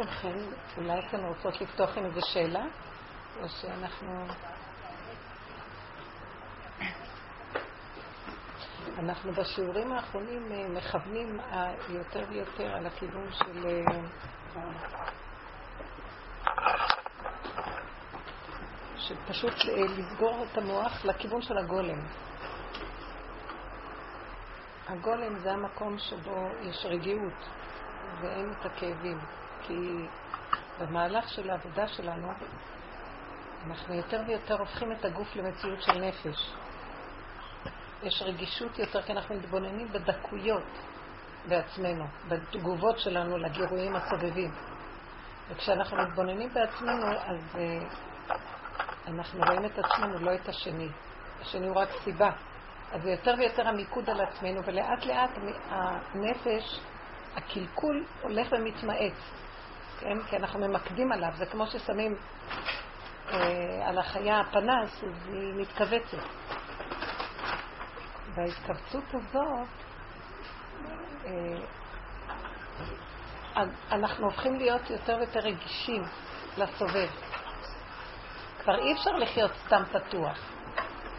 [0.00, 0.38] מכם,
[0.76, 2.64] אולי אתן רוצות לפתוח עם איזו שאלה?
[3.42, 4.26] או שאנחנו...
[8.98, 13.66] אנחנו בשיעורים האחרונים אה, מכוונים אה, יותר ויותר על הכיוון של...
[13.66, 14.00] אה,
[18.96, 19.54] של פשוט
[19.98, 21.98] לסגור את המוח לכיוון של הגולם.
[24.88, 27.48] הגולם זה המקום שבו יש רגיעות
[28.20, 29.18] ואין את הכאבים.
[29.70, 30.06] כי
[30.80, 32.28] במהלך של העבודה שלנו
[33.66, 36.52] אנחנו יותר ויותר הופכים את הגוף למציאות של נפש.
[38.02, 40.64] יש רגישות יותר, כי אנחנו מתבוננים בדקויות
[41.48, 44.50] בעצמנו, בתגובות שלנו לגירויים הסובבים.
[45.48, 48.30] וכשאנחנו מתבוננים בעצמנו, אז uh,
[49.08, 50.88] אנחנו רואים את עצמנו, לא את השני.
[51.40, 52.30] השני הוא רק סיבה.
[52.92, 55.30] אז זה יותר ויותר המיקוד על עצמנו, ולאט לאט
[55.70, 56.80] הנפש,
[57.36, 59.14] הקלקול הולך ומתמעץ.
[60.00, 60.22] כן?
[60.22, 61.30] כי אנחנו ממקדים עליו.
[61.34, 62.16] זה כמו ששמים
[63.32, 66.18] אה, על החיה פנס, אז היא מתכווצת.
[68.34, 69.68] וההתכווצות הזאת,
[71.26, 71.58] אה,
[73.92, 76.02] אנחנו הופכים להיות יותר ויותר רגישים
[76.56, 77.08] לסובב.
[78.62, 80.38] כבר אי אפשר לחיות סתם פתוח.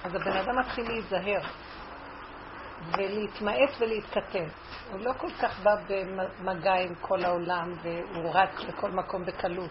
[0.03, 1.41] אז הבן אדם מתחיל להיזהר
[2.97, 4.47] ולהתמעט ולהתקטן.
[4.91, 9.69] הוא לא כל כך בא במגע עם כל העולם והוא רץ לכל מקום בקלות,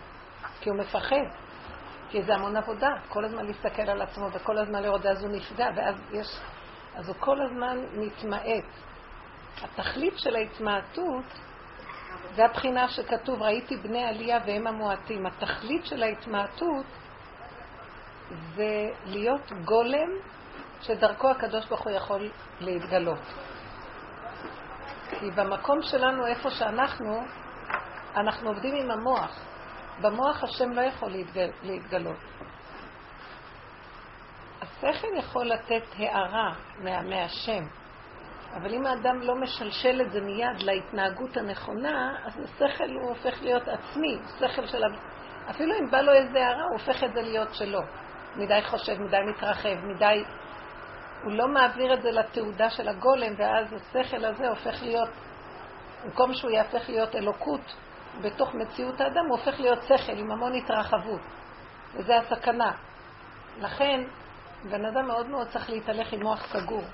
[0.61, 1.27] כי הוא מפחד.
[2.11, 5.67] כי זה המון עבודה, כל הזמן להסתכל על עצמו וכל הזמן לראות, אז הוא נפגע,
[5.77, 6.27] ואז יש...
[6.95, 8.65] אז הוא כל הזמן מתמעט.
[9.63, 11.25] התכלית של ההתמעטות
[12.35, 15.27] זה הבחינה שכתוב, ראיתי בני עלייה והם המועטים.
[15.27, 16.87] התכלית של ההתמעטות
[18.55, 20.11] זה להיות גולם
[20.81, 23.19] שדרכו הקדוש ברוך הוא יכול להתגלות.
[25.11, 27.23] כי במקום שלנו, איפה שאנחנו,
[28.17, 29.41] אנחנו עובדים עם המוח.
[30.01, 32.17] במוח השם לא יכול להתגל, להתגלות.
[34.63, 37.63] השכל יכול לתת הערה מה, מהשם,
[38.55, 43.69] אבל אם האדם לא משלשל את זה מיד להתנהגות הנכונה, אז השכל הוא הופך להיות
[43.69, 44.83] עצמי, שכל של...
[45.51, 47.81] אפילו אם בא לו איזה הערה, הוא הופך את זה להיות שלו.
[48.37, 50.25] מדי חושב, מדי מתרחב, מדי
[51.25, 55.09] הוא לא מעביר את זה לתעודה של הגולם, ואז השכל הזה הופך להיות,
[56.05, 57.77] במקום שהוא יהפך להיות אלוקות
[58.21, 61.21] בתוך מציאות האדם, הוא הופך להיות שכל עם המון התרחבות,
[61.95, 62.73] וזה הסכנה.
[63.59, 64.01] לכן,
[64.65, 66.85] בן אדם מאוד מאוד צריך להתהלך עם מוח סגור,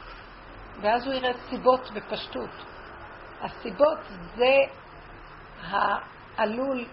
[0.80, 2.50] ואז הוא יראה סיבות בפשטות.
[3.40, 3.98] הסיבות
[4.36, 4.56] זה
[5.60, 6.84] העלול,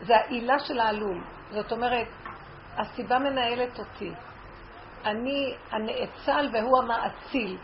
[0.00, 1.24] זה העילה של העלול.
[1.50, 2.08] זאת אומרת,
[2.76, 4.12] הסיבה מנהלת אותי.
[5.06, 7.56] אני הנאצל והוא המאציל.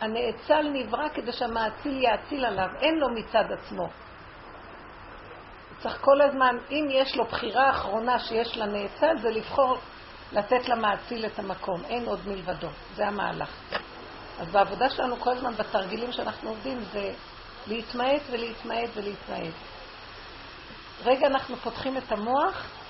[0.00, 3.88] הנאצל נברא כדי שהמאציל יאציל עליו, אין לו מצד עצמו.
[5.78, 9.78] צריך כל הזמן, אם יש לו בחירה אחרונה שיש לנאצל, זה לבחור
[10.32, 13.50] לתת למאציל את המקום, אין עוד מלבדו, זה המהלך.
[14.40, 17.12] אז בעבודה שלנו כל הזמן, בתרגילים שאנחנו עובדים, זה
[17.66, 19.54] להתמעט ולהתמעט ולהתמעט.
[21.04, 22.81] רגע אנחנו פותחים את המוח,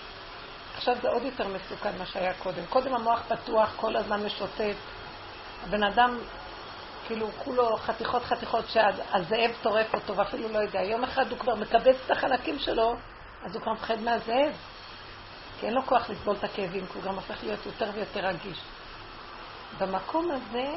[0.74, 2.66] עכשיו זה עוד יותר מסוכן מה שהיה קודם.
[2.66, 4.76] קודם המוח פתוח, כל הזמן משוטט.
[5.64, 6.18] הבן אדם,
[7.06, 10.82] כאילו, כולו חתיכות חתיכות שהזאב טורף אותו ואפילו לא יודע.
[10.82, 12.96] יום אחד הוא כבר מקבץ את החלקים שלו,
[13.44, 14.56] אז הוא כבר מפחד מהזאב.
[15.60, 18.58] כי אין לו כוח לסבול את הכאבים, כי הוא גם הופך להיות יותר ויותר רגיש.
[19.78, 20.74] במקום הזה,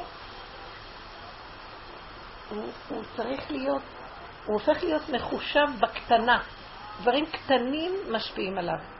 [2.50, 3.82] הוא, הוא צריך להיות,
[4.46, 6.42] הוא הופך להיות מחושב בקטנה.
[7.02, 8.95] דברים קטנים משפיעים עליו.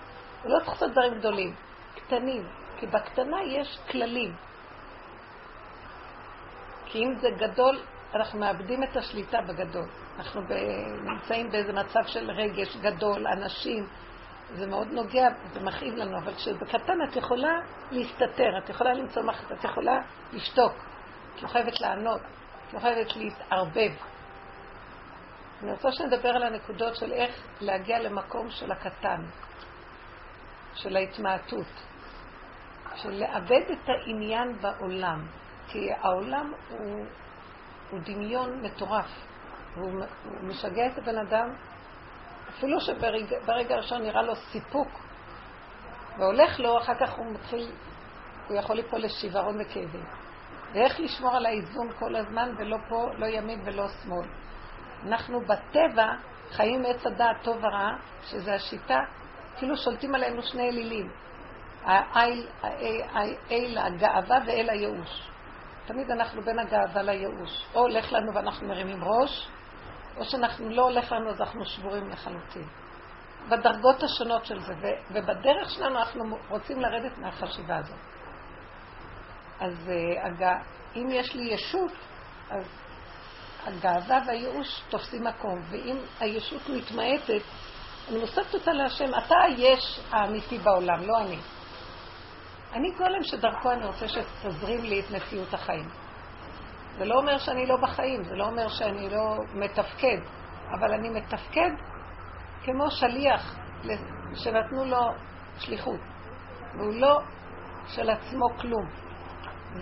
[0.46, 1.56] לא צריך לעשות דברים גדולים,
[1.96, 2.48] קטנים,
[2.80, 4.36] כי בקטנה יש כללים.
[6.86, 7.80] כי אם זה גדול,
[8.14, 9.86] אנחנו מאבדים את השליטה בגדול.
[10.18, 10.42] אנחנו
[11.02, 13.88] נמצאים באיזה מצב של רגש גדול, אנשים,
[14.54, 17.60] זה מאוד נוגע ומכאיב לנו, אבל כשבקטן את יכולה
[17.92, 20.02] להסתתר, את יכולה למצוא מחט, את יכולה
[20.34, 20.74] לשתוק,
[21.36, 22.22] את לא חייבת לענות,
[22.68, 23.92] את לא חייבת להתערבב.
[25.64, 29.22] אני רוצה שנדבר על הנקודות של איך להגיע למקום של הקטן.
[30.76, 31.68] של ההתמעטות,
[32.96, 35.28] של לאבד את העניין בעולם,
[35.68, 37.06] כי העולם הוא,
[37.92, 39.10] הוא דמיון מטורף,
[39.76, 39.92] והוא
[40.26, 41.50] הוא משגע את הבן אדם,
[42.50, 44.88] אפילו שברגע הראשון נראה לו סיפוק,
[46.18, 47.72] והולך לו, אחר כך הוא מתחיל,
[48.48, 50.06] הוא יכול ליפול לשיוורון וכאבים.
[50.74, 54.28] ואיך לשמור על האיזון כל הזמן, ולא פה, לא ימין ולא שמאל.
[55.08, 56.14] אנחנו בטבע
[56.52, 57.90] חיים עץ הדעת טוב ורע,
[58.22, 59.00] שזה השיטה
[59.58, 61.12] כאילו שולטים עלינו שני אלילים.
[61.84, 65.30] האל הגאווה ואל הייאוש.
[65.86, 67.66] תמיד אנחנו בין הגאווה לייאוש.
[67.76, 69.48] או הולך לנו ואנחנו מרימים ראש,
[70.18, 72.68] או שאנחנו לא הולך לנו אז אנחנו שבורים לחלוטין.
[73.50, 78.00] בדרגות השונות של זה, ובדרך שלנו אנחנו רוצים לרדת מהחשיבה הזאת.
[79.60, 79.90] אז
[80.40, 80.44] uh,
[80.96, 81.92] אם יש לי ישות,
[82.50, 82.66] אז
[83.66, 87.42] הגאווה והייאוש תופסים מקום, ואם הישות מתמעטת,
[88.10, 91.38] אני מוספת אותה להשם, אתה היש האמיתי בעולם, לא אני.
[92.74, 95.90] אני גולם שדרכו אני רוצה שתזרים לי את מציאות החיים.
[96.98, 100.18] זה לא אומר שאני לא בחיים, זה לא אומר שאני לא מתפקד,
[100.80, 101.70] אבל אני מתפקד
[102.64, 103.56] כמו שליח
[104.36, 105.02] שנתנו לו
[105.60, 106.00] שליחות,
[106.78, 107.20] והוא לא
[107.88, 108.90] של עצמו כלום.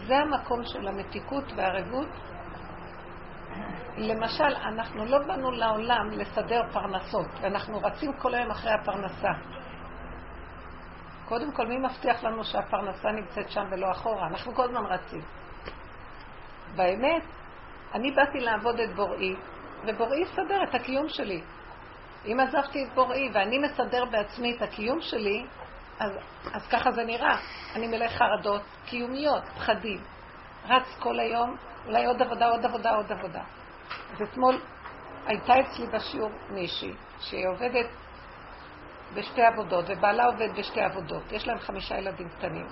[0.08, 2.08] זה המקום של המתיקות והערבות.
[3.98, 9.32] למשל, אנחנו לא באנו לעולם לסדר פרנסות, ואנחנו רצים כל היום אחרי הפרנסה.
[11.26, 14.28] קודם כל, מי מבטיח לנו שהפרנסה נמצאת שם ולא אחורה?
[14.28, 15.22] אנחנו כל הזמן רצים.
[16.76, 17.24] באמת,
[17.94, 19.36] אני באתי לעבוד את בוראי,
[19.88, 21.42] ובוראי יסדר את הקיום שלי.
[22.26, 25.46] אם עזבתי את בוראי ואני מסדר בעצמי את הקיום שלי,
[26.00, 26.12] אז,
[26.54, 27.38] אז ככה זה נראה.
[27.76, 30.00] אני מלא חרדות קיומיות, פחדים.
[30.70, 31.56] רץ כל היום,
[31.88, 33.42] אולי עוד עבודה, עוד עבודה, עוד עבודה.
[34.14, 34.62] אז אתמול
[35.26, 37.88] הייתה אצלי בשיעור מישהי שהיא עובדת
[39.14, 41.32] בשתי עבודות, ובעלה עובד בשתי עבודות.
[41.32, 42.68] יש להם חמישה ילדים קטנים.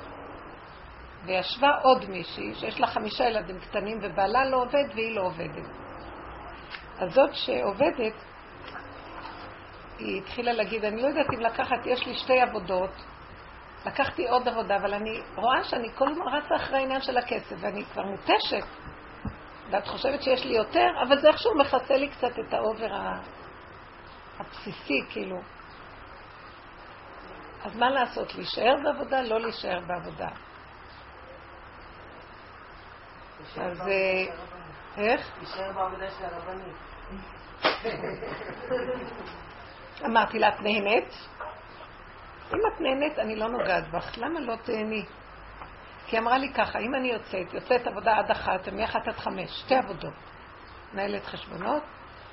[1.25, 5.67] וישבה עוד מישהי שיש לה חמישה ילדים קטנים, ובעלה לא עובד והיא לא עובדת.
[6.99, 8.13] אז זאת שעובדת,
[9.99, 12.91] היא התחילה להגיד, אני לא יודעת אם לקחת, יש לי שתי עבודות,
[13.85, 17.85] לקחתי עוד עבודה, אבל אני רואה שאני כל הזמן רצה אחרי העניין של הכסף, ואני
[17.85, 18.65] כבר מותשת,
[19.71, 22.89] ואת חושבת שיש לי יותר, אבל זה איכשהו מכסה לי קצת את האובר
[24.39, 25.41] הבסיסי, כאילו.
[27.63, 29.21] אז מה לעשות, להישאר בעבודה?
[29.21, 30.29] לא להישאר בעבודה.
[33.57, 34.25] אז אה,
[34.97, 35.31] איך?
[35.37, 36.75] להישאר בעבודה של הרבנית.
[40.05, 41.13] אמרתי לה, את נהנית?
[42.53, 44.17] אם את נהנית, אני לא נוגעת בך.
[44.17, 45.05] למה לא תהני?
[46.07, 49.75] כי אמרה לי ככה, אם אני יוצאת, יוצאת עבודה עד אחת, ומאחת עד חמש, שתי
[49.75, 50.13] עבודות.
[50.93, 51.83] מנהלת חשבונות,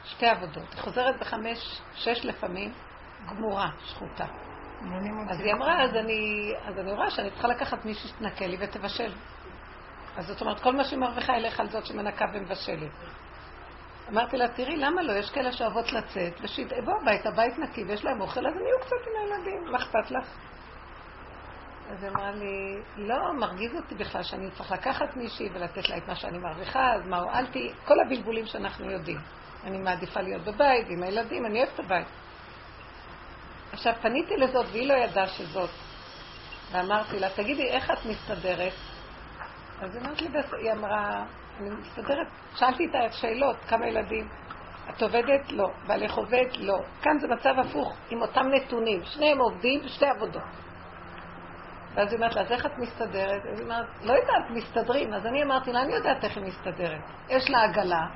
[0.05, 0.73] שתי עבודות.
[0.75, 2.73] היא חוזרת בחמש, שש לפעמים,
[3.27, 4.27] גמורה, שחוטה.
[5.31, 9.13] אז היא אמרה, אז אני, אז אני רואה שאני צריכה לקחת מישהו שתנקה לי ותבשל.
[10.17, 12.91] אז זאת אומרת, כל מה שהיא מרוויחה ילך על זאת שמנקה ומבשלת.
[14.09, 15.13] אמרתי לה, תראי, למה לא?
[15.13, 18.97] יש כאלה שאוהבות לצאת, ושיבואו הביתה, בית נקי, ויש להם אוכל, אז הם יהיו קצת
[19.07, 20.27] עם הילדים, מה אכפת לך?
[21.91, 26.09] אז היא אמרה לי, לא, מרגיז אותי בכלל שאני צריך לקחת מישהי ולתת לה את
[26.09, 27.73] מה שאני מרוויחה, אז מה הועלתי?
[27.85, 29.19] כל הבלבולים שאנחנו יודעים.
[29.65, 32.07] אני מעדיפה להיות בבית עם הילדים, אני אוהבת את הבית.
[33.73, 35.71] עכשיו, פניתי לזאת והיא לא ידעה שזאת.
[36.73, 38.73] ואמרתי לה, תגידי, איך את מסתדרת?
[39.81, 40.29] אז היא אמרת לי,
[40.63, 41.25] היא אמרה,
[41.61, 42.27] אני מסתדרת.
[42.55, 44.29] שאלתי את השאלות, כמה ילדים?
[44.91, 45.53] את עובדת?
[45.53, 45.71] לא.
[45.87, 46.47] בעלך עובד?
[46.59, 46.79] לא.
[47.03, 49.01] כאן זה מצב הפוך, עם אותם נתונים.
[49.05, 50.43] שניהם עובדים בשתי עבודות.
[51.95, 53.43] ואז היא אומרת לה, אז איך את מסתדרת?
[53.53, 55.15] אז היא אומרת, לא יודעת, מסתדרים.
[55.15, 57.01] אז אני אמרתי לה, אני יודעת איך היא מסתדרת.
[57.29, 58.07] יש לה עגלה,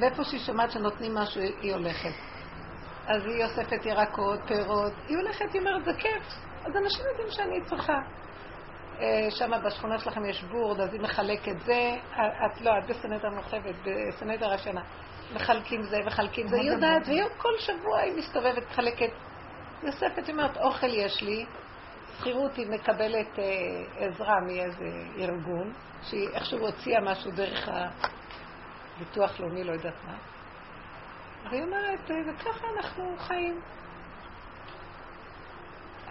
[0.00, 2.14] ואיפה שהיא שומעת שנותנים משהו, היא הולכת.
[3.06, 6.22] אז היא אוספת ירקות, פירות, היא הולכת, היא אומרת, זה כיף.
[6.64, 7.98] אז אנשים יודעים שאני צריכה.
[9.00, 13.74] אה, שם בשכונה שלכם יש בורד, אז היא מחלקת זה, את לא, את בסנדר מורחבת,
[13.84, 14.82] בסנדר השנה.
[15.34, 19.10] מחלקים זה, מחלקים זה, היא יודעת, והיא כל שבוע היא מסתובבת, מחלקת.
[19.82, 21.46] נוספת, היא אומרת, אוכל יש לי,
[22.18, 23.44] שכירות היא מקבלת אה,
[24.06, 27.68] עזרה מאיזה ארגון, שהיא איכשהו הוציאה משהו דרך
[28.96, 30.16] הביטוח לאומי, לא יודעת מה.
[31.50, 33.60] והיא אומרת, אה, וככה אנחנו חיים.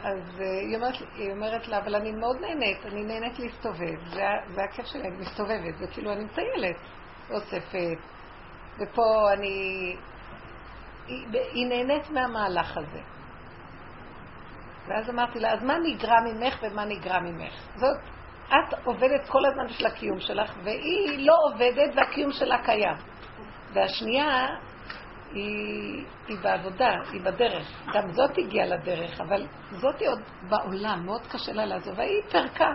[0.03, 4.23] אז uh, היא, אומרת, היא אומרת לה, אבל אני מאוד נהנית, אני נהנית להסתובב, זה,
[4.55, 6.75] זה הכיף שלי, אני מסתובבת, זה כאילו אני מטיילת,
[7.29, 7.97] אוספת,
[8.79, 9.95] ופה אני...
[11.07, 13.01] היא, היא נהנית מהמהלך הזה.
[14.87, 17.53] ואז אמרתי לה, אז מה נגרע ממך ומה נגרע ממך?
[17.75, 17.97] זאת,
[18.47, 22.97] את עובדת כל הזמן של הקיום שלך, והיא לא עובדת והקיום שלה קיים.
[23.73, 24.47] והשנייה,
[25.33, 27.67] היא, היא בעבודה, היא בדרך.
[27.93, 31.97] גם זאת הגיעה לדרך, אבל זאת עוד בעולם, מאוד קשה לה לעזוב.
[31.97, 32.69] והיא פרקה.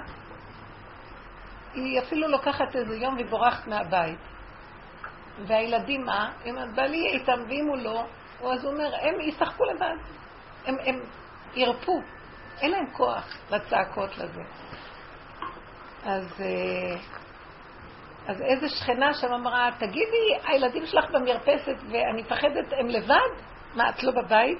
[1.74, 4.18] היא אפילו לוקחת איזה יום והיא בורחת מהבית.
[5.46, 6.32] והילדים מה?
[6.46, 8.04] אם בעלי יהיה איתם, ואם הוא לא,
[8.52, 9.96] אז הוא אומר, הם ישחקו לבד.
[10.66, 11.00] הם, הם
[11.54, 12.00] ירפו.
[12.60, 14.42] אין להם כוח לצעקות לזה.
[16.04, 16.42] אז...
[18.28, 23.42] אז איזה שכנה שם אמרה, תגידי, הילדים שלך במרפסת ואני מפחדת, הם לבד?
[23.74, 24.58] מה, את לא בבית?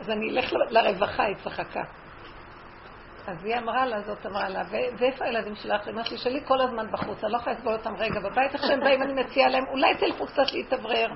[0.00, 1.82] אז אני אלך לרווחה, היא צחקה.
[3.26, 4.62] אז היא אמרה לה, זאת אמרה לה,
[4.98, 5.86] ואיפה הילדים שלך?
[5.86, 8.62] היא אמרת לי, שלי כל הזמן בחוץ, אני לא יכולה לסבול אותם רגע בבית, איך
[8.66, 11.08] שהם באים אני מציעה להם, אולי תלכו קצת להתאוורר.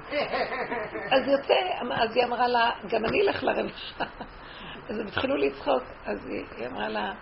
[1.11, 1.55] אז יוצא,
[1.93, 4.05] אז היא אמרה לה, גם אני אלך לרווחה.
[4.89, 7.13] אז הם התחילו לצחוק, אז היא אמרה לה,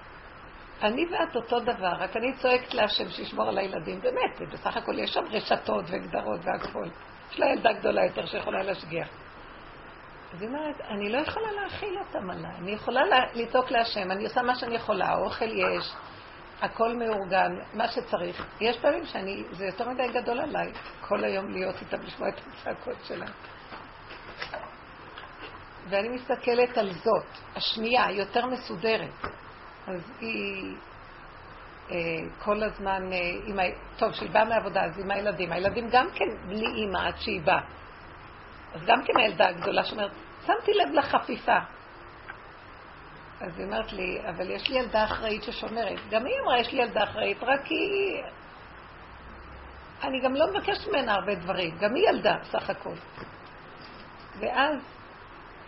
[0.82, 4.00] אני ואת אותו דבר, רק אני צועקת להשם שישמור על הילדים.
[4.00, 6.90] באמת, בסך הכל יש שם רשתות וגדרות והכול.
[7.32, 9.08] יש לה ילדה גדולה יותר שיכולה להשגיח.
[10.34, 13.00] אז היא אומרת, אני לא יכולה להכיל אותם עליי, אני יכולה
[13.34, 15.94] לצעוק להשם, אני עושה מה שאני יכולה, אוכל יש,
[16.60, 18.46] הכל מאורגן, מה שצריך.
[18.60, 22.96] יש פעמים שאני, זה יותר מדי גדול עליי, כל היום להיות איתם, לשמוע את הצעקות
[23.04, 23.32] שלהם.
[25.88, 29.39] ואני מסתכלת על זאת, השנייה, יותר מסודרת.
[29.86, 30.74] אז היא
[31.90, 31.96] אה,
[32.38, 33.68] כל הזמן, אה, ה...
[33.98, 35.52] טוב, כשהיא באה מעבודה, אז עם הילדים.
[35.52, 37.60] הילדים גם כן בלי אימא עד שהיא באה.
[38.74, 40.10] אז גם כן הילדה הגדולה שאומרת,
[40.46, 41.58] שמתי לב לחפיפה.
[43.40, 45.98] אז היא אומרת לי, אבל יש לי ילדה אחראית ששומרת.
[46.10, 48.22] גם היא אמרה, יש לי ילדה אחראית, רק היא...
[50.02, 52.94] אני גם לא מבקשת ממנה הרבה דברים, גם היא ילדה בסך הכל.
[54.40, 54.76] ואז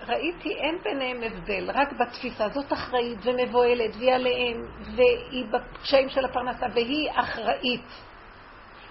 [0.08, 2.48] ראיתי, אין ביניהם הבדל, רק בתפיסה.
[2.48, 4.62] זאת אחראית ומבוהלת, והיא עליהם,
[4.96, 7.86] והיא בקשיים של הפרנסה, והיא אחראית.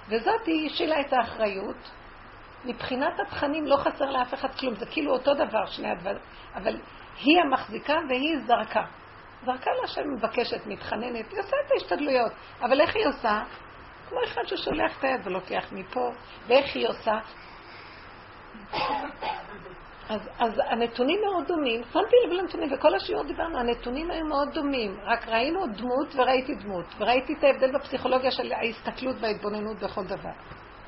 [0.10, 1.92] וזאת היא השילה את האחריות.
[2.66, 6.22] מבחינת התכנים לא חסר לאף אחד כלום, זה כאילו אותו דבר, שני הדברים.
[6.56, 6.78] אבל
[7.24, 8.84] היא המחזיקה והיא זרקה.
[9.46, 12.32] זרקה לה שם מבקשת, מתחננת, היא עושה את ההשתדלויות.
[12.62, 13.44] אבל איך היא עושה?
[14.10, 16.12] כמו אחד ששולח את היד ולוקח מפה.
[16.48, 17.20] ואיך היא עושה?
[20.10, 25.00] אז, אז הנתונים מאוד דומים, שמתי לב לנתונים, וכל השיעור דיברנו, הנתונים היו מאוד דומים,
[25.04, 30.32] רק ראינו דמות וראיתי דמות, וראיתי את ההבדל בפסיכולוגיה של ההסתכלות וההתבוננות בכל דבר.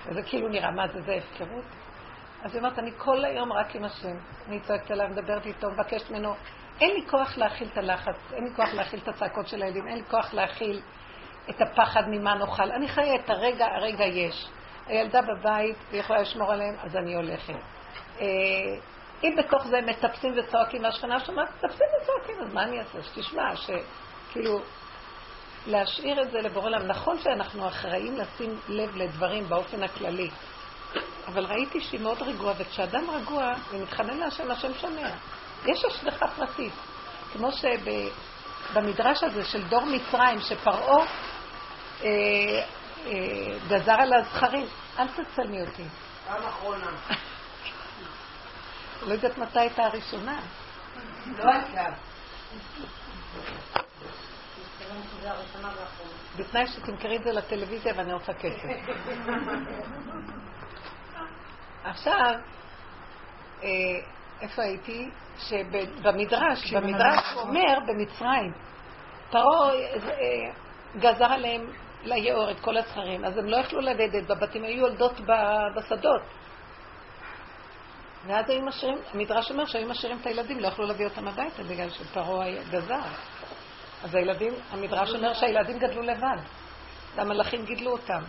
[0.05, 1.65] וזה כאילו נראה, מה זה, זה הפקרות?
[2.43, 4.15] אז היא אומרת, אני כל היום רק עם השם.
[4.47, 6.33] אני צועקת עליו, מדברת איתו, מבקשת ממנו.
[6.81, 9.97] אין לי כוח להכיל את הלחץ, אין לי כוח להכיל את הצעקות של הילדים, אין
[9.97, 10.81] לי כוח להכיל
[11.49, 12.71] את הפחד ממה נאכל.
[12.71, 14.49] אני חיה את הרגע, הרגע יש.
[14.87, 17.53] הילדה בבית, היא יכולה לשמור עליהם, אז אני הולכת.
[19.23, 23.03] אם בתוך זה מטפסים וצועקים, והשכנה שומעת, מטפסים וצועקים, אז מה אני אעשה?
[23.03, 24.59] שתשמע, שכאילו,
[25.67, 26.87] להשאיר את זה לבורא עולם.
[26.87, 30.29] נכון שאנחנו אחראים לשים לב לדברים באופן הכללי,
[31.27, 35.09] אבל ראיתי שהיא מאוד רגועה, וכשאדם רגוע ומתחנן להשם, השם שומע.
[35.65, 36.73] יש השגחה פרטית.
[37.33, 41.05] כמו שבמדרש הזה של דור מצרים, שפרעה
[42.03, 42.09] אה,
[43.05, 43.11] אה,
[43.67, 44.65] גזר על הזכרים,
[44.99, 45.83] אל תצלמי אותי.
[46.27, 46.91] פעם אחרונה.
[49.07, 50.39] לא יודעת מתי הייתה הראשונה.
[51.37, 51.85] לא הייתה.
[56.37, 58.67] בתנאי שתמכרי את זה לטלוויזיה ואני רוצה כסף.
[61.83, 62.33] עכשיו,
[63.63, 63.69] אה,
[64.41, 65.09] איפה הייתי?
[65.37, 68.53] שבמדרש, במדרש הוא אומר, במצרים,
[69.29, 70.51] פרעה אה,
[70.99, 71.67] גזר עליהם
[72.03, 75.21] ליאור את כל הזכרים, אז הם לא יכלו ללדת בבתים, היו יולדות
[75.75, 76.21] בשדות.
[78.27, 81.89] ואז היו משאירים, המדרש אומר שהיו משאירים את הילדים, לא יכלו להביא אותם הביתה בגלל
[81.89, 83.01] שפרעה גזר.
[84.03, 86.37] אז הילדים, המדרש אומר שהילדים גדלו לבד.
[87.15, 88.21] והמלאכים גידלו אותם.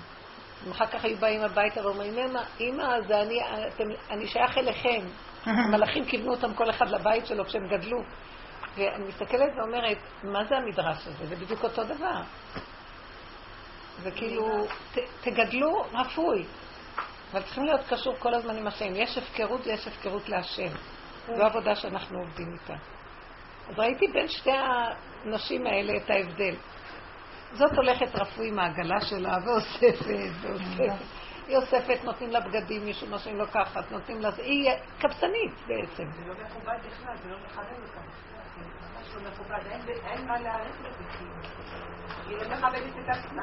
[0.71, 5.01] אחר כך היו באים הביתה ואומרים, אמא, אמא, זה אני, אתם, אני שייך אליכם.
[5.45, 7.99] המלאכים כיוונו אותם כל אחד לבית שלו כשהם גדלו.
[8.77, 11.27] ואני מסתכלת ואומרת, מה זה המדרש הזה?
[11.27, 12.21] זה בדיוק אותו דבר.
[14.03, 16.45] זה כאילו, ת, תגדלו רפוי.
[17.35, 18.95] אבל צריכים להיות קשור כל הזמן עם השם.
[18.95, 20.69] יש הפקרות ויש הפקרות להשם.
[21.27, 22.75] זו עבודה שאנחנו עובדים איתה.
[23.69, 26.55] אז ראיתי בין שתי הנשים האלה את ההבדל.
[27.53, 30.07] זאת הולכת רפואי עם העגלה שלה ואוספת
[30.41, 31.05] ואוספת.
[31.47, 34.31] היא אוספת, נותנים לה בגדים, מישהו נושאים לוקחת, נותנים לה...
[34.37, 36.05] היא קבצנית בעצם.
[36.11, 38.01] זה לא מכובד בכלל, זה לא מכבד אותה.
[38.95, 39.59] ממש לא מכובד,
[40.07, 41.05] אין מה להעריך בזה,
[42.29, 43.43] היא לא מכבדת את עצמה,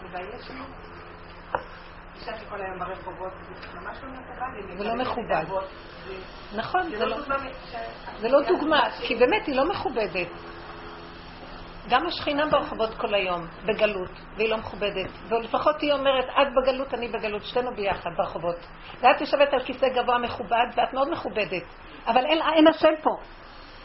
[0.00, 0.99] זה
[2.28, 3.32] היום ברחובות,
[3.72, 4.78] זה ממש לא מכובד.
[4.78, 5.44] זה לא מכובד.
[6.56, 6.82] נכון,
[8.20, 10.28] זה לא דוגמה, כי באמת היא לא מכובדת.
[11.88, 15.10] גם השכינה ברחובות כל היום, בגלות, והיא לא מכובדת.
[15.28, 18.56] ולפחות היא אומרת, את בגלות, אני בגלות, שתינו ביחד ברחובות.
[19.00, 21.62] ואת יושבת על כיסא גבוה מכובד, ואת מאוד מכובדת.
[22.06, 23.10] אבל אין, אין השם פה.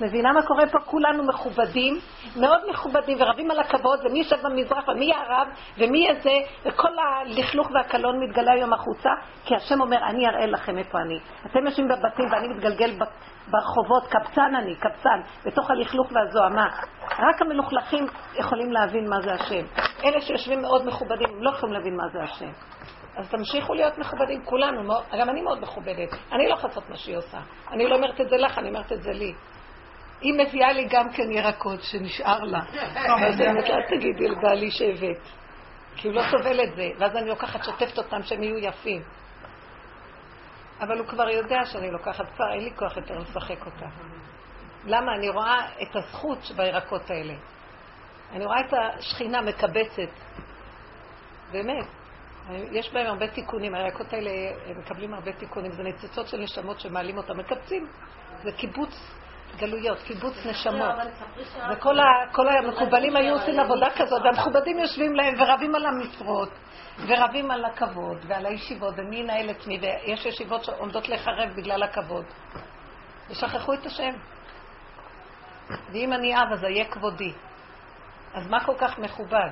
[0.02, 0.80] מבינה מה קורה פה?
[0.80, 2.00] כולנו מכובדים,
[2.40, 5.48] מאוד מכובדים, ורבים על הכבוד, ומי יושב במזרח, ומי הרב,
[5.78, 6.32] ומי איזה,
[6.66, 9.10] וכל הלכלוך והקלון מתגלה היום החוצה,
[9.46, 11.20] כי השם אומר, אני אראה לכם איפה אני.
[11.46, 12.92] אתם יושבים בבתים ואני מתגלגל
[13.52, 16.68] ברחובות, קבצן אני, קבצן, בתוך הלכלוך והזוהמה.
[17.04, 18.06] רק המלוכלכים
[18.40, 19.66] יכולים להבין מה זה השם.
[20.04, 22.52] אלה שיושבים מאוד מכובדים, הם לא יכולים להבין מה זה השם.
[23.18, 26.14] אז תמשיכו להיות מכובדים, כולנו, גם אני מאוד מכובדת.
[26.32, 27.38] אני לא יכולה לעשות מה שהיא עושה.
[27.72, 29.34] אני לא אומרת את זה לך, אני אומרת את זה לי.
[30.26, 32.60] היא מביאה לי גם כן ירקות שנשאר לה.
[32.60, 35.22] אז אני אומרת לה, תגידי לבעלי שהבאת.
[35.96, 39.02] כי הוא לא סובל את זה, ואז אני לוקחת, שוטפת אותם שהם יהיו יפים.
[40.82, 43.86] אבל הוא כבר יודע שאני לוקחת כבר, אין לי כוח יותר לשחק אותה.
[44.86, 45.16] למה?
[45.16, 47.34] אני רואה את הזכות בירקות האלה.
[48.32, 50.12] אני רואה את השכינה מקבצת.
[51.52, 51.86] באמת.
[52.72, 54.32] יש בהם הרבה תיקונים, הירקות האלה
[54.78, 57.88] מקבלים הרבה תיקונים, זה ניצוצות של נשמות שמעלים אותם, מקבצים,
[58.44, 59.16] זה קיבוץ
[59.58, 60.96] גלויות, קיבוץ נשמות.
[61.72, 66.50] וכל המקובלים היו עושים עבודה כזאת, והמכובדים יושבים להם ורבים על המשרות,
[67.08, 72.26] ורבים על הכבוד ועל הישיבות, ומי ינהל את מי, ויש ישיבות שעומדות לחרב בגלל הכבוד.
[73.30, 74.12] ושכחו את השם.
[75.92, 77.34] ואם אני אב, אז אהיה כבודי.
[78.34, 79.50] אז מה כל כך מכובד?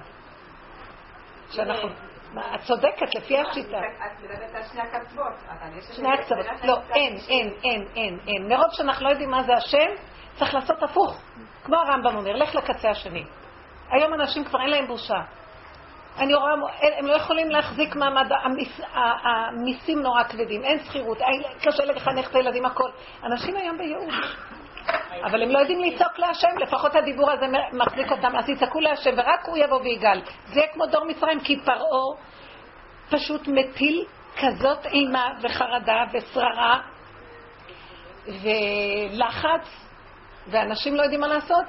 [1.52, 1.90] שאנחנו...
[2.38, 3.78] את צודקת, לפי השיטה.
[3.78, 5.34] את מדברת על שני הקצוות.
[5.96, 6.46] שני הקצוות.
[6.64, 8.48] לא, אין, אין, אין, אין, אין.
[8.48, 9.90] מרוב שאנחנו לא יודעים מה זה השם,
[10.36, 11.22] צריך לעשות הפוך.
[11.64, 13.24] כמו הרמב"ם אומר, לך לקצה השני.
[13.90, 15.22] היום אנשים כבר אין להם בושה.
[16.18, 16.54] אני רואה,
[16.98, 18.32] הם לא יכולים להחזיק מעמד,
[19.24, 21.18] המיסים נורא כבדים, אין שכירות,
[21.62, 22.90] קשה לחנך את הילדים, הכל.
[23.24, 24.38] אנשים היום בייאוש.
[25.24, 29.46] אבל הם לא יודעים לצעוק להשם, לפחות הדיבור הזה מחזיק אותם, אז יצעקו להשם, ורק
[29.46, 30.22] הוא יבוא ויגאל.
[30.46, 32.18] זה יהיה כמו דור מצרים, כי פרעה
[33.10, 34.06] פשוט מטיל
[34.42, 36.80] כזאת אימה וחרדה ושררה
[38.28, 39.68] ולחץ,
[40.48, 41.66] ואנשים לא יודעים מה לעשות.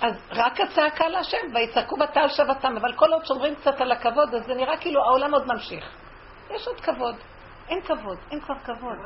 [0.00, 4.46] אז רק הצעקה להשם, ויצעקו בתל שבתם, אבל כל עוד שומרים קצת על הכבוד, אז
[4.46, 5.84] זה נראה כאילו העולם עוד ממשיך.
[6.50, 7.14] יש עוד כבוד.
[7.72, 8.98] אין כבוד, אין כבר כבוד.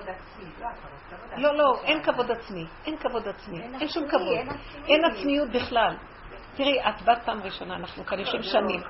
[1.36, 4.56] לא, לא, אין כבוד עצמי, אין כבוד עצמי, אין שום כבוד.
[4.86, 5.96] אין עצמיות בכלל.
[6.56, 8.80] תראי, את בת פעם ראשונה, אנחנו כאן יושבים שנים.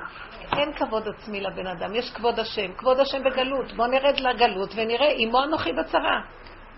[0.58, 2.72] אין כבוד עצמי לבן אדם, יש כבוד השם.
[2.72, 3.72] כבוד השם בגלות.
[3.72, 6.20] בואו נרד לגלות ונראה, עמו אנוכי בצרה.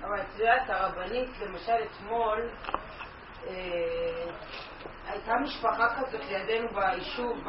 [0.01, 2.49] אבל את יודעת, הרבנית, למשל אתמול,
[3.47, 3.53] אה,
[5.09, 7.49] הייתה משפחה כזאת לידינו ביישוב,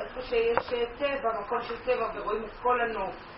[0.00, 0.58] איפה שיש
[0.98, 3.33] טבע, מקום של טבע, ורואים את כל הנוף.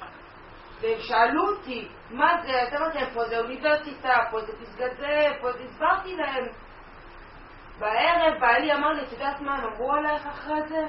[0.80, 5.52] והם שאלו אותי, מה זה, אתה אמרתי, פה זה אוניברסיטה, פה זה פסגת זה, פה
[5.52, 6.44] זה, הסברתי להם.
[7.78, 10.86] בערב בעלי אמר לי, את יודעת מה הם עלייך אחרי זה?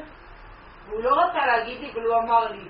[0.88, 2.69] והוא לא רצה להגיד לי, אבל הוא אמר לי.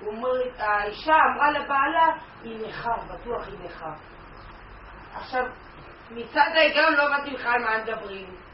[0.00, 2.06] הוא אומר, האישה אמרה לבעלה,
[2.42, 3.92] היא נכה, בטוח היא נכה.
[5.14, 5.44] עכשיו,
[6.10, 8.47] מצד ההיגיון לא הבנתי בכלל מה הם מדברים.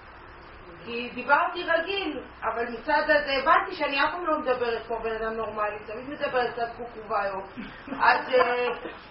[0.85, 5.33] כי דיברתי רגיל, אבל מצד הזה הבנתי שאני אף פעם לא מדברת כמו בן אדם
[5.33, 7.41] נורמלי, תמיד מדברת קצת קוקובאיו.
[8.01, 8.69] אז, אה,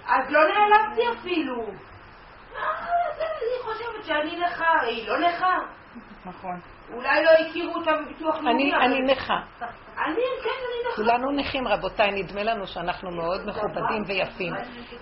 [0.08, 1.66] אז לא נעלבתי אפילו.
[3.18, 5.58] אני חושבת שאני נכה, היא לא נכה.
[6.26, 6.60] נכון.
[6.94, 8.74] אולי לא הכירו אותה בביטוח לאומי.
[8.76, 9.40] אני נכה.
[9.96, 10.96] כן, אני נכה.
[10.96, 14.54] כולנו נכים, רבותיי, נדמה לנו שאנחנו מאוד מכובדים ויפים.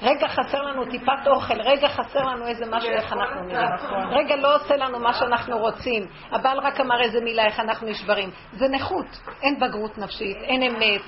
[0.01, 3.69] רגע חסר לנו טיפת אוכל, רגע חסר לנו איזה משהו, איך אנחנו נראים.
[4.11, 6.07] רגע לא עושה לנו מה שאנחנו רוצים.
[6.31, 8.31] הבעל רק אמר איזה מילה, איך אנחנו נשברים.
[8.51, 9.05] זה נכות,
[9.41, 11.01] אין בגרות נפשית, אין אמת.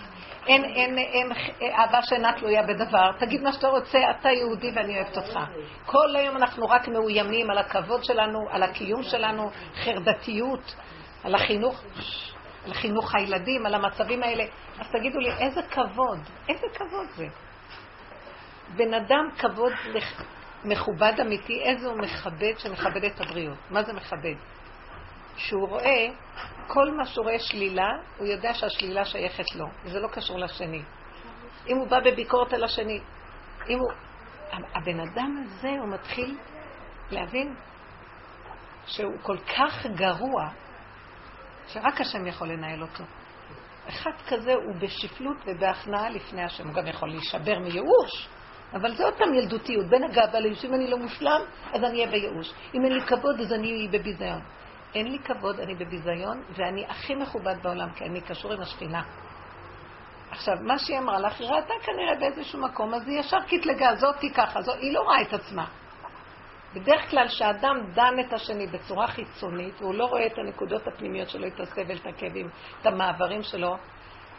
[0.48, 3.12] אין, אין, אין אהבה שאינה תלויה בדבר.
[3.20, 5.40] תגיד מה שאתה רוצה, אתה יהודי ואני אוהבת אותך.
[5.86, 9.50] כל היום אנחנו רק מאוימים על הכבוד שלנו, על הקיום שלנו,
[9.84, 10.76] חרדתיות,
[11.24, 11.84] על החינוך,
[12.66, 14.44] על חינוך הילדים, על המצבים האלה.
[14.80, 17.26] אז תגידו לי, איזה כבוד, איזה כבוד זה?
[18.76, 19.74] בן אדם כבוד
[20.66, 23.58] מכובד אמיתי, איזה הוא מכבד שמכבד את הבריאות.
[23.70, 24.36] מה זה מכבד?
[25.36, 26.08] שהוא רואה,
[26.68, 30.82] כל מה שהוא רואה שלילה, הוא יודע שהשלילה שייכת לו, וזה לא קשור לשני.
[31.68, 33.00] אם הוא בא בביקורת על השני,
[33.70, 33.92] אם הוא...
[34.76, 36.38] הבן אדם הזה, הוא מתחיל
[37.12, 37.56] להבין
[38.86, 40.50] שהוא כל כך גרוע,
[41.74, 43.04] שרק השם יכול לנהל אותו.
[43.90, 46.68] אחד כזה הוא בשפלות ובהכנעה לפני השם.
[46.68, 48.28] הוא גם יכול להישבר מייאוש,
[48.74, 49.86] אבל זה עוד פעם ילדותיות.
[49.86, 51.42] בין הגאווה ליוש, אם אני לא מושלם,
[51.74, 52.54] אז אני אהיה בייאוש.
[52.74, 54.42] אם אין לי כבוד, אז אני אהיה בביזיון.
[54.96, 59.02] אין לי כבוד, אני בביזיון, ואני הכי מכובד בעולם, כי אני קשור עם השכינה.
[60.32, 64.34] עכשיו, מה שהיא אמרה לך, היא ראתה כנראה באיזשהו מקום, אז היא ישר קטלגה, זאתי
[64.34, 65.66] ככה, זו, היא לא רואה את עצמה.
[66.74, 71.48] בדרך כלל כשאדם דן את השני בצורה חיצונית, והוא לא רואה את הנקודות הפנימיות שלו,
[71.48, 72.50] את הסבל, את הכאבים,
[72.82, 73.78] את המעברים שלו,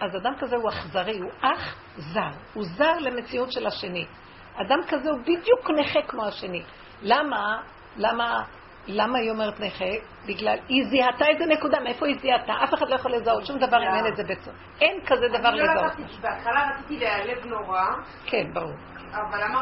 [0.01, 4.07] אז אדם כזה הוא אכזרי, הוא אח זר, הוא זר למציאות של השני.
[4.55, 6.62] אדם כזה הוא בדיוק נכה כמו השני.
[7.03, 7.62] למה?
[7.97, 8.44] למה
[8.87, 9.90] למה היא אומרת נכה?
[10.27, 12.53] בגלל, היא זיהתה איזה נקודה, מאיפה היא זיהתה?
[12.64, 14.57] אף אחד לא יכול לזהות שום דבר אם אין את זה בצורה.
[14.81, 16.20] אין כזה דבר לא לזהות.
[16.20, 17.85] בהתחלה רציתי להיעלב נורא.
[18.27, 18.93] כן, ברור.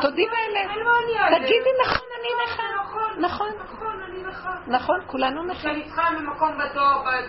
[0.03, 0.27] תודי.
[0.27, 2.63] לא תגידי נכון, אני נכה.
[2.85, 3.49] נכון, נכון.
[3.73, 4.51] נכון, אני נכה.
[4.67, 5.59] נכון, כולנו נכה.
[5.59, 6.59] כשאני צריכה ממקום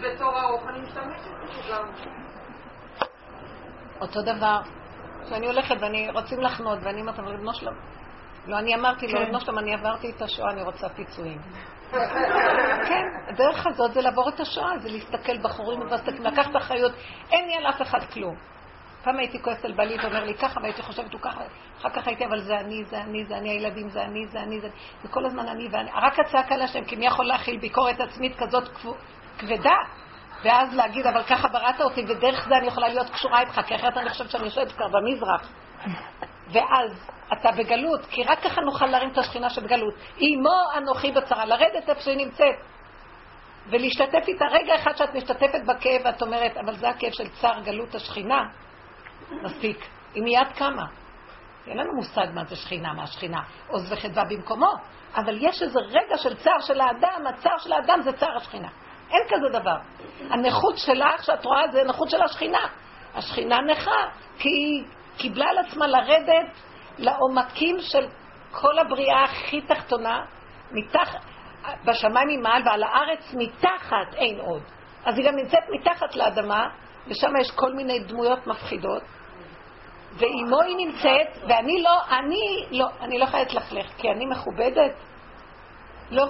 [0.04, 1.88] בתור ארוך, אני משתמשת בזה גם.
[4.02, 4.62] אותו דבר.
[5.26, 7.76] כשאני הולכת ואני רוצים לחנות, ואני אומרת, אבל ריבונו שלום,
[8.48, 11.42] לא, אני אמרתי לו, בנו שלום, אני עברתי את השואה, אני רוצה פיצויים.
[12.90, 16.92] כן, הדרך הזאת זה לעבור את השואה, זה להסתכל בחורים ובסתכלים, לקחת אחריות,
[17.32, 18.36] אין לי על אף אחד כלום.
[19.04, 21.42] פעם הייתי כועסת על בעלי ואומר לי ככה, והייתי חושבת הוא ככה,
[21.80, 24.60] אחר כך הייתי, אבל זה אני, זה אני, זה אני, הילדים, זה אני, זה אני,
[24.60, 28.36] זה אני, וכל הזמן אני ואני, רק הצעקה להשם, כי מי יכול להכיל ביקורת עצמית
[28.38, 28.70] כזאת
[29.38, 29.76] כבדה?
[30.44, 33.98] ואז להגיד, אבל ככה בראת אותי, ודרך זה אני יכולה להיות קשורה איתך, כי אחרת
[33.98, 35.52] אני חושבת שאני יושבת כבר במזרח.
[36.52, 39.94] ואז אתה בגלות, כי רק ככה נוכל להרים את השכינה שבגלות.
[40.18, 42.56] אמו אנוכי בצרה, לרדת איפה שהיא נמצאת.
[43.70, 47.96] ולהשתתף איתה רגע אחד שאת משתתפת בכאב ואת אומרת, אבל זה הכאב של צער גלות
[47.96, 48.44] השכינה.
[49.32, 49.78] מספיק.
[50.14, 50.86] היא מיד קמה.
[51.68, 53.42] אין לנו מושג מה זה שכינה, מה שכינה.
[53.68, 54.72] עוז וחדווה במקומו.
[55.16, 58.70] אבל יש איזה רגע של צער של האדם, הצער של האדם זה צער השכינה.
[59.10, 59.78] אין כזה דבר.
[60.30, 62.68] הנכות שלך, שאת רואה, זה נכות של השכינה.
[63.16, 64.10] השכינה נכה,
[64.40, 64.84] כי היא
[65.18, 66.58] קיבלה על עצמה לרדת
[66.98, 68.08] לעומקים של
[68.52, 70.26] כל הבריאה הכי תחתונה,
[70.72, 71.16] מתח...
[71.86, 74.62] בשמיים ממעל ועל הארץ מתחת אין עוד.
[75.06, 76.68] אז היא גם נמצאת מתחת לאדמה,
[77.08, 79.04] ושם יש כל מיני דמויות מפחידות,
[80.14, 84.92] ואימו היא נמצאת, ואני לא, אני לא, אני לא יכולה להתלכלך, כי אני מכובדת.
[86.12, 86.26] לא,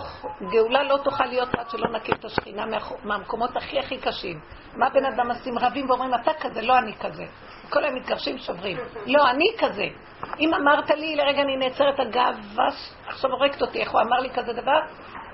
[0.51, 2.65] גאולה לא תוכל להיות עד שלא נקים את השכינה
[3.03, 4.39] מהמקומות הכי הכי קשים.
[4.75, 5.57] מה בן אדם עושים?
[5.57, 7.25] רבים ואומרים, אתה כזה, לא אני כזה.
[7.69, 8.77] כל היום מתגרשים, שוברים.
[9.05, 9.85] לא, אני כזה.
[10.39, 12.67] אם אמרת לי, לרגע אני נעצרת, הגאווה
[13.07, 14.79] עכשיו הורגת אותי, איך הוא אמר לי כזה דבר?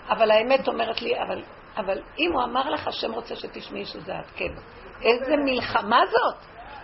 [0.10, 1.42] אבל האמת אומרת לי, אבל,
[1.78, 4.54] אבל אם הוא אמר לך, השם רוצה שתשמעי שזה את, כן.
[5.02, 6.36] איזה מלחמה זאת?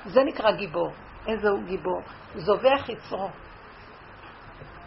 [0.05, 0.91] זה נקרא גיבור.
[1.27, 2.01] איזה הוא גיבור?
[2.35, 3.29] זובח יצרו.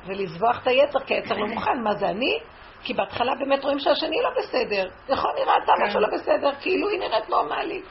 [0.07, 1.83] ולזבוח את היצר, כי היצר לא מוכן.
[1.83, 2.39] מה זה אני?
[2.83, 4.89] כי בהתחלה באמת רואים שהשני לא בסדר.
[5.09, 7.85] יכול נראה אתה משהו לא בסדר, כאילו היא נראית נורמלית.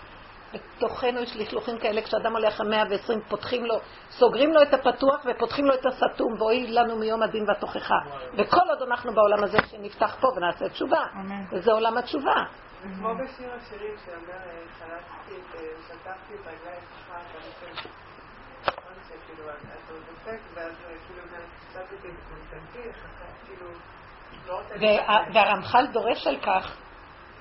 [0.54, 3.76] בתוכנו יש לכלוכים כאלה, כשאדם עולה אחרי 120, פותחים לו,
[4.10, 7.96] סוגרים לו את הפתוח ופותחים לו את הסתום, ואוי לנו מיום הדין והתוכחה.
[8.38, 11.02] וכל עוד אנחנו בעולם הזה שנפתח פה ונעשה תשובה,
[11.52, 12.44] וזה עולם התשובה.
[12.82, 14.40] כמו בשיר השירים שאומר,
[14.80, 15.34] חלקתי,
[15.88, 17.14] שטפתי את רגלי שלך,
[19.08, 20.72] שכאילו, אתה דופק, ואז
[21.08, 21.24] כאילו,
[21.70, 22.92] קצת את קונסטנטין,
[23.46, 23.70] כאילו...
[25.34, 26.78] והרמח"ל דורש על כך,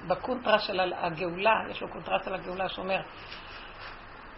[0.07, 3.01] בקונטרה של הגאולה, יש לו קונטרס על הגאולה שאומר,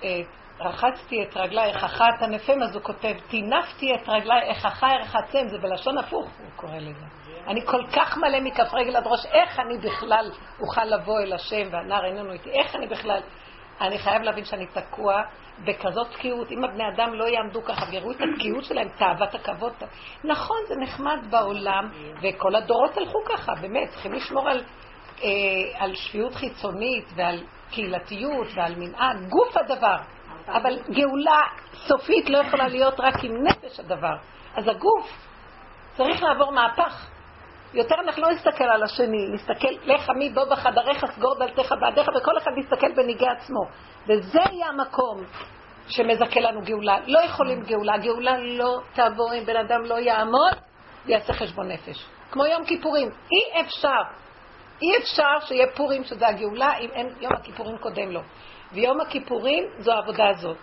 [0.02, 0.20] אה,
[0.60, 5.98] רחצתי את רגלייך אחת ענפים, אז הוא כותב, טינפתי את רגלייך אחי רחצם, זה בלשון
[5.98, 7.17] הפוך, הוא קורא לזה.
[7.46, 11.68] אני כל כך מלא מכף רגל עד ראש, איך אני בכלל אוכל לבוא אל השם
[11.70, 13.20] והנער איננו איתי, איך אני בכלל...
[13.80, 15.22] אני חייב להבין שאני תקוע
[15.64, 16.50] בכזאת תקיעות.
[16.50, 19.72] אם הבני אדם לא יעמדו ככה ויראו את התקיעות שלהם, תאוות הכבוד.
[20.24, 21.88] נכון, זה נחמד בעולם,
[22.22, 24.62] וכל הדורות הלכו ככה, באמת, צריכים לשמור על,
[25.22, 25.28] אה,
[25.78, 29.96] על שפיות חיצונית ועל קהילתיות ועל מנהג, גוף הדבר.
[30.48, 34.14] אבל גאולה סופית לא יכולה להיות רק עם נפש הדבר.
[34.56, 35.10] אז הגוף
[35.96, 37.17] צריך לעבור מהפך.
[37.74, 42.38] יותר אנחנו לא נסתכל על השני, נסתכל, לך עמי בוא בחדריך, סגור דלתך בעדיך, וכל
[42.38, 43.60] אחד יסתכל בניגי עצמו.
[44.06, 45.24] וזה יהיה המקום
[45.88, 46.98] שמזכה לנו גאולה.
[47.06, 50.54] לא יכולים גאולה, גאולה לא תעבור אם בן אדם לא יעמוד
[51.06, 52.06] ויעשה חשבון נפש.
[52.30, 54.02] כמו יום כיפורים, אי אפשר,
[54.82, 58.20] אי אפשר שיהיה פורים שזה הגאולה אם אין יום הכיפורים קודם לו.
[58.72, 60.56] ויום הכיפורים זו העבודה הזאת.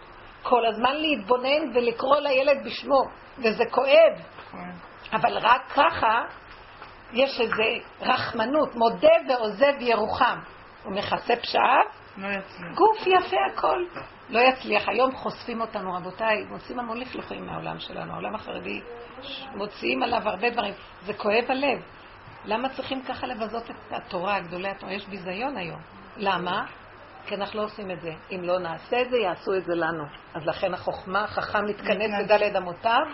[0.44, 3.02] כל הזמן להתבונן ולקרוא לילד בשמו,
[3.38, 4.22] וזה כואב.
[4.52, 4.58] כן.
[5.14, 6.22] אבל רק ככה
[7.16, 7.64] יש איזה
[8.02, 10.40] רחמנות, מודה ועוזב ירוחם.
[10.84, 11.86] הוא מכסה פשעיו,
[12.18, 12.30] לא.
[12.76, 13.86] גוף יפה הכל.
[14.30, 14.90] לא יצליח.
[14.90, 18.14] היום חושפים אותנו, רבותיי, מוצאים המון לכלוכים מהעולם שלנו.
[18.14, 18.82] העולם החרדי,
[19.56, 20.74] מוציאים עליו הרבה דברים.
[21.06, 21.80] זה כואב הלב.
[22.46, 24.94] למה צריכים ככה לבזות את התורה, גדולי התורה?
[24.94, 25.80] יש ביזיון היום.
[26.18, 26.66] למה?
[27.26, 28.12] כי אנחנו לא עושים את זה.
[28.32, 30.04] אם לא נעשה את זה, יעשו את זה לנו.
[30.34, 33.06] אז לכן החוכמה, החכם מתכנס בדלת אמותיו,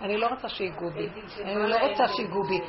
[0.00, 1.08] אני לא רוצה שיגעו בי.
[1.42, 2.60] אני לא רוצה שיגעו בי.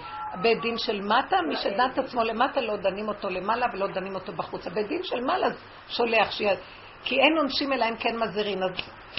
[0.42, 4.16] בית דין של מטה, מי שדן את עצמו למטה לא דנים אותו למעלה ולא דנים
[4.16, 4.68] אותו בחוץ.
[4.68, 5.48] הבית דין של מעלה
[5.88, 6.56] שולח שיהיה...
[7.04, 8.64] כי אין עונשים אלא אם כן מזהירים.
[8.64, 8.72] אז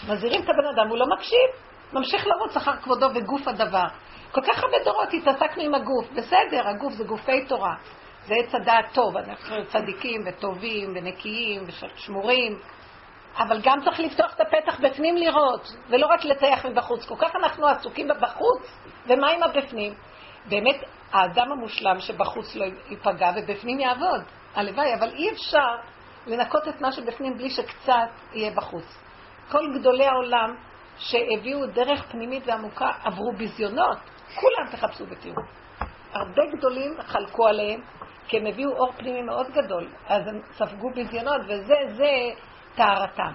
[0.08, 1.48] מזהירים את הבן אדם, הוא לא מקשיב.
[1.92, 3.86] ממשיך לרוץ אחר כבודו וגוף הדבר.
[4.32, 6.10] כל כך הרבה דורות התעסקנו עם הגוף.
[6.12, 7.74] בסדר, הגוף זה גופי תורה.
[8.26, 9.16] זה עץ הדעת טוב.
[9.16, 12.58] אנחנו צדיקים וטובים ונקיים ושמורים.
[13.38, 17.04] אבל גם צריך לפתוח את הפתח בפנים לראות, ולא רק לטייח מבחוץ.
[17.04, 18.62] כל כך אנחנו עסוקים בחוץ,
[19.06, 19.94] ומה עם הבפנים?
[20.48, 20.76] באמת,
[21.12, 24.22] האדם המושלם שבחוץ לא ייפגע ובפנים יעבוד.
[24.54, 25.76] הלוואי, אבל אי אפשר
[26.26, 28.98] לנקות את מה שבפנים בלי שקצת יהיה בחוץ.
[29.50, 30.56] כל גדולי העולם
[30.98, 33.98] שהביאו דרך פנימית ועמוקה עברו ביזיונות.
[34.34, 35.42] כולם תחפשו ותראו.
[36.12, 37.80] הרבה גדולים חלקו עליהם,
[38.28, 42.10] כי הם הביאו אור פנימי מאוד גדול, אז הם ספגו ביזיונות, וזה, זה
[42.80, 43.32] טהרתם.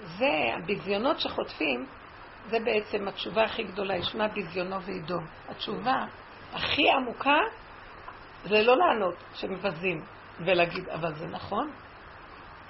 [0.00, 1.86] זה, הביזיונות שחוטפים,
[2.46, 5.26] זה בעצם התשובה הכי גדולה, ישמע ביזיונו וידום.
[5.48, 6.04] התשובה
[6.52, 7.38] הכי עמוקה
[8.44, 10.04] זה לא לענות שמבזים
[10.38, 11.70] ולהגיד, אבל זה נכון?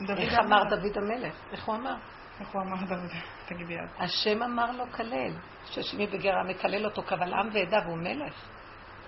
[0.08, 1.34] איך אמר דוד המלך?
[1.52, 1.94] איך הוא אמר?
[2.40, 3.10] איך הוא אמר דוד?
[3.48, 4.00] תגידי את.
[4.00, 5.32] השם אמר לו כלל,
[5.64, 8.34] ששמי בגרה מקלל אותו קבל עם ועדה והוא מלך.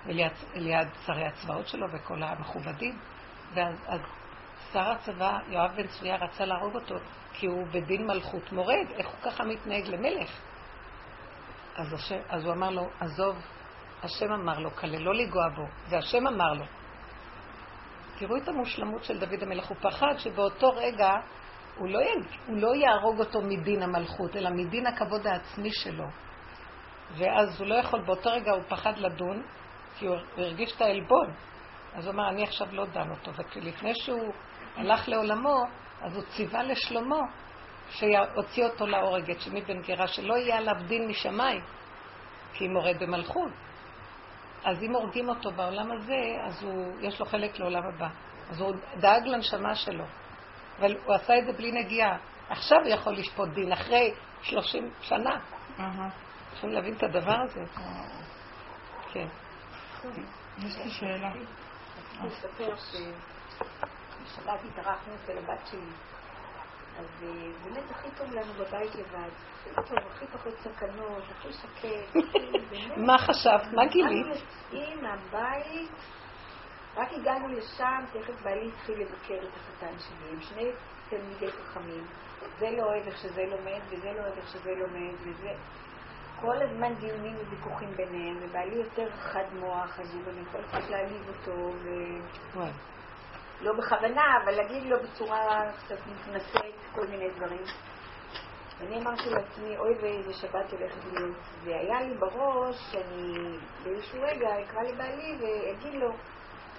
[0.05, 2.99] וליד, ליד שרי הצבאות שלו וכל המכובדים.
[3.53, 4.01] ואז אז
[4.73, 6.95] שר הצבא, יואב בן צביה, רצה להרוג אותו,
[7.33, 10.29] כי הוא בדין מלכות מורד, איך הוא ככה מתנהג למלך?
[11.75, 13.35] אז, השם, אז הוא אמר לו, עזוב,
[14.03, 16.65] השם אמר לו, כלל, לא לנגוע בו, זה השם אמר לו.
[18.17, 21.11] תראו את המושלמות של דוד המלך, הוא פחד שבאותו רגע
[21.77, 22.25] הוא לא, יג...
[22.47, 26.05] הוא לא יהרוג אותו מדין המלכות, אלא מדין הכבוד העצמי שלו.
[27.17, 29.43] ואז הוא לא יכול, באותו רגע הוא פחד לדון,
[29.97, 31.33] כי הוא הרגיש את העלבון.
[31.93, 33.31] אז הוא אמר, אני עכשיו לא דן אותו.
[33.55, 34.33] ולפני שהוא
[34.79, 35.63] הלך לעולמו,
[36.01, 37.19] אז הוא ציווה לשלמה
[37.89, 41.61] שיוציא אותו להורג, את שמי בן גרה, שלא יהיה עליו דין משמיים,
[42.53, 43.51] כי הוא מורד במלכות.
[44.63, 48.07] אז אם הורגים אותו בעולם הזה, אז הוא, יש לו חלק לעולם הבא.
[48.49, 50.05] אז הוא דאג לנשמה שלו.
[50.79, 52.17] אבל הוא עשה את זה בלי נגיעה.
[52.49, 55.39] עכשיו הוא יכול לשפוט דין, אחרי שלושים שנה.
[56.51, 57.61] צריכים להבין את הדבר הזה.
[59.13, 59.27] כן.
[60.57, 61.31] יש לי שאלה.
[64.29, 65.91] שבשבת התארחנו אצל הבת שלי.
[66.99, 67.29] אז אה,
[67.63, 69.29] באמת הכי טוב לנו בבית לבד.
[69.75, 72.15] הכי טוב, הכי פחות סכנות, הכי שקט.
[73.07, 73.73] מה חשבת?
[73.73, 74.25] מה גילית?
[74.27, 75.91] אנחנו יוצאים מהבית,
[76.95, 80.29] רק הגענו לשם, תכף בעלי התחיל לבקר את החתן שלי.
[80.31, 80.71] הם שני
[81.09, 82.05] תלמידי חכמים.
[82.59, 85.53] זה לא אוהב איך שזה לומד, וזה לא אוהב איך שזה לומד, וזה...
[86.41, 91.27] כל הזמן דיונים וויכוחים ביניהם, ובעלי יותר חד מוח, אז הוא גם יכול קצת להעליב
[91.27, 91.89] אותו, ו...
[93.61, 97.63] לא בכוונה, אבל להגיד לו בצורה קצת מתנשאת כל מיני דברים.
[98.79, 101.37] ואני אמרתי לעצמי, אוי ואיזה שבת הולכת להיות.
[101.63, 106.09] והיה לי בראש שאני באיזשהו רגע אקרא לבעלי ואגיד לו,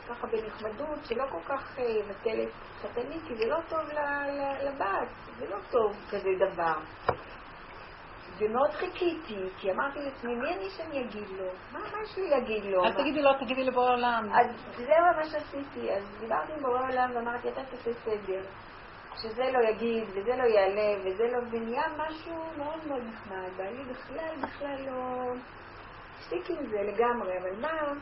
[0.08, 3.80] ככה בנחמדות, שלא כל כך יבטל את חתני, כי זה לא טוב
[4.62, 6.74] לבת, זה לא טוב כזה דבר.
[8.40, 11.44] ומאוד חיכיתי, כי אמרתי לעצמי, מי אני שאני אגיד לו?
[11.72, 12.84] מה, מה יש לי להגיד לו?
[12.84, 14.28] אל תגידי לו, תגידי לבורא עולם.
[14.32, 15.92] אז זה מה שעשיתי.
[15.92, 18.42] אז דיברתי עם בורא עולם ואמרתי, אתה תעשה סדר.
[19.16, 21.38] שזה לא יגיד, וזה לא יעלה, וזה לא...
[21.50, 23.48] ונהיה משהו מאוד מאוד נחמד.
[23.56, 25.32] ואני בכלל, בכלל לא...
[26.18, 27.92] הפסיק עם זה לגמרי, אבל מה?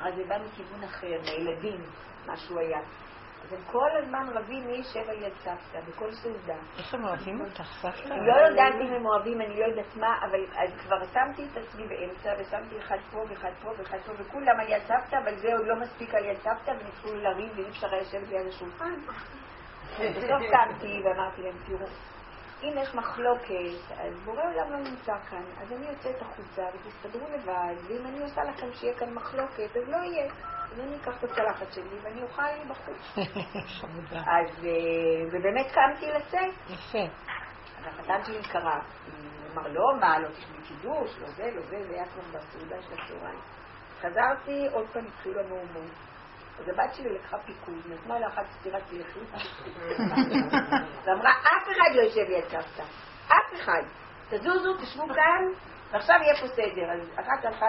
[0.00, 1.80] אז זה בא מכיוון אחר, מהילדים,
[2.26, 2.78] מה שהוא היה.
[3.44, 6.54] אז הם כל הזמן רבים מי ישב על יד סבתא, בכל סעודה.
[6.78, 8.14] איך הם אוהבים אותך, סבתא?
[8.14, 10.40] לא יודעת אם הם אוהבים, אני לא יודעת מה, אבל
[10.78, 14.82] כבר שמתי את עצמי באמצע, ושמתי אחד פה ואחד פה ואחד פה, וכולם על יד
[14.82, 18.28] סבתא, אבל זה עוד לא מספיק על יד סבתא, וניסו לריב ואי אפשר היה לשבת
[18.28, 18.94] ליד השולחן.
[19.98, 21.86] בסוף קמתי ואמרתי להם, תראו,
[22.62, 27.74] אם יש מחלוקת, אז בורא עולם לא נמצא כאן, אז אני יוצאת החוצה ותסתדרו לבד,
[27.88, 30.30] ואם אני עושה לכם שיהיה כאן מחלוקת, אז לא יהיה.
[30.74, 32.96] אז אני אקח את הצלחת שלי ואני אוכל בחוץ.
[33.80, 34.20] חמודה.
[34.20, 34.70] אז, אה,
[35.32, 36.70] ובאמת קמתי לצאת.
[36.70, 36.98] יפה.
[37.78, 41.86] אז החתן שלי קרא, הוא אמר, לא, מה, לא תשמעי קידוש, לא זה, לא זה,
[41.88, 43.40] זה היה כבר בסעודה של הצהריים.
[44.00, 45.90] חזרתי, עוד פעם התחילו המהומות.
[46.58, 49.20] אז הבת שלי לקחה פיקוד, נתנה לה אחת סטירת לחי,
[51.04, 52.82] ואמרה, אף אחד לא יושב ליד סבתא,
[53.26, 53.82] אף אחד.
[54.30, 55.44] תזוזו, תשבו כאן,
[55.94, 56.92] ועכשיו יהיה פה סדר.
[56.92, 57.66] אז אחת הלכה,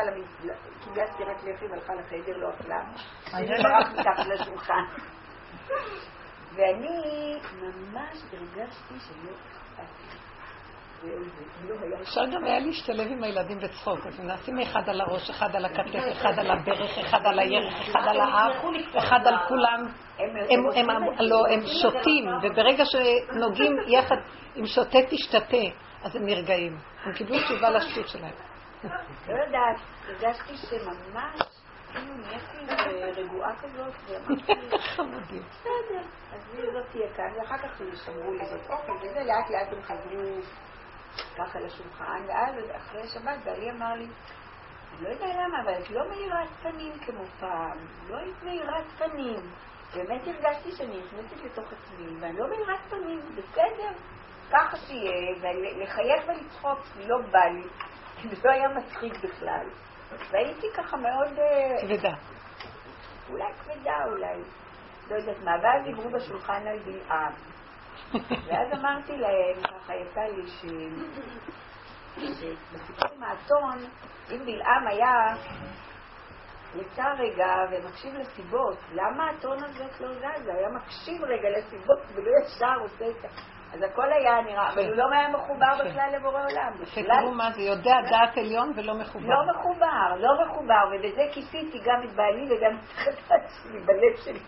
[0.83, 2.83] קיבלה סטירת לחי והלכה לחדר, לא אכלה.
[3.33, 4.83] אני ברח מתחת לשולחן.
[6.55, 10.15] ואני ממש הרגשתי שלא אכפת
[12.01, 16.03] אפשר גם היה להשתלב עם הילדים בצחוק, אז נשים אחד על הראש, אחד על הכתף,
[16.11, 18.55] אחד על הברך, אחד על הירך, אחד על האף,
[18.97, 19.85] אחד על כולם.
[21.19, 24.15] לא, הם שותים, וברגע שנוגעים יחד,
[24.57, 25.57] אם שותה תשתתה,
[26.03, 26.77] אז הם נרגעים.
[27.05, 28.33] הם קיבלו תשובה לשטות שלהם.
[29.27, 31.41] לא יודעת, הרגשתי שממש,
[31.91, 35.43] כאילו נהייתי רגועה כזאת, ואמרתי, חמודים.
[35.49, 36.01] בסדר,
[36.33, 39.73] אז היא לא תהיה כאן, ואחר כך הם שמרו לי זאת אוכל, וזה לאט לאט
[39.73, 40.41] הם חזרו
[41.37, 44.07] ככה לשולחן, ואז אחרי השבת בעלי אמר לי,
[44.93, 47.77] אני לא יודע למה, אבל את לא מאירת פנים כמו פעם,
[48.09, 49.51] לא היית מאירת פנים.
[49.95, 53.91] באמת הרגשתי שאני נכנסת לתוך עצמי, ואני לא מאירת פנים, בסדר,
[54.51, 57.63] ככה שיהיה, ולחייך ולצחוק, לא בא לי,
[58.23, 59.65] זה לא היה מצחיק בכלל.
[60.31, 61.39] והייתי ככה מאוד...
[61.81, 62.13] כבדה.
[63.29, 64.41] אולי כבדה, אולי.
[65.09, 67.33] לא יודעת מה, ואז דיברו בשולחן על בלעם.
[68.47, 70.47] ואז אמרתי להם, ככה יצא לי,
[72.17, 73.85] שבסיפור עם האתון,
[74.31, 75.35] אם בלעם היה
[76.75, 80.53] יצא רגע ומקשיב לסיבות, למה האתון הזאת לא זזה?
[80.53, 83.54] היה מקשיב רגע לסיבות ולא ישר עושה את ה...
[83.75, 86.71] אז הכל היה נראה, אבל הוא לא היה מחובר בכלל לבורא עולם.
[86.95, 89.27] תראו מה זה, יודע דעת עליון ולא מחובר.
[89.27, 94.39] לא מחובר, לא מחובר, ובזה כיסיתי גם את בעלי וגם את החתן שלי בלב שלי.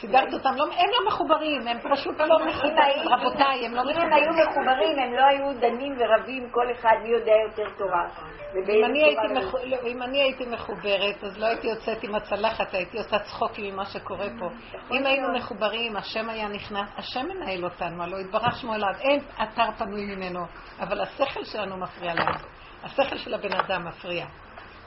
[0.00, 3.96] סידרת אותם, לא- הם לא מחוברים, הם פשוט לא מחוברים, רבותיי, הם לא אם הם
[3.96, 4.12] מחוברים.
[4.12, 8.08] היו מחוברים, הם לא היו דנים ורבים כל אחד מי יודע יותר תורה.
[8.54, 9.54] אם אני, הייתי מח...
[9.54, 13.84] לא, אם אני הייתי מחוברת, אז לא הייתי יוצאת עם הצלחת, הייתי עושה צחוקים ממה
[13.84, 14.46] שקורה פה.
[14.94, 19.70] אם היינו מחוברים, השם היה נכנס, השם מנהל אותנו, הלוא יתברך שמו אליו, אין אתר
[19.78, 20.40] פנוי ממנו,
[20.80, 22.38] אבל השכל שלנו מפריע לנו.
[22.82, 24.26] השכל של הבן אדם מפריע.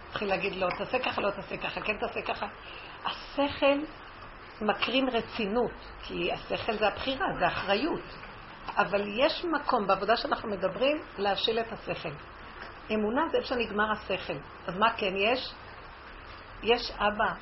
[0.09, 2.45] התחיל להגיד לו, תעשה ככה, לא תעשה ככה, כן תעשה ככה.
[3.05, 3.79] השכל
[4.61, 5.71] מקרין רצינות,
[6.03, 8.01] כי השכל זה הבחירה, זה אחריות.
[8.77, 12.09] אבל יש מקום בעבודה שאנחנו מדברים להשיל את השכל.
[12.93, 14.37] אמונה זה איפה שנגמר השכל.
[14.67, 15.53] אז מה כן יש?
[16.63, 17.33] יש אבא.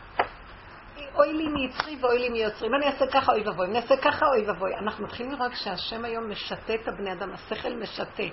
[1.16, 2.68] אוי לי מיצרי ואוי לי מיוצרי.
[2.68, 3.66] אם אני אעשה ככה, אוי ואבוי.
[3.66, 4.76] אם אני אעשה ככה, אוי ואבוי.
[4.76, 8.24] אנחנו מתחילים לראות שהשם היום משתה את הבני אדם, השכל משתה.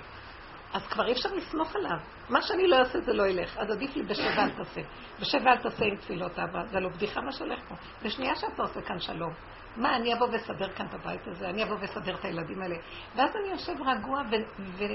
[0.73, 1.97] אז כבר אי אפשר לסמוך עליו.
[2.29, 3.57] מה שאני לא אעשה זה לא ילך.
[3.57, 4.81] אז עדיף לי בשבע אל תעשה.
[5.19, 6.65] בשבע אל תעשה עם תפילות אבא.
[6.65, 7.75] זה לא בדיחה מה שהולך פה.
[8.03, 9.33] בשנייה שאתה עושה כאן שלום.
[9.75, 11.49] מה, אני אבוא ואסדר כאן את הבית הזה?
[11.49, 12.75] אני אבוא ואסדר את הילדים האלה.
[13.15, 14.85] ואז אני יושב רגוע ו- ו-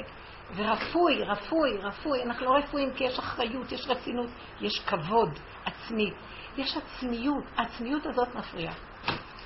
[0.57, 2.23] ורפוי, רפוי, רפוי.
[2.23, 4.29] אנחנו לא רפויים כי יש אחריות, יש רצינות,
[4.61, 6.11] יש כבוד עצמי.
[6.57, 7.45] יש עצמיות.
[7.57, 8.75] העצמיות הזאת מפריעה.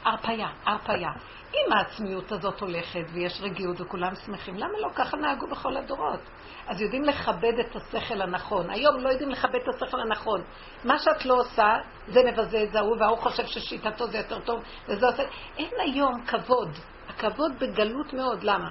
[0.05, 1.11] הרפאיה, הרפאיה.
[1.55, 6.21] אם העצמיות הזאת הולכת ויש רגיעות וכולם שמחים, למה לא ככה נהגו בכל הדורות?
[6.69, 8.71] אז יודעים לכבד את השכל הנכון.
[8.71, 10.43] היום לא יודעים לכבד את השכל הנכון.
[10.85, 11.77] מה שאת לא עושה,
[12.09, 15.23] זה מבזה את זה ההוא, וההוא חושב ששיטתו זה יותר טוב, וזה עושה...
[15.59, 16.69] אין היום כבוד.
[17.09, 18.43] הכבוד בגלות מאוד.
[18.43, 18.71] למה?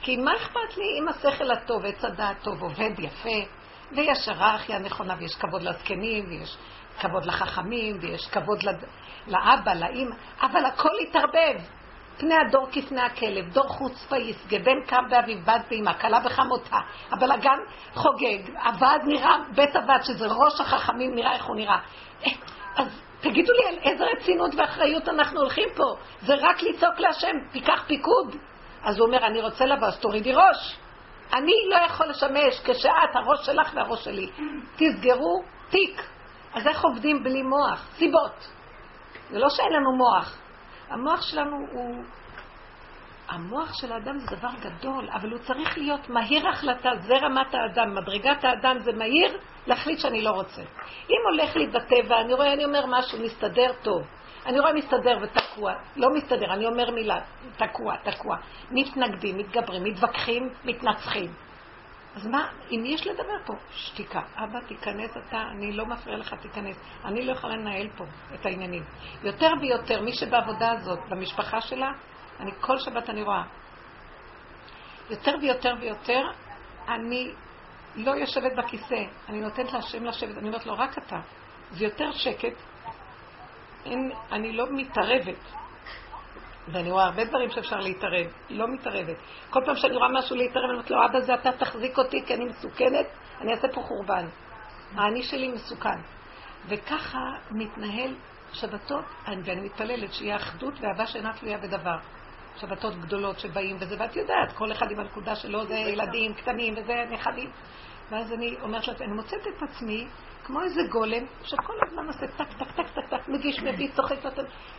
[0.00, 3.48] כי מה אכפת לי אם השכל הטוב, עץ הדעת טוב, עובד יפה,
[3.92, 6.56] ויש היררכיה נכונה, ויש כבוד לזקנים, ויש
[7.00, 8.84] כבוד לחכמים, ויש כבוד לד...
[9.26, 11.60] לאבא, לאמא, אבל הכל התערבב.
[12.18, 16.76] פני הדור כפני הכלב, דור חוצפה יסגה, בן קם באביו, בת באמא, כלה בחמותה,
[17.10, 17.58] הבלגן
[17.94, 21.78] חוגג, הוועד נראה, בית הוועד, שזה ראש החכמים, נראה איך הוא נראה.
[22.26, 22.30] אה,
[22.76, 25.96] אז תגידו לי על איזה רצינות ואחריות אנחנו הולכים פה.
[26.20, 28.36] זה רק לצעוק להשם, תיקח פיקוד.
[28.84, 30.76] אז הוא אומר, אני רוצה לבוא, אז תורידי ראש.
[31.32, 34.30] אני לא יכול לשמש כשאת, הראש שלך והראש שלי.
[34.76, 36.02] תסגרו תיק.
[36.54, 37.86] אז איך עובדים בלי מוח?
[37.96, 38.48] סיבות.
[39.30, 40.38] זה לא שאין לנו מוח.
[40.88, 42.04] המוח שלנו הוא...
[43.28, 47.94] המוח של האדם זה דבר גדול, אבל הוא צריך להיות מהיר החלטה, זה רמת האדם.
[47.94, 50.62] מדרגת האדם זה מהיר להחליט שאני לא רוצה.
[51.10, 54.02] אם הולך לי בטבע, אני רואה, אני אומר משהו, מסתדר טוב.
[54.46, 57.20] אני רואה מסתדר ותקוע, לא מסתדר, אני אומר מילה,
[57.56, 58.36] תקוע, תקוע.
[58.70, 61.32] מתנגדים, מתגברים, מתווכחים, מתנצחים.
[62.16, 63.54] אז מה, אם יש לדבר פה?
[63.70, 64.20] שתיקה.
[64.36, 66.76] אבא, תיכנס אתה, אני לא מפריע לך, תיכנס.
[67.04, 68.82] אני לא יכולה לנהל פה את העניינים.
[69.22, 71.90] יותר ויותר, מי שבעבודה הזאת, במשפחה שלה,
[72.40, 73.42] אני כל שבת אני רואה.
[75.10, 76.22] יותר ויותר ויותר,
[76.88, 77.32] אני
[77.94, 81.20] לא יושבת בכיסא, אני נותנת להשם לשבת, אני אומרת לו, רק אתה.
[81.70, 82.62] זה יותר שקט,
[83.84, 85.63] אין, אני לא מתערבת.
[86.68, 89.16] ואני רואה הרבה דברים שאפשר להתערב, לא מתערבת.
[89.50, 92.34] כל פעם שאני רואה משהו להתערב, אני אומרת לו, אבא זה אתה תחזיק אותי כי
[92.34, 93.06] אני מסוכנת,
[93.40, 94.26] אני אעשה פה חורבן.
[94.94, 95.98] האני שלי מסוכן.
[96.68, 97.18] וככה
[97.50, 98.14] מתנהל
[98.52, 101.96] שבתות, ואני מתפללת שיהיה אחדות ואהבה שאינה תלויה בדבר.
[102.56, 107.04] שבתות גדולות שבאים וזה, ואת יודעת, כל אחד עם הנקודה שלו, זה ילדים קטנים וזה
[107.10, 107.50] נכדים.
[108.10, 110.06] ואז אני אומרת לה, אני מוצאת את עצמי
[110.44, 114.16] כמו איזה גולם, שכל הזמן עושה טק, טק, טק, טק, טק, מגיש, מביא, צוחק,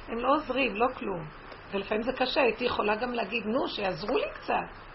[0.08, 1.26] הם לא עוזרים, לא כלום.
[1.72, 4.86] ולפעמים זה קשה, הייתי יכולה גם להגיד, נו, שיעזרו לי קצת.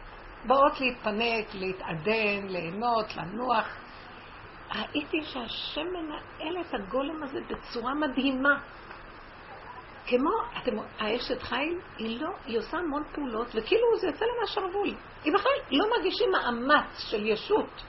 [0.46, 3.66] באות להתפנק, להתעדן, ליהנות, לנוח.
[4.74, 8.61] ראיתי שהשם מנהל את הגולם הזה בצורה מדהימה.
[10.06, 10.30] כמו,
[10.62, 14.94] אתם, האשת חיל, היא לא, היא עושה המון פעולות, וכאילו זה יוצא לה מהשרוול.
[15.24, 17.83] היא בכלל לא מרגישים מאמץ של ישות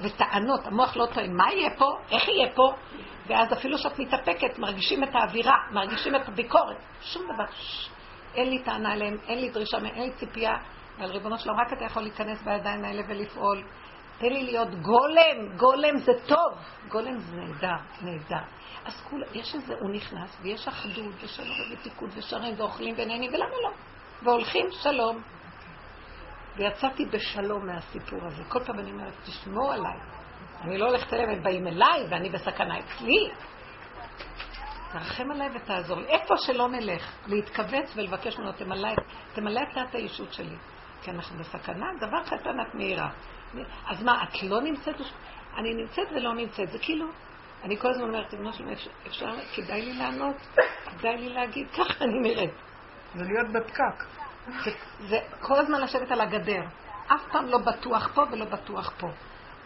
[0.00, 2.72] וטענות, המוח לא טוען, מה יהיה פה, איך יהיה פה,
[3.26, 7.44] ואז אפילו שאת מתאפקת, מרגישים את האווירה, מרגישים את הביקורת, שום דבר.
[8.34, 10.56] אין לי טענה עליהם, אין לי דרישה, אין לי ציפייה,
[10.98, 13.62] ועל ריבונו שלום, רק אתה יכול להיכנס בידיים האלה ולפעול.
[14.18, 18.44] תן לי להיות גולם, גולם זה טוב, גולם זה נהדר, נהדר.
[18.84, 23.70] אז כול, יש איזה, הוא נכנס, ויש אחדות, ושלום ותיקות, ושרים, ואוכלים ונהנים, ולמה לא?
[24.22, 25.22] והולכים שלום.
[26.56, 28.42] ויצאתי בשלום מהסיפור הזה.
[28.48, 29.98] כל פעם אני אומרת, תשמור עליי.
[30.60, 33.30] אני לא הולכת אליהם, הם באים אליי, ואני בסכנה אצלי.
[34.92, 36.06] תרחם עליי ותעזור לי.
[36.06, 38.90] איפה שלא נלך, להתכווץ ולבקש ממנו, תמלא,
[39.32, 40.56] תמלא את תת הישות שלי.
[41.02, 43.10] כי אנחנו בסכנה, דבר קטן את מהירה.
[43.86, 44.96] אז מה, את לא נמצאת?
[45.56, 46.70] אני נמצאת ולא נמצאת.
[46.70, 47.06] זה כאילו,
[47.64, 48.70] אני כל הזמן אומרת, אבנו שלום,
[49.06, 50.36] אפשר, כדאי לי לענות,
[50.84, 52.54] כדאי לי להגיד, ככה אני נראית.
[53.14, 54.04] זה להיות בפקק.
[54.64, 54.70] זה,
[55.08, 56.62] זה כל הזמן לשבת על הגדר.
[57.06, 59.08] אף פעם לא בטוח פה ולא בטוח פה.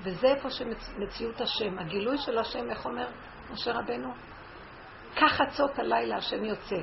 [0.03, 1.79] וזה איפה שמציאות השם.
[1.79, 3.07] הגילוי של השם, איך אומר
[3.51, 4.15] משה רבנו?
[5.17, 6.77] כך חצות הלילה השם יוצא.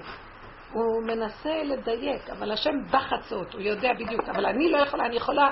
[0.72, 4.30] הוא מנסה לדייק, אבל השם בחצות, הוא יודע בדיוק.
[4.30, 5.50] אבל אני לא יכולה, אני יכולה,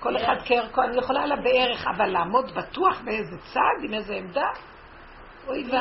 [0.00, 4.48] כל אחד כערכו, אני יכולה על הבערך, אבל לעמוד בטוח באיזה צד, עם איזה עמדה,
[5.46, 5.78] אוי ואבוי.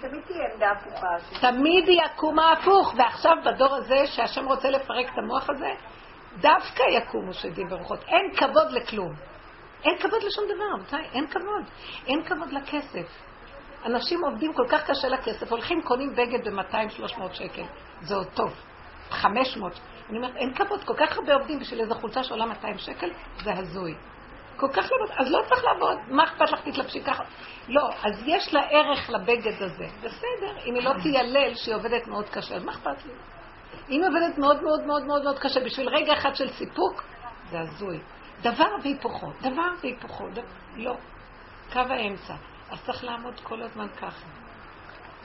[0.00, 1.40] תמיד תהיה עמדה הפוכה.
[1.40, 5.70] תמיד היא יקומה הפוך, ועכשיו בדור הזה, שהשם רוצה לפרק את המוח הזה,
[6.40, 8.04] דווקא יקומו שדים ורוחות.
[8.08, 9.12] אין כבוד לכלום.
[9.84, 11.64] אין כבוד לשום דבר, רבותיי, אין כבוד.
[12.06, 13.31] אין כבוד לכסף.
[13.84, 17.62] אנשים עובדים כל כך קשה לכסף, הולכים, קונים בגד ב-200-300 שקל.
[18.00, 18.54] זה עוד טוב.
[19.10, 19.80] 500.
[20.10, 23.10] אני אומרת, אין כבוד, כל כך הרבה עובדים בשביל איזו חולצה שעולה 200 שקל,
[23.44, 23.94] זה הזוי.
[24.56, 25.14] כל כך לא...
[25.16, 27.24] אז לא צריך לעבוד, מה אכפת לך תתלבשי ככה?
[27.68, 29.86] לא, אז יש לה ערך לבגד הזה.
[30.02, 33.12] בסדר, אם היא לא תיילל שהיא עובדת מאוד קשה, אז מה אכפת לי?
[33.90, 37.02] אם היא עובדת מאוד מאוד מאוד מאוד מאוד קשה בשביל רגע אחד של סיפוק,
[37.50, 38.00] זה הזוי.
[38.42, 40.42] דבר והיפוכו, דבר והיפוכו, דבר...
[40.76, 40.96] לא.
[41.72, 42.34] קו האמצע.
[42.72, 44.26] אז צריך לעמוד כל הזמן ככה.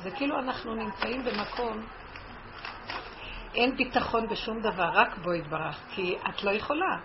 [0.04, 1.86] זה כאילו אנחנו נמצאים במקום,
[3.56, 6.98] אין ביטחון בשום דבר, רק בו יתברך, כי את לא יכולה.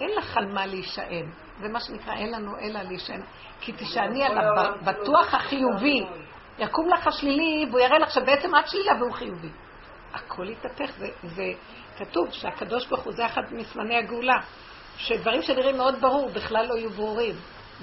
[0.00, 1.30] אין לך על מה להישען.
[1.60, 3.22] זה מה שנקרא, אין לנו אלא להישען.
[3.60, 6.04] כי תשעני על הבטוח החיובי.
[6.58, 9.50] יקום לך השלילי, והוא יראה לך שבעצם את שלילה והוא חיובי.
[10.14, 10.90] הכל יתהפך.
[10.98, 11.52] זה, זה
[11.98, 14.38] כתוב שהקדוש ברוך הוא זה אחד מסימני הגאולה.
[14.96, 17.34] שדברים שנראים מאוד ברור בכלל לא יהיו ברורים.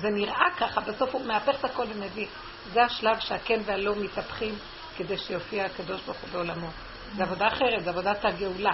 [0.02, 2.28] זה נראה ככה, בסוף הוא מהפך את הכל ומביא.
[2.74, 4.56] זה השלב שהכן והלא מתהפכים
[4.98, 6.68] כדי שיופיע הקדוש ברוך הוא בעולמו.
[7.16, 8.74] זה עבודה אחרת, זה עבודת הגאולה.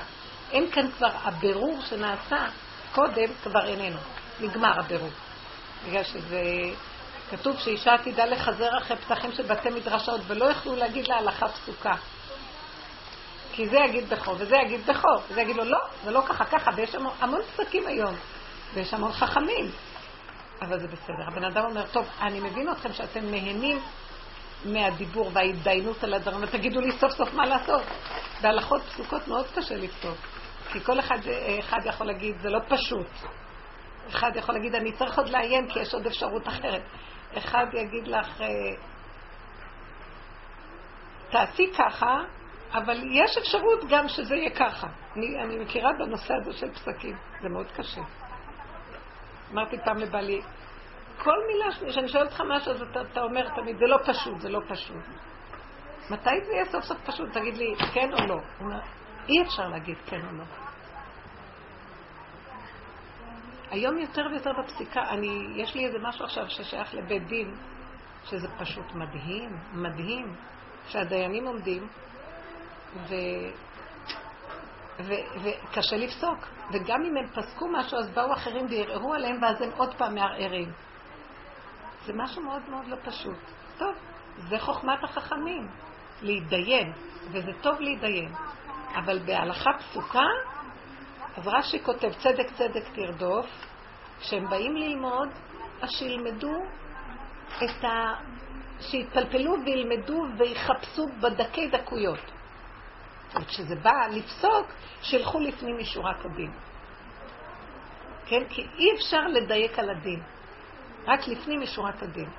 [0.51, 2.47] אין כאן כבר הבירור שנעשה
[2.91, 3.99] קודם, כבר איננו.
[4.39, 5.09] נגמר הבירור.
[5.87, 6.41] בגלל שזה...
[7.31, 11.93] כתוב שאישה עתידה לחזר אחרי פתחים של בתי מדרשות ולא יכלו להגיד לה הלכה פסוקה.
[13.51, 16.71] כי זה יגיד בכו וזה יגיד בכו, וזה יגיד לו לא, זה לא ככה, ככה,
[16.75, 18.15] ויש המון פסקים היום,
[18.73, 19.71] ויש המון חכמים.
[20.61, 21.27] אבל זה בסדר.
[21.27, 23.79] הבן אדם אומר, טוב, אני מבין אתכם שאתם נהנים
[24.65, 27.83] מהדיבור וההתדיינות על הדברים, ותגידו לי סוף סוף מה לעשות.
[28.41, 30.15] בהלכות פסוקות מאוד קשה לפתור.
[30.71, 31.17] כי כל אחד,
[31.59, 33.07] אחד יכול להגיד, זה לא פשוט.
[34.09, 36.81] אחד יכול להגיד, אני צריך עוד לעיין כי יש עוד אפשרות אחרת.
[37.37, 38.47] אחד יגיד לך, אה,
[41.29, 42.17] תעשי ככה,
[42.73, 44.87] אבל יש אפשרות גם שזה יהיה ככה.
[45.15, 48.01] אני, אני מכירה בנושא הזה של פסקים, זה מאוד קשה.
[49.53, 50.41] אמרתי פעם לבעלי,
[51.17, 54.49] כל מילה שאני שואלת אותך משהו, אז אתה, אתה אומר תמיד, זה לא פשוט, זה
[54.49, 55.03] לא פשוט.
[56.09, 57.29] מתי זה יהיה סוף סוף פשוט?
[57.33, 58.39] תגיד לי, כן או לא.
[59.29, 60.43] אי אפשר להגיד כן או לא.
[63.71, 67.55] היום יותר ויותר בפסיקה, אני, יש לי איזה משהו עכשיו ששייך לבית דין,
[68.23, 70.35] שזה פשוט מדהים, מדהים,
[70.87, 71.87] שהדיינים עומדים,
[72.95, 73.15] ו...
[74.99, 76.47] וקשה לפסוק.
[76.73, 80.71] וגם אם הם פסקו משהו, אז באו אחרים וערערו עליהם, ואז הם עוד פעם מערערים.
[82.05, 83.37] זה משהו מאוד מאוד לא פשוט.
[83.77, 83.95] טוב,
[84.37, 85.67] זה חוכמת החכמים,
[86.21, 86.93] להתדיין,
[87.31, 88.33] וזה טוב להתדיין.
[88.95, 90.27] אבל בהלכה פסוקה,
[91.37, 93.45] אז רש"י כותב, צדק צדק תרדוף,
[94.19, 95.29] כשהם באים ללמוד,
[95.81, 96.53] אז שילמדו
[97.63, 98.13] את ה...
[98.79, 102.31] שיתפלפלו וילמדו ויחפשו בדקי דקויות.
[103.41, 104.67] וכשזה בא לפסוק,
[105.01, 106.51] שילכו לפנים משורת הדין.
[108.25, 108.43] כן?
[108.49, 110.21] כי אי אפשר לדייק על הדין.
[111.07, 112.29] רק לפנים משורת הדין.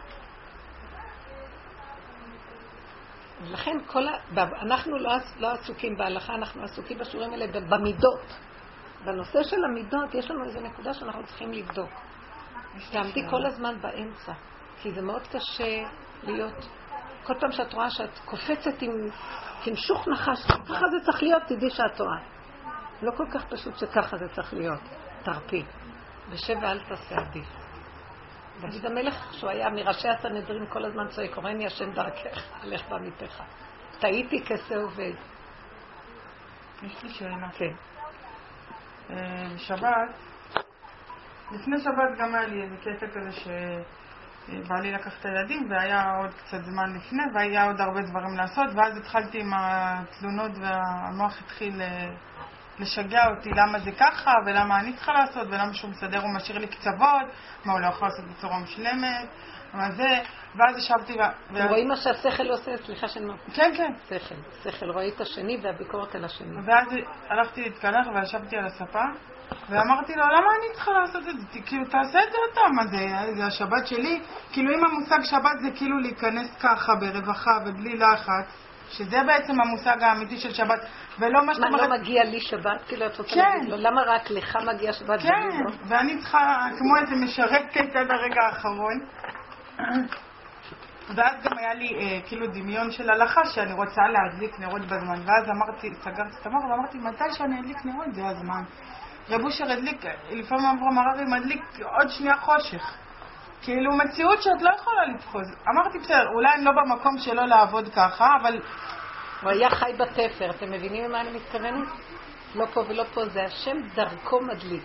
[3.43, 4.13] ולכן כל ה...
[4.63, 8.37] אנחנו לא, לא עסוקים בהלכה, אנחנו עסוקים בשיעורים האלה במידות.
[9.05, 11.91] בנושא של המידות יש לנו איזו נקודה שאנחנו צריכים לבדוק.
[12.91, 14.33] תעמדי כל הזמן באמצע,
[14.83, 15.83] כי זה מאוד קשה
[16.23, 16.69] להיות...
[17.25, 18.91] כל פעם שאת רואה שאת קופצת עם
[19.65, 22.19] תמשוך נחש, ככה זה צריך להיות, תדעי שאת טועה.
[23.03, 24.81] לא כל כך פשוט שככה זה צריך להיות.
[25.23, 25.65] תרפי.
[26.31, 27.47] ושב ואל תעשה עדיף.
[28.61, 33.43] דוד המלך, שהוא היה מראשי הסנהדרין, כל הזמן צועק, קוראני השם דרכך, הלך בעמיתך.
[34.01, 35.13] טעיתי כסה עובד.
[36.83, 37.51] יש לי שאלה.
[37.51, 37.75] כן.
[39.11, 40.19] אה, שבת,
[41.53, 43.49] לפני שבת גם היה לי איזה קטע כזה ש...
[44.49, 48.67] בא לי לקח את הילדים והיה עוד קצת זמן לפני והיה עוד הרבה דברים לעשות
[48.75, 52.09] ואז התחלתי עם התלונות והמוח התחיל אה,
[52.79, 56.67] לשגע אותי למה זה ככה ולמה אני צריכה לעשות ולמה שהוא מסדר הוא משאיר לי
[56.67, 57.27] קצוות
[57.65, 59.29] מה הוא לא יכול לעשות בצורה משלמת
[59.75, 60.09] מה זה
[60.55, 61.69] ואז ישבתי ו...
[61.69, 63.41] רואים מה שהשכל עושה, סליחה שאני אומרת.
[63.55, 63.93] כן, כן.
[64.09, 64.71] שכל.
[64.71, 66.57] שכל רואה את השני והביקורת על השני.
[66.67, 66.89] ואז
[67.29, 69.05] הלכתי להתקלח וישבתי על הספה
[69.69, 71.61] ואמרתי לו, למה אני צריכה לעשות את זה?
[71.67, 74.21] כאילו, תעשה את זה אתה, מה זה, זה השבת שלי?
[74.53, 78.47] כאילו, אם המושג שבת זה כאילו להיכנס ככה ברווחה ובלי לחץ,
[78.89, 80.81] שזה בעצם המושג האמיתי של שבת,
[81.19, 81.89] ולא מה שאת מה, אומרת...
[81.89, 82.83] לא מגיע לי שבת?
[82.89, 83.41] כאילו, את רוצה כן.
[83.41, 85.71] להגיד לו, למה רק לך מגיע שבת כן, לא?
[85.89, 89.01] ואני צריכה, כמו איזה משרתת עד הרגע האחרון.
[91.17, 95.49] ואז גם היה לי אה, כאילו דמיון של הלכה שאני רוצה להדליק נרות בזמן, ואז
[95.51, 98.63] אמרתי, סגרתי את המוח ואמרתי, מתי שאני אדליק נרות זה הזמן.
[99.29, 102.95] רב אושר הדליק, לפעמים אברהם הרבי מדליק עוד שנייה חושך.
[103.63, 105.49] כאילו מציאות שאת לא יכולה לתפוס.
[105.69, 108.61] אמרתי, בסדר, אולי אני לא במקום שלא לעבוד ככה, אבל
[109.43, 111.89] הוא היה חי בתפר, אתם מבינים למה אני מתכוונת?
[112.55, 114.83] לא פה ולא פה, זה השם דרכו מדליק.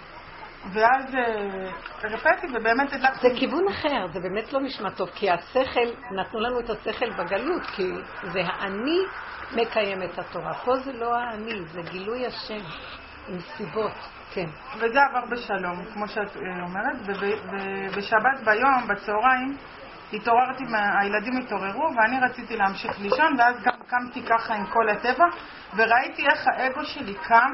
[0.73, 1.71] ואז אה,
[2.03, 3.29] הרפאתי ובאמת הדלקתי.
[3.29, 7.65] זה כיוון אחר, זה באמת לא נשמע טוב, כי השכל, נתנו לנו את השכל בגלות,
[7.75, 8.99] כי זה האני
[9.55, 10.53] מקיים את התורה.
[10.53, 12.65] פה זה לא האני, זה גילוי השם,
[13.27, 13.91] עם סיבות,
[14.33, 14.45] כן.
[14.77, 19.57] וזה עבר בשלום, כמו שאת אה, אומרת, וב- ובשבת ביום, בצהריים,
[20.13, 20.63] התעוררתי,
[21.01, 25.25] הילדים התעוררו ואני רציתי להמשיך לישון, ואז גם קמתי ככה עם כל הטבע,
[25.75, 27.51] וראיתי איך האגו שלי קם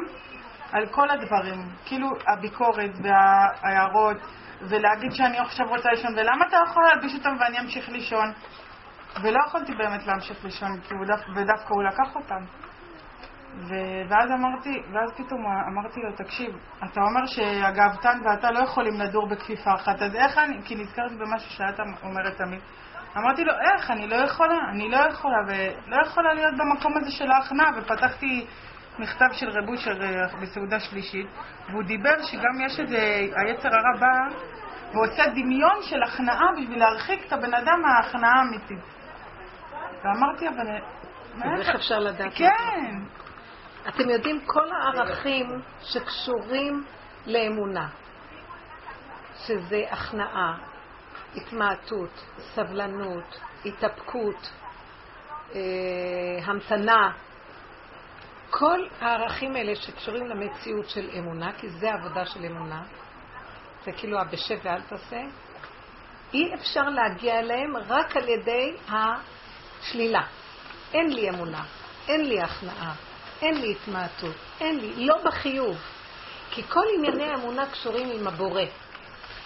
[0.71, 4.17] על כל הדברים, כאילו הביקורת וההערות,
[4.61, 8.31] ולהגיד שאני עכשיו רוצה לישון, ולמה אתה יכול להלביש אותם ואני אמשיך לישון?
[9.21, 10.79] ולא יכולתי באמת להמשיך לישון,
[11.35, 12.64] ודווקא הוא לקח אותם.
[13.57, 16.49] ו- ואז אמרתי, ואז פתאום אמרתי לו, תקשיב,
[16.83, 21.51] אתה אומר שהגאוותן ואתה לא יכולים לדור בכפיפה אחת, אז איך אני, כי נזכרתי במשהו
[21.51, 22.59] שאת אומרת תמיד.
[23.17, 27.31] אמרתי לו, איך, אני לא יכולה, אני לא יכולה, ולא יכולה להיות במקום הזה של
[27.31, 28.45] ההכנעה, ופתחתי
[28.99, 31.27] מכתב של רב אושר אה, בסעודה שלישית,
[31.69, 32.97] והוא דיבר שגם יש איזה,
[33.35, 34.35] היצר הרע בא
[34.93, 38.79] ועושה דמיון של הכנעה בשביל להרחיק את הבן אדם מההכנעה האמיתית.
[40.03, 40.77] ואמרתי, אבל...
[41.43, 42.33] אז איך אפשר לדעת?
[42.35, 43.24] כן.
[43.87, 46.85] אתם יודעים, כל הערכים שקשורים
[47.25, 47.89] לאמונה,
[49.47, 50.57] שזה הכנעה,
[51.35, 54.51] התמעטות, סבלנות, התאפקות,
[55.55, 55.59] אה,
[56.43, 57.11] המתנה,
[58.49, 62.83] כל הערכים האלה שקשורים למציאות של אמונה, כי זה עבודה של אמונה,
[63.85, 65.21] זה כאילו הבשב ואל תעשה,
[66.33, 70.21] אי אפשר להגיע אליהם רק על ידי השלילה.
[70.93, 71.63] אין לי אמונה,
[72.07, 72.95] אין לי הכנעה,
[73.45, 75.77] אין לי התמעטות, אין לי, לא בחיוב.
[76.51, 78.63] כי כל ענייני האמונה קשורים עם הבורא.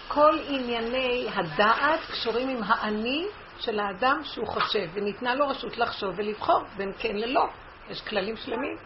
[0.07, 3.25] כל ענייני הדעת קשורים עם האני
[3.59, 7.45] של האדם שהוא חושב, וניתנה לו רשות לחשוב ולבחור בין כן ללא.
[7.89, 8.77] יש כללים שלמים.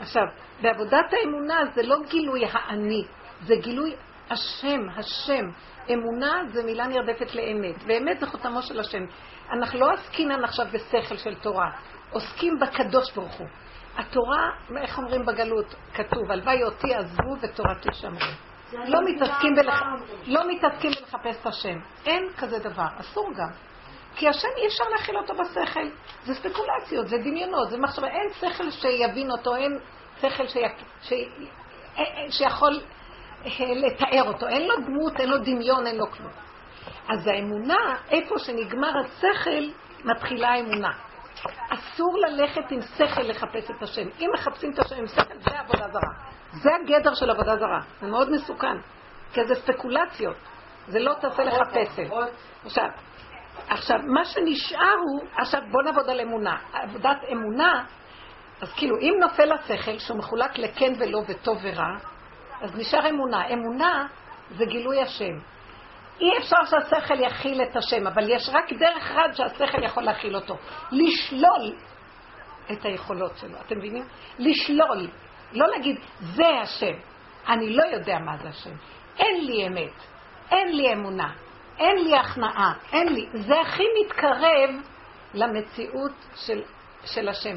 [0.00, 0.22] עכשיו,
[0.62, 3.04] בעבודת האמונה זה לא גילוי האני,
[3.46, 3.94] זה גילוי
[4.30, 5.44] השם, השם.
[5.92, 9.02] אמונה זה מילה נרדפת לאמת, ואמת זה חותמו של השם.
[9.52, 11.70] אנחנו לא עסקינן עכשיו בשכל של תורה,
[12.10, 13.46] עוסקים בקדוש ברוך הוא.
[14.00, 15.74] התורה, איך אומרים בגלות?
[15.94, 18.30] כתוב, הלוואי אותי עזבו ותורתי שמרו.
[18.72, 19.82] לא מתעסקים, בלח...
[20.26, 21.78] לא מתעסקים בלחפש את השם.
[22.06, 23.50] אין כזה דבר, אסור גם.
[24.16, 25.88] כי השם אי אפשר להכיל אותו בשכל.
[26.24, 28.08] זה ספקולציות, זה דמיונות, זה מחשבה.
[28.08, 29.78] אין שכל שיבין אותו, אין
[30.20, 30.60] שכל שי...
[31.02, 31.12] ש...
[32.28, 32.80] שיכול
[33.44, 34.48] אה, לתאר אותו.
[34.48, 36.30] אין לו דמות, אין לו דמיון, אין לו כלום.
[37.08, 39.64] אז האמונה, איפה שנגמר השכל,
[40.04, 40.90] מתחילה האמונה.
[41.68, 44.08] אסור ללכת עם שכל לחפש את השם.
[44.20, 46.12] אם מחפשים את השם עם שכל, זה עבודה זרה.
[46.52, 47.80] זה הגדר של עבודה זרה.
[48.00, 48.76] זה מאוד מסוכן.
[49.32, 50.36] כי זה ספקולציות.
[50.86, 52.08] זה לא תעשה לך פסל.
[52.64, 52.88] עכשיו,
[53.68, 56.58] עכשיו, מה שנשאר הוא, עכשיו בוא נעבוד על אמונה.
[56.72, 57.84] עבודת אמונה,
[58.60, 61.96] אז כאילו, אם נופל השכל, שהוא מחולק לכן ולא וטוב ורע,
[62.60, 63.48] אז נשאר אמונה.
[63.48, 64.06] אמונה
[64.50, 65.38] זה גילוי השם.
[66.20, 70.56] אי אפשר שהשכל יכיל את השם, אבל יש רק דרך אחת שהשכל יכול להכיל אותו.
[70.92, 71.76] לשלול
[72.72, 73.58] את היכולות שלו.
[73.66, 74.04] אתם מבינים?
[74.38, 75.08] לשלול.
[75.52, 76.94] לא להגיד, זה השם.
[77.48, 78.74] אני לא יודע מה זה השם.
[79.18, 79.92] אין לי אמת.
[80.50, 81.32] אין לי אמונה.
[81.78, 82.72] אין לי הכנעה.
[82.92, 83.26] אין לי.
[83.32, 84.70] זה הכי מתקרב
[85.34, 86.62] למציאות של,
[87.04, 87.56] של השם.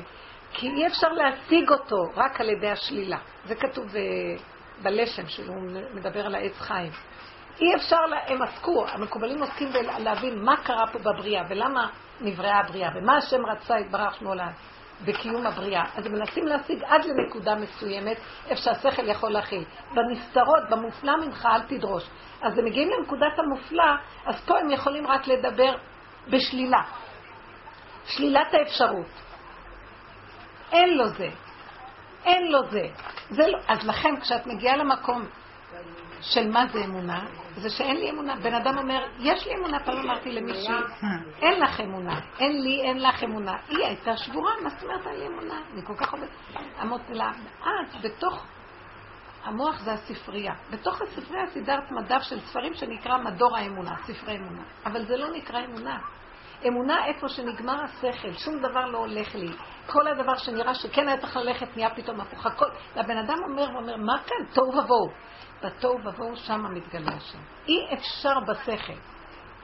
[0.53, 3.17] כי אי אפשר להשיג אותו רק על ידי השלילה.
[3.45, 4.41] זה כתוב uh,
[4.83, 6.91] בלשם שלו, הוא מדבר על העץ חיים.
[7.61, 11.87] אי אפשר, לה, הם עסקו, המקובלים עוסקים בלהבין מה קרה פה בבריאה ולמה
[12.21, 14.51] נבראה הבריאה ומה השם רצה יתברך שמולד
[15.05, 15.83] בקיום הבריאה.
[15.95, 19.63] אז הם מנסים להשיג עד לנקודה מסוימת איפה שהשכל יכול להכיל.
[19.93, 22.03] בנסתרות, במופלא ממך אל תדרוש.
[22.41, 23.93] אז הם מגיעים לנקודת המופלא,
[24.25, 25.75] אז פה הם יכולים רק לדבר
[26.27, 26.81] בשלילה.
[28.05, 29.09] שלילת האפשרות.
[30.71, 31.29] אין לו זה.
[32.25, 32.87] אין לו זה.
[33.29, 33.59] זה לא.
[33.67, 35.25] אז לכן כשאת מגיעה למקום
[36.23, 38.35] של מה זה אמונה, זה שאין לי אמונה.
[38.35, 40.73] בן אדם אומר, יש לי אמונה, פעם אמרתי למישהי,
[41.41, 43.57] אין לך אמונה, אין לי, אין לך אמונה.
[43.67, 45.61] היא הייתה שבורה, מה זאת אומרת אין לי אמונה?
[45.73, 46.29] אני כל כך עובדת.
[46.81, 48.45] אמרתי לה, את בתוך,
[49.43, 50.53] המוח זה הספרייה.
[50.71, 54.63] בתוך הספרייה סידרת מדף של ספרים שנקרא מדור האמונה, ספרי אמונה.
[54.85, 55.99] אבל זה לא נקרא אמונה.
[56.67, 59.51] אמונה איפה שנגמר השכל, שום דבר לא הולך לי.
[59.87, 62.45] כל הדבר שנראה שכן היה צריך ללכת נהיה פתאום הפוך.
[62.45, 62.65] הכל.
[62.95, 64.45] והבן אדם אומר ואומר, מה כאן?
[64.53, 65.11] תוהו ובוהו.
[65.63, 67.39] בתוהו ובוהו שמה מתגלה השם.
[67.67, 68.93] אי אפשר בשכל.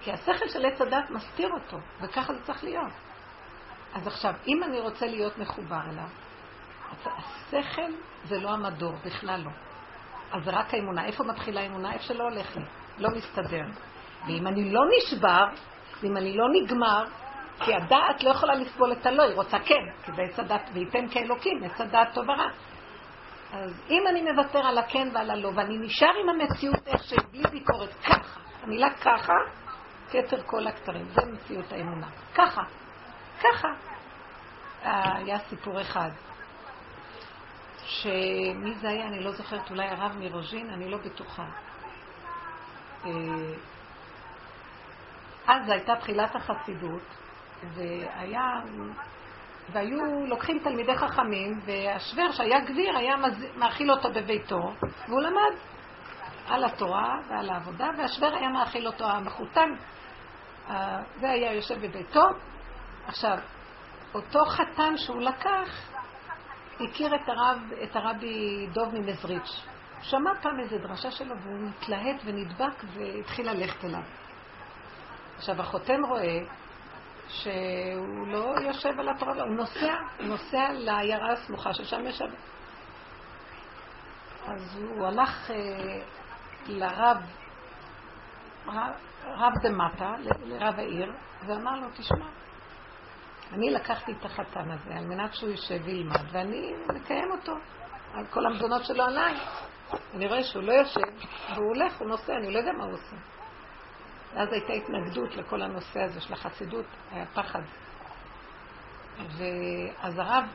[0.01, 2.91] כי השכל של עץ הדת מסתיר אותו, וככה זה צריך להיות.
[3.93, 6.07] אז עכשיו, אם אני רוצה להיות מחובר אליו,
[7.05, 7.91] השכל
[8.26, 9.51] זה לא המדור, בכלל לא.
[10.32, 11.05] אז זה רק האמונה.
[11.05, 11.93] איפה מתחילה האמונה?
[11.93, 12.63] איפה שלא הולך לי.
[12.97, 13.65] לא מסתדר.
[14.28, 15.45] ואם אני לא נשבר,
[16.01, 17.03] ואם אני לא נגמר,
[17.66, 21.10] כי הדעת לא יכולה לסבול את הלא, היא רוצה כן, כי זה עץ הדת, וייתן
[21.12, 22.49] כאלוקים, עץ הדת טוב ורע.
[23.53, 27.93] אז אם אני מוותר על הכן ועל הלא, ואני נשאר עם המציאות איך שבלי ביקורת,
[27.93, 29.34] ככה, המילה ככה,
[30.10, 32.07] כתר כל הכתרים, זה מציאות האמונה.
[32.36, 32.62] ככה,
[33.39, 33.68] ככה.
[34.86, 36.10] אה, היה סיפור אחד,
[37.86, 41.45] שמי זה היה, אני לא זוכרת, אולי הרב מרוז'ין, אני לא בטוחה.
[43.05, 43.12] אה,
[45.47, 47.18] אז הייתה תחילת החסידות,
[47.64, 48.62] והיה,
[49.72, 53.16] והיו לוקחים תלמידי חכמים, והשוור שהיה גביר היה
[53.57, 54.74] מאכיל אותו בביתו,
[55.07, 55.55] והוא למד
[56.47, 59.70] על התורה ועל העבודה, והשוור היה מאכיל אותו, המחותן,
[61.16, 62.22] זה היה יושב בביתו.
[63.07, 63.38] עכשיו,
[64.14, 65.91] אותו חתן שהוא לקח,
[66.80, 69.66] הכיר את, הרב, את הרבי דוב ממזריץ'.
[70.01, 74.01] שמע פעם איזה דרשה שלו והוא התלהט ונדבק והתחיל ללכת אליו.
[75.38, 76.39] עכשיו, החותם רואה
[77.30, 82.21] שהוא לא יושב על התורה, הוא נוסע, נוסע לעיירה הסמוכה ששם יש...
[84.47, 85.55] אז הוא הלך אה,
[86.67, 87.17] לרב,
[88.67, 88.91] רב,
[89.25, 90.15] רב דמטה,
[90.45, 91.13] לרב העיר,
[91.45, 92.25] ואמר לו, תשמע,
[93.53, 97.53] אני לקחתי את החתן הזה על מנת שהוא יישב וילמד, ואני מקיים אותו.
[98.13, 99.36] על כל המזונות שלו עליי.
[100.13, 101.01] אני רואה שהוא לא יושב,
[101.53, 103.15] והוא הולך, הוא נוסע, אני לא יודע מה הוא עושה.
[104.34, 107.61] ואז הייתה התנגדות לכל הנושא הזה של החסידות, היה פחד.
[109.38, 110.45] ואז הרב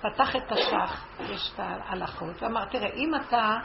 [0.00, 3.56] פתח את השח, יש את ההלכות, ואמר, תראה, אם אתה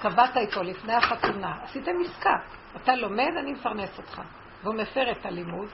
[0.00, 2.36] קבעת איתו לפני החתונה, עשיתם עסקה,
[2.76, 4.20] אתה לומד, אני מפרנס אותך.
[4.62, 5.68] והוא מפר את הלימוד,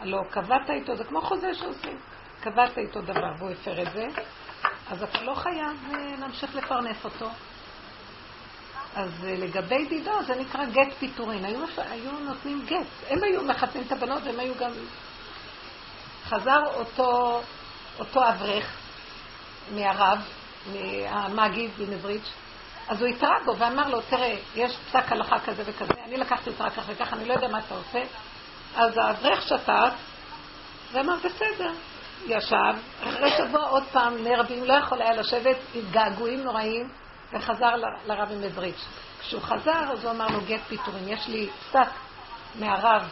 [0.00, 1.96] הלוא קבעת איתו, זה כמו חוזה שעושים.
[2.40, 4.06] קבעת איתו דבר והוא הפר את זה,
[4.90, 7.28] אז אתה לא חייב אה, להמשיך לפרנס אותו.
[8.96, 11.44] אז אה, לגבי דידו זה נקרא גט פיטורין.
[11.44, 12.86] היו, היו נותנים גט.
[13.08, 14.70] הם היו מחתנים את הבנות והם היו גם...
[16.28, 17.40] חזר אותו,
[17.98, 18.76] אותו אברך
[19.74, 20.18] מהרב,
[21.34, 22.32] מהמגיד במזריץ',
[22.88, 26.64] אז הוא התרה בו ואמר לו, תראה, יש פסק הלכה כזה וכזה, אני לקחתי אותך
[26.76, 28.02] כך וכך, אני לא יודע מה אתה עושה.
[28.76, 29.92] אז האברך שתק
[30.92, 31.72] ואמר, בסדר.
[32.26, 36.88] ישב, אחרי שבוע עוד פעם נרבים, לא יכול היה לשבת עם געגועים נוראים,
[37.32, 37.74] וחזר
[38.06, 38.88] לרבי מזריץ'.
[39.20, 41.08] כשהוא חזר, אז הוא אמר לו גט פיטורים.
[41.08, 41.90] יש לי פסק
[42.58, 43.08] מהרב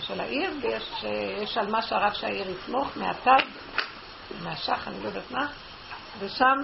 [0.00, 3.44] של העיר, ויש על מה שהרב של העיר יסמוך, מהתג,
[4.42, 5.46] מהשח, אני לא יודעת מה,
[6.18, 6.58] ושם,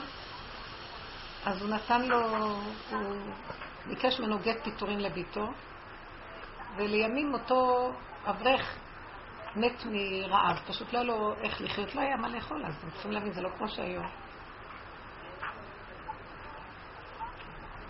[1.46, 2.28] אז הוא נתן לו,
[2.90, 3.16] הוא
[3.86, 5.46] ביקש ממנו גט פיטורים לביתו,
[6.76, 7.90] ולימים אותו
[8.26, 8.74] אברך
[9.56, 13.12] מת מרעב, פשוט לא היה לו איך לחיות, לא היה מה לאכול, אז אתם צריכים
[13.12, 14.06] להבין, זה לא כמו שהיום.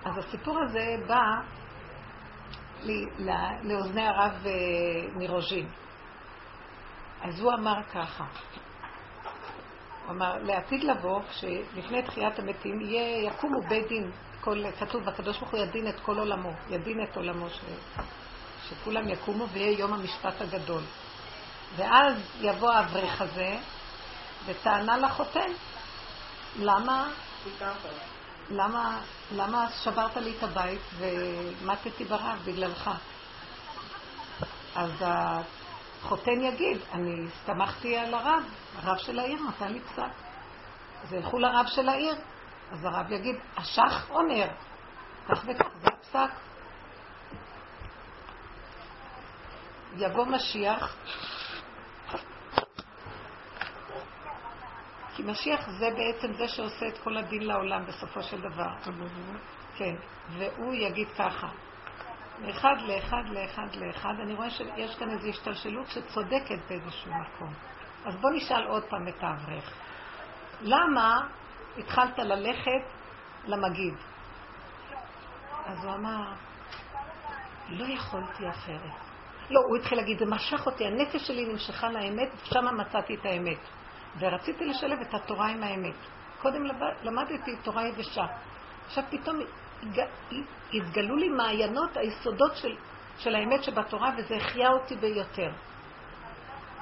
[0.09, 1.23] אז הסיפור הזה בא
[3.65, 4.53] לאוזני הרב אה,
[5.15, 5.69] מרוז'ין.
[7.23, 8.25] אז הוא אמר ככה,
[10.05, 15.51] הוא אמר, לעתיד לבוא, שלפני תחיית המתים, יהיה, יקומו בית דין, כל, כתוב, והקדוש ברוך
[15.51, 17.61] הוא ידין את כל עולמו, ידין את עולמו, ש,
[18.69, 20.83] שכולם יקומו ויהיה יום המשפט הגדול.
[21.77, 23.57] ואז יבוא האברך הזה
[24.47, 25.51] וטענה לחותן,
[26.59, 27.11] למה,
[28.51, 29.01] למה,
[29.33, 32.91] למה שברת לי את הבית ומטתי ברעב בגללך?
[34.75, 38.43] אז החותן יגיד, אני הסתמכתי על הרב,
[38.77, 40.13] הרב של העיר נתן לי פסק.
[41.03, 42.15] אז ילכו לרב של העיר,
[42.73, 44.47] אז הרב יגיד, אשך אומר,
[45.29, 46.31] כך וכך, זה הפסק.
[49.97, 50.97] יבוא משיח,
[55.19, 58.69] כי משיח זה בעצם זה שעושה את כל הדין לעולם בסופו של דבר.
[59.77, 59.95] כן,
[60.29, 61.49] והוא יגיד ככה,
[62.39, 67.55] מאחד לאחד לאחד לאחד, אני רואה שיש כאן איזו השתלשלות שצודקת באיזשהו מקום.
[68.05, 69.73] אז בוא נשאל עוד פעם את האברך.
[70.61, 71.29] למה
[71.79, 72.85] התחלת ללכת
[73.47, 73.95] למגיד?
[75.67, 76.33] אז הוא אמר,
[77.69, 78.99] לא יכולתי אחרת.
[79.51, 83.78] לא, הוא התחיל להגיד, זה משך אותי, הנפש שלי נמשכה לאמת, שם מצאתי את האמת.
[84.19, 85.95] ורציתי לשלב את התורה עם האמת.
[86.43, 86.65] קודם
[87.03, 88.27] למדתי תורה יבשה.
[88.87, 89.41] עכשיו פתאום
[90.73, 92.77] התגלו לי מעיינות, היסודות של,
[93.19, 95.51] של האמת שבתורה, וזה החיה אותי ביותר.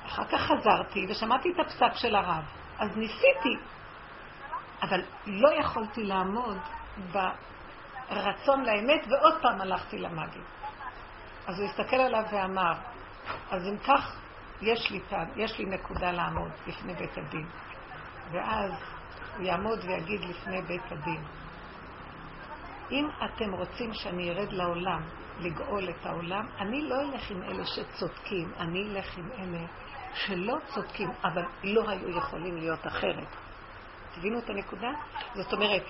[0.07, 2.45] אחר כך חזרתי ושמעתי את הפסק של הרב.
[2.79, 3.57] אז ניסיתי,
[4.83, 6.59] אבל לא יכולתי לעמוד
[7.13, 10.43] ברצון לאמת, ועוד פעם הלכתי למגיד.
[11.47, 12.73] אז הוא הסתכל עליו ואמר,
[13.51, 14.17] אז אם כך,
[14.63, 17.47] יש לי, פעם, יש לי נקודה לעמוד לפני בית הדין.
[18.33, 18.73] ואז
[19.37, 21.23] הוא יעמוד ויגיד לפני בית הדין,
[22.91, 25.03] אם אתם רוצים שאני ארד לעולם,
[25.41, 29.67] לגאול את העולם, אני לא אלך עם אלה שצודקים, אני אלך עם אלה
[30.15, 33.29] שלא צודקים, אבל לא היו יכולים להיות אחרת.
[34.15, 34.89] תבינו את הנקודה?
[35.35, 35.83] זאת אומרת,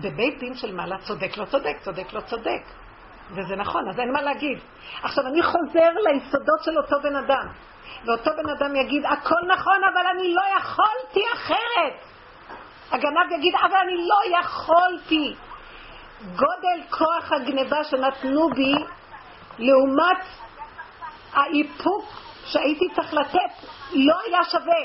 [0.00, 2.62] בבית דין של מעלה צודק לא צודק, צודק לא צודק.
[3.34, 4.58] וזה נכון, אז אין מה להגיד.
[5.02, 7.46] עכשיו, אני חוזר ליסודות של אותו בן אדם,
[8.04, 11.94] ואותו בן אדם יגיד, הכל נכון, אבל אני לא יכולתי אחרת.
[12.90, 15.34] הגנב יגיד, אבל אני לא יכולתי.
[16.20, 18.74] גודל כוח הגניבה שנתנו בי
[19.58, 20.24] לעומת
[21.32, 22.04] האיפוק
[22.44, 24.82] שהייתי צריך לתת לא היה שווה.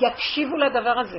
[0.00, 1.18] יקשיבו לדבר הזה.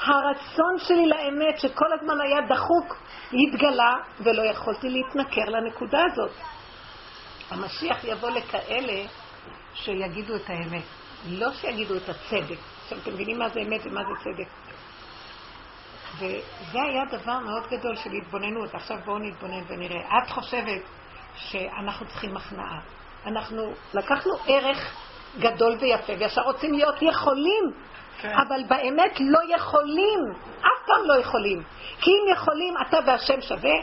[0.00, 2.96] הרצון שלי לאמת שכל הזמן היה דחוק
[3.32, 6.32] התגלה ולא יכולתי להתנכר לנקודה הזאת.
[7.50, 9.02] המשיח יבוא לכאלה
[9.74, 10.84] שיגידו את האמת,
[11.28, 12.58] לא שיגידו את הצדק.
[12.82, 14.48] עכשיו אתם מבינים מה זה אמת ומה זה צדק.
[16.18, 18.74] וזה היה דבר מאוד גדול של התבוננות.
[18.74, 20.18] עכשיו בואו נתבונן ונראה.
[20.18, 20.82] את חושבת
[21.36, 22.80] שאנחנו צריכים הכנעה.
[23.26, 24.94] אנחנו לקחנו ערך
[25.38, 27.64] גדול ויפה, וישר רוצים להיות יכולים,
[28.20, 28.32] כן.
[28.34, 30.18] אבל באמת לא יכולים,
[30.58, 31.62] אף פעם לא יכולים.
[32.00, 33.74] כי אם יכולים, אתה והשם שווה,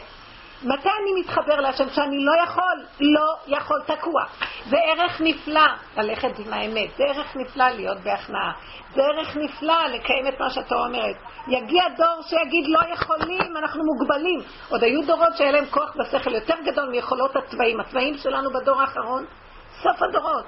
[0.64, 2.84] מתי אני מתחבר להשם שאני לא יכול?
[3.00, 4.24] לא יכול, תקוע.
[4.70, 5.66] זה ערך נפלא
[5.96, 8.52] ללכת עם האמת, זה ערך נפלא להיות בהכנעה,
[8.94, 11.16] זה ערך נפלא לקיים את מה שאתה אומרת.
[11.48, 14.40] יגיע דור שיגיד לא יכולים, אנחנו מוגבלים.
[14.68, 17.80] עוד היו דורות שהיה להם כוח בשכל יותר גדול מיכולות הצבעים.
[17.80, 19.24] הצבעים שלנו בדור האחרון,
[19.82, 20.44] סוף הדורות.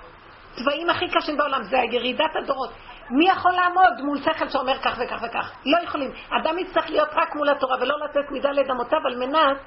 [0.56, 2.70] צבעים הכי קשים בעולם, זה ירידת הדורות.
[3.10, 5.52] מי יכול לעמוד מול שכל שאומר כך וכך וכך?
[5.66, 6.10] לא יכולים.
[6.30, 9.58] אדם יצטרך להיות רק מול התורה ולא לתת מדלת אמותיו על מנת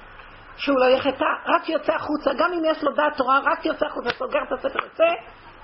[0.56, 4.10] שהוא לא יחטא, רק יוצא החוצה, גם אם יש לו דעת תורה, רק יוצא החוצה,
[4.10, 5.04] סוגר את הספר, יוצא,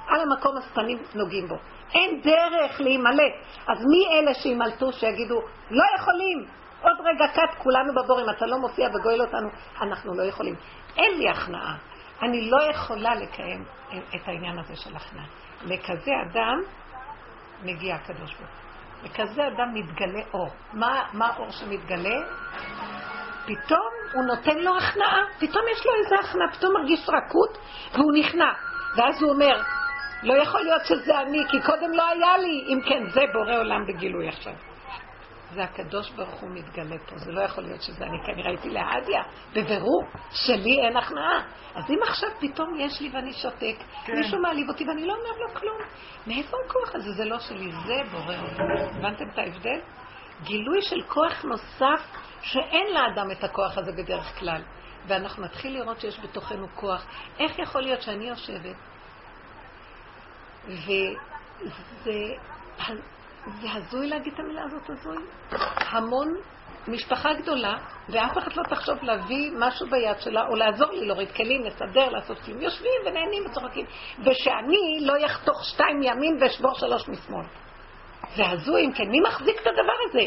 [0.09, 1.57] על המקום השפנים נוגעים בו.
[1.95, 3.33] אין דרך להימלט.
[3.69, 6.47] אז מי אלה שימלטו, שיגידו, לא יכולים,
[6.83, 9.49] עוד רגע קט, כולנו בבור, אם אתה לא מופיע וגואל אותנו,
[9.81, 10.55] אנחנו לא יכולים.
[10.97, 11.77] אין לי הכנעה.
[12.23, 15.27] אני לא יכולה לקיים את העניין הזה של הכנעה.
[15.65, 16.63] לכזה אדם
[17.63, 18.67] מגיע הקדוש ברוך הוא.
[19.03, 20.49] לכזה אדם מתגלה אור.
[20.73, 22.17] מה, מה האור שמתגלה?
[23.47, 27.59] פתאום הוא נותן לו הכנעה, פתאום יש לו איזה הכנעה, פתאום מרגיש רכות
[27.93, 28.53] והוא נכנע.
[28.97, 29.63] ואז הוא אומר,
[30.23, 32.65] לא יכול להיות שזה אני, כי קודם לא היה לי.
[32.69, 34.53] אם כן, זה בורא עולם בגילוי עכשיו.
[35.57, 39.23] זה הקדוש ברוך הוא מתגלה פה, זה לא יכול להיות שזה אני, כנראה הייתי להדיה,
[39.53, 41.43] בבירור, שלי אין הכנעה.
[41.75, 44.13] אז אם עכשיו פתאום יש לי ואני שותק, כן.
[44.13, 45.79] מישהו מעליב אותי ואני לא אומר לו כלום,
[46.27, 47.13] מאיפה הכוח הזה?
[47.13, 48.97] זה לא שלי, זה בורא עולם.
[48.97, 49.81] הבנתם את ההבדל?
[50.43, 52.03] גילוי של כוח נוסף
[52.43, 54.63] שאין לאדם את הכוח הזה בדרך כלל.
[55.07, 57.07] ואנחנו נתחיל לראות שיש בתוכנו כוח.
[57.39, 58.77] איך יכול להיות שאני יושבת,
[60.69, 62.13] וזה
[63.47, 65.17] זה הזוי להגיד את המילה הזאת הזוי?
[65.79, 66.35] המון
[66.89, 67.75] משפחה גדולה,
[68.09, 72.39] ואף אחד לא תחשוב להביא משהו ביד שלה, או לעזור לי להוריד כלים, לסדר, לעשות
[72.39, 72.61] כלים.
[72.61, 73.87] יושבים ונהנים וצוחקים.
[74.21, 77.45] ושאני לא יחתוך שתיים מימין ואשבור שלוש משמאל.
[78.37, 79.09] זה הזוי, אם כן.
[79.09, 80.21] מי מחזיק את הדבר הזה?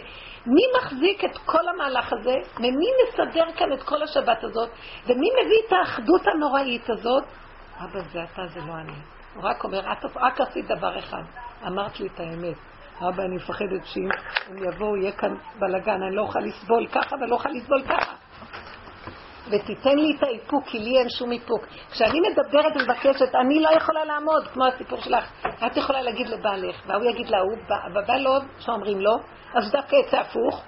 [0.45, 2.35] מי מחזיק את כל המהלך הזה?
[2.57, 4.69] ומי מסדר כאן את כל השבת הזאת?
[5.05, 7.23] ומי מביא את האחדות הנוראית הזאת?
[7.77, 8.97] אבא, זה אתה, זה לא אני.
[9.35, 11.23] הוא רק אומר, את רק עשית דבר אחד,
[11.67, 12.68] אמרת לי את האמת.
[13.01, 14.09] אבא, אני מפחדת שאם
[14.47, 18.13] הם יבואו, יהיה כאן בלאגן, אני לא אוכל לסבול ככה ולא אוכל לסבול ככה.
[19.51, 21.65] ותיתן לי את האיפוק, כי לי אין שום איפוק.
[21.91, 25.31] כשאני מדברת ומבקשת, אני לא יכולה לעמוד, כמו הסיפור שלך.
[25.65, 27.57] את יכולה להגיד לבעלך, והוא יגיד להוא,
[27.93, 29.15] בבא לא, שאומרים לו,
[29.53, 30.63] אז דווקא יצא הפוך,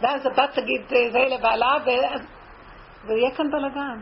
[0.00, 2.20] ואז הבת תגיד זה לבעלה, ואז...
[3.06, 4.00] ויהיה כאן בלאגן.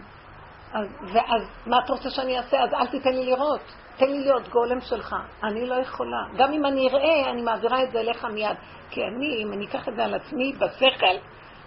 [0.72, 2.62] אז, ואז מה אתה רוצה שאני אעשה?
[2.62, 3.83] אז אל תיתן לי לראות.
[3.96, 5.16] תן לי להיות גולם שלך.
[5.42, 6.24] אני לא יכולה.
[6.36, 8.56] גם אם אני אראה, אני מעבירה את זה אליך מיד.
[8.90, 11.16] כי אני, אם אני אקח את זה על עצמי, בשכל,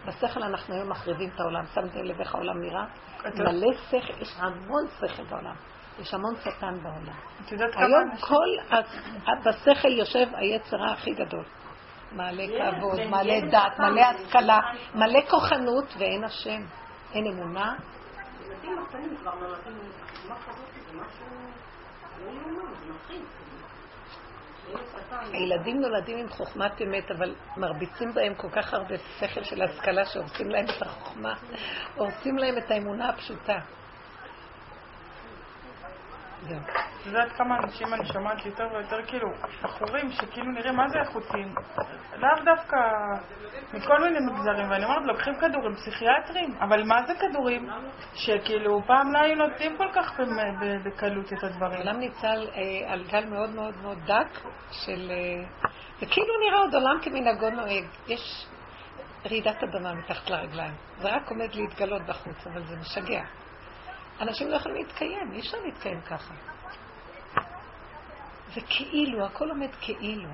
[0.05, 1.65] בשכל אנחנו היום מחריבים את העולם.
[1.73, 2.85] שמתם לב איך העולם נראה?
[3.25, 5.55] מלא שכל, יש המון שכל בעולם.
[5.99, 7.17] יש המון שטן בעולם.
[7.75, 8.77] היום כל,
[9.45, 11.43] בשכל יושב היצרה הכי גדול.
[12.11, 12.43] מלא
[12.77, 14.59] כבוד, מלא דת, מלא השכלה,
[14.95, 16.61] מלא כוחנות, ואין השם.
[17.13, 17.73] אין אמונה.
[18.45, 21.66] ילדים הקטנים כבר נולדים עם חוכמה כזאת, זה משהו...
[25.33, 30.49] הילדים נולדים עם חוכמת אמת, אבל מרביצים בהם כל כך הרבה שכל של השכלה שהורסים
[30.49, 31.33] להם את החוכמה,
[31.95, 33.59] הורסים להם את האמונה הפשוטה.
[36.45, 39.27] את יודעת כמה אנשים אני שומעת יותר ויותר, כאילו,
[39.63, 41.55] בחורים שכאילו נראים מה זה איכותיים,
[42.17, 42.77] לאו דווקא
[43.73, 47.69] מכל מיני מגזרים, ואני אומרת, לוקחים כדורים פסיכיאטריים, אבל מה זה כדורים
[48.13, 50.19] שכאילו פעם לא היו נותנים כל כך
[50.85, 51.77] בקלות את הדברים?
[51.77, 54.39] העולם ניצל אה, על גל מאוד מאוד מאוד דק
[54.71, 55.11] של...
[55.11, 55.69] אה,
[55.99, 57.85] זה כאילו נראה עוד עולם כמנהגו נוהג.
[58.07, 58.47] יש
[59.25, 60.73] רעידת אדמה מתחת לרגליים.
[60.97, 63.23] זה רק עומד להתגלות בחוץ, אבל זה משגע.
[64.21, 66.33] אנשים לא יכולים להתקיים, אי אפשר להתקיים ככה.
[68.53, 70.29] זה כאילו, הכל עומד כאילו.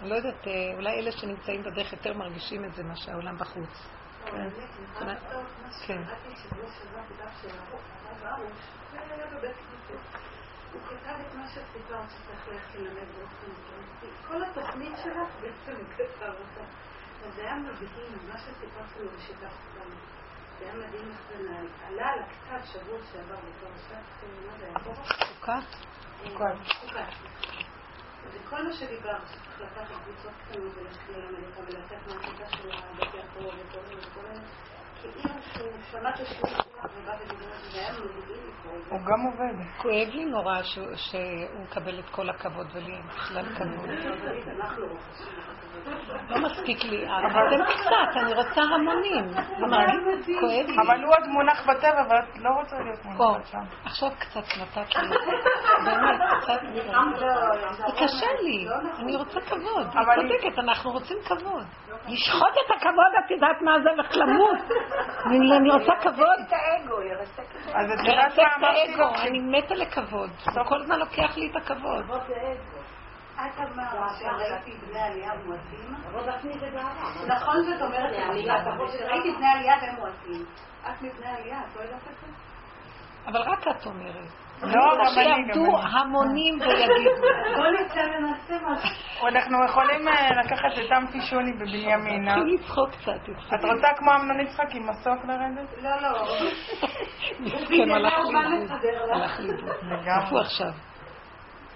[0.00, 3.86] אני לא יודעת, אה, אולי אלה שנמצאים בדרך יותר מרגישים את זה מה שהעולם בחוץ.
[4.24, 4.48] כן.
[5.86, 6.02] כן.
[10.72, 13.46] הוא כתב את מה שסיפרת שצריך ללכת ללמד באופן
[14.28, 16.64] כל התוכנית שלך בעצם הוא כתב אותה.
[17.26, 20.15] אז זה היה מדהים, מה שסיפרת לו ושיתפת אותנו.
[20.58, 21.66] זה היה מדהים איך זה נהל.
[21.86, 24.94] עלה על הכתב שבוע שעבר בפרשת, מה זה היה פה?
[25.40, 25.58] חוקה?
[26.24, 26.50] חוקה.
[28.32, 33.80] וכל מה שדיברת, שצריך לקחת קבוצות קטנות וללכת ללמד ולצאת מהכיתה של הבתי הקרוב וכל
[33.88, 34.44] מיני וכל מיני.
[35.02, 36.50] כאילו שהוא שמע ששיעור
[36.94, 38.90] ובא ודיבר על זה, זה היה מדהים לקרוא את זה.
[38.90, 39.54] הוא גם עובד.
[39.82, 43.90] כואב לי נורא שהוא מקבל את כל הכבוד ולי בכלל כבוד.
[46.30, 49.24] לא מספיק לי, אתם קצת, אני רוצה המונים.
[50.40, 50.76] כואב לי.
[50.86, 53.58] אבל הוא עוד מונח בטבע, ואת לא רוצה להיות מונחת שם.
[53.84, 55.08] עכשיו קצת נתת לי,
[55.84, 56.60] באמת, קצת,
[57.76, 58.66] זה קשה לי,
[58.98, 61.64] אני רוצה כבוד, אבל היא- צודקת, אנחנו רוצים כבוד.
[62.08, 64.58] לשחוט את הכבוד, את יודעת מה זה, לך למות.
[65.26, 66.38] אני רוצה כבוד.
[66.48, 66.52] את את
[67.68, 69.14] את לרסק את האגו?
[69.22, 70.30] אני מתה לכבוד.
[70.68, 72.04] כל הזמן לוקח לי את הכבוד.
[73.36, 75.94] את אמרת שראיתי בני עלייה מועטים.
[77.26, 78.14] נכון שאת אומרת
[78.92, 80.44] שראיתי בני עלייה והם מועטים.
[80.90, 82.26] את מבני עלייה, את לא יודעת את זה?
[83.26, 84.28] אבל רק את אומרת.
[84.62, 85.78] לא, גם שיעמדו.
[85.78, 87.10] המונים ויגידו.
[87.56, 89.28] בוא נצא ונעשה משהו.
[89.28, 92.34] אנחנו יכולים אה, לקחת את אמפי שוני בבנימינה.
[92.34, 93.64] תתחיל לצחוק קצת, את.
[93.64, 95.82] רוצה כמו אמנון יצחק עם מסוק לרדת?
[95.82, 96.24] לא, לא.
[97.40, 98.74] מסכן, הלך לאיבוד.
[99.12, 99.76] הלך לאיבוד.
[99.82, 100.24] לגמרי.
[100.24, 100.40] איפה הוא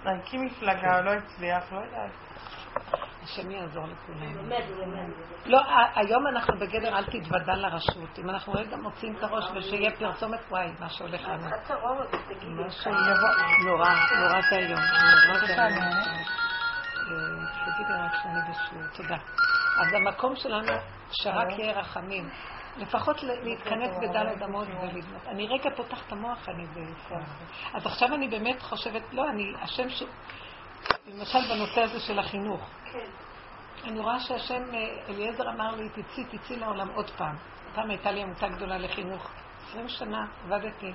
[0.05, 2.11] להקים מפלגה, לא הצליח, לא יודעת.
[3.23, 4.49] השם יעזור לכולם.
[5.45, 5.61] לא,
[5.95, 8.19] היום אנחנו בגדר אל תתוודע לרשות.
[8.19, 11.47] אם אנחנו רגע מוצאים את הראש ושיהיה פרסומת, וואי, מה שהולך לנו.
[12.43, 12.91] משהו
[13.65, 13.89] נורא,
[14.19, 14.79] נורא זה היום.
[15.27, 15.83] נורא זה היום.
[16.97, 19.17] אה, תגידי רק שאני בשיעור, תודה.
[19.81, 20.73] אז המקום שלנו
[21.11, 22.29] שרק יהיה רחמים.
[22.77, 25.27] לפחות להתכנס בדלת אמות ולבנות.
[25.27, 27.45] אני רגע פותח את המוח, אני בסדר.
[27.73, 30.03] אז עכשיו אני באמת חושבת, לא, אני, השם ש...
[31.07, 32.69] למשל בנושא הזה של החינוך.
[33.83, 37.35] אני רואה שהשם, אה, אליעזר אמר לי, תצאי, תצאי לעולם עוד פעם.
[37.75, 39.31] פעם הייתה לי עמותה גדולה לחינוך.
[39.69, 40.91] 20 שנה עבדתי.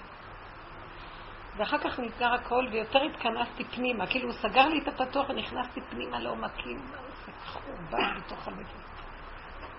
[1.56, 4.06] ואחר כך נסגר הכל, ויותר התכנסתי פנימה.
[4.06, 6.82] כאילו, הוא סגר לי את הפתוח ונכנסתי פנימה לעומקים.
[7.26, 8.85] זה חורבן בתוך הלב.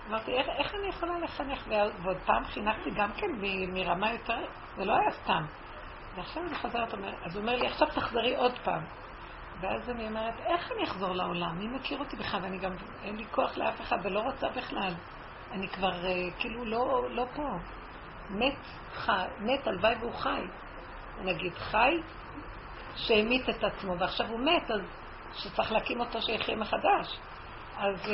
[0.08, 1.68] אמרתי, איך, איך אני יכולה לחנך?
[2.02, 3.30] ועוד פעם חינכתי גם כן
[3.72, 4.38] מרמה יותר,
[4.76, 5.44] זה לא היה סתם.
[6.16, 8.82] ועכשיו אני חוזרת, אומר, אז הוא אומר לי, עכשיו תחזרי עוד פעם.
[9.60, 11.58] ואז אני אומרת, איך אני אחזור לעולם?
[11.58, 12.42] מי מכיר אותי בכלל?
[12.42, 14.92] ואני גם, אין לי כוח לאף אחד ולא רוצה בכלל.
[15.52, 17.48] אני כבר uh, כאילו לא, לא פה.
[18.30, 18.58] מת,
[18.94, 20.42] חי, מת, הלוואי והוא חי.
[21.24, 22.00] נגיד, חי
[22.96, 24.80] שהמית את עצמו, ועכשיו הוא מת, אז
[25.34, 27.18] שצריך להקים אותו שיחיה מחדש.
[27.76, 28.08] אז uh,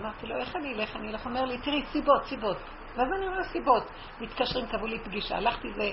[0.00, 0.96] אמרתי לו, איך אני אלך?
[0.96, 2.56] אני אלך, אומר לי, תראי, סיבות, סיבות.
[2.96, 3.82] ואז אני אומר, סיבות.
[4.20, 5.36] מתקשרים, קבעו לי פגישה.
[5.36, 5.90] הלכתי, זה...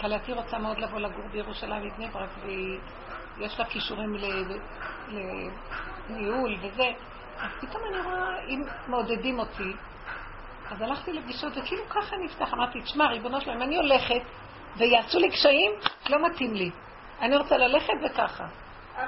[0.00, 2.30] כלתי רוצה מאוד לבוא לגור בירושלים מבני ברק,
[3.38, 4.16] ויש לה כישורים
[6.08, 6.92] לניהול וזה.
[7.38, 9.72] אז פתאום אני רואה, אם מעודדים אותי,
[10.70, 12.54] אז הלכתי לפגישות, וכאילו ככה נפתח.
[12.54, 14.22] אמרתי, תשמע, ריבונו שלהם, אני הולכת,
[14.76, 15.72] ויעשו לי קשיים,
[16.10, 16.70] לא מתאים לי.
[17.20, 18.44] אני רוצה ללכת וככה.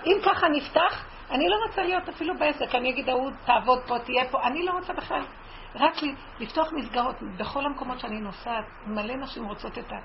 [0.07, 2.75] אם ככה נפתח, אני לא רוצה להיות אפילו בעסק.
[2.75, 4.43] אני אגיד, ההוא תעבוד פה, תהיה פה.
[4.43, 5.23] אני לא רוצה בכלל.
[5.75, 7.17] רק לי, לפתוח מסגרות.
[7.37, 9.97] בכל המקומות שאני נוסעת, מלא נשים רוצות את ה...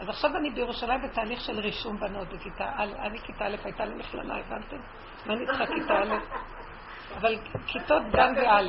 [0.00, 3.94] אז עכשיו אני בירושלים בתהליך של רישום בנות בכיתה א', אני כיתה א', הייתה לי
[3.94, 4.76] מכללה, הבנתם?
[5.26, 6.16] מה אני צריכה כיתה א'?
[7.16, 8.60] אבל כיתות גן וא'.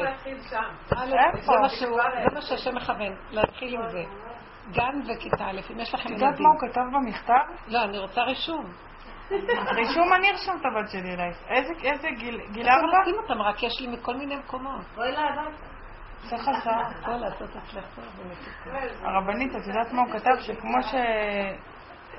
[0.95, 1.99] א', זה מה שהוא-
[2.29, 4.03] זה מה שהשם מכוון, להתחיל עם זה.
[4.71, 6.45] גן וכיתה א', אם יש לכם את יודעת ילדים.
[6.45, 7.67] מה הוא כתב במכתב?
[7.67, 8.65] לא, אני רוצה רישום.
[9.75, 11.37] רישום אני ארשום את הבת שלי אלייך.
[11.83, 12.41] איזה גיל?
[12.51, 13.01] גיל ארבע?
[13.01, 14.85] לשים אותם, רק יש לי מכל מיני מקומות.
[16.29, 17.05] זה חזר.
[17.05, 19.07] פה לעשות אצלך פה במתוקה.
[19.07, 20.31] הרבנית, את יודעת מה הוא כתב?
[20.39, 20.93] שכמו ש...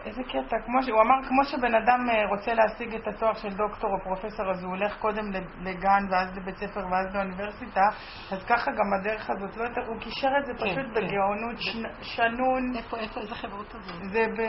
[0.05, 0.89] איזה קטע, כמו ש...
[0.89, 4.65] הוא אמר, כמו שבן אדם אה, רוצה להשיג את התואר של דוקטור או פרופסור, אז
[4.65, 5.31] הוא הולך קודם
[5.61, 7.81] לגן ואז לבית ספר ואז לאוניברסיטה,
[8.33, 11.07] אז ככה גם הדרך הזאת לא הוא קישר את זה כן, פשוט כן.
[11.07, 11.77] בגאונות ש...
[12.03, 12.77] שנון.
[12.77, 14.03] איפה, איפה, איזה חברות הזאת?
[14.13, 14.41] זה, ב...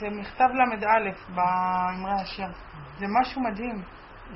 [0.00, 2.48] זה מכתב ל"א באמרי השיר.
[2.98, 3.82] זה משהו מדהים.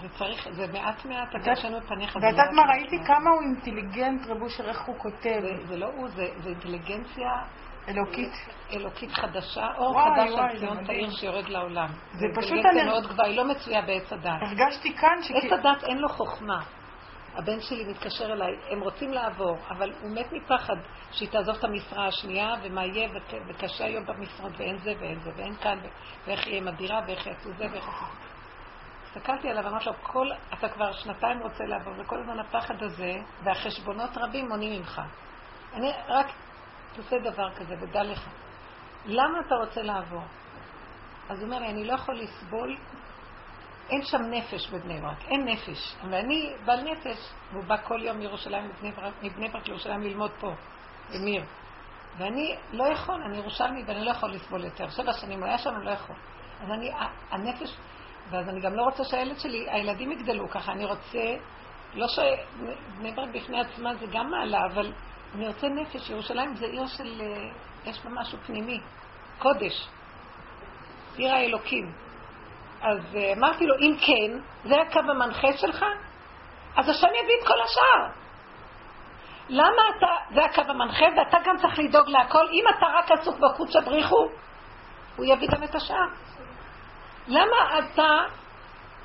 [0.00, 2.16] זה צריך, זה מעט מעט, אתה ישנו את פניך.
[2.16, 5.40] ואת יודעת מה, ראיתי כמה הוא אינטליגנט, רב אושר, איך הוא כותב.
[5.64, 7.30] זה- לא הוא, זה זה אינטליגנציה
[7.88, 8.32] אלוקית.
[8.72, 10.84] אלוקית חדשה, אור חדש על זה ציון.
[10.84, 11.88] תאיר שיורד לעולם.
[12.12, 14.30] זה פשוט אני- מאוד גבוהה, היא לא מצויה בעץ הדת.
[14.42, 15.30] הרגשתי כאן ש...
[15.30, 16.62] עץ הדת אין לו חוכמה.
[17.34, 20.76] הבן שלי מתקשר אליי, הם רוצים לעבור, אבל הוא מת מפחד
[21.12, 25.30] שהיא תעזוב את המשרה השנייה, ומה יהיה, וק- וקשה היום במשרות, ואין זה ואין זה,
[25.36, 25.78] ואין כאן,
[26.26, 28.28] ואיך יהיה עם הדירה, ואיך יעשו זה, ואיך יעשו זה.
[29.06, 30.26] הסתכלתי עליו ואמרתי לו, כל,
[30.58, 33.12] אתה כבר שנתיים רוצה לעבור, וכל הזמן הפחד הזה,
[33.44, 35.00] והחשבונות רבים מונעים ממך.
[35.74, 36.26] אני רק
[36.96, 38.28] תעשה דבר כזה, ודע לך.
[39.06, 40.22] למה אתה רוצה לעבור?
[41.28, 42.76] אז הוא אומר לי, אני לא יכול לסבול,
[43.90, 45.96] אין שם נפש בבני ברק, אין נפש.
[46.10, 48.70] ואני בעל נפש, והוא בא כל יום מירושלים,
[49.22, 50.52] מבני ברק, לירושלים ללמוד פה,
[51.14, 51.44] במיר.
[52.18, 54.90] ואני לא יכול, אני ירושלמי ואני לא יכול לסבול יותר.
[54.90, 56.16] שבע שנים הוא היה שם, אני לא יכול.
[56.60, 56.90] אז אני,
[57.30, 57.76] הנפש,
[58.30, 61.36] ואז אני גם לא רוצה שהילד שלי, הילדים יגדלו ככה, אני רוצה,
[61.94, 64.92] לא שבני ברק בפני עצמה זה גם מעלה, אבל
[65.34, 67.50] אני רוצה נפש, ירושלים זה עיר של, אה,
[67.84, 68.80] יש בה משהו פנימי,
[69.38, 69.88] קודש,
[71.16, 71.92] עיר האלוקים.
[72.82, 75.84] אז אה, אמרתי לו, אם כן, זה הקו המנחה שלך,
[76.76, 78.22] אז השם יביא את כל השאר.
[79.48, 83.76] למה אתה, זה הקו המנחה, ואתה גם צריך לדאוג להכל, אם אתה רק עסוק בחוץ
[83.76, 84.28] הבריחו,
[85.16, 86.06] הוא יביא גם את השאר.
[87.28, 88.18] למה אתה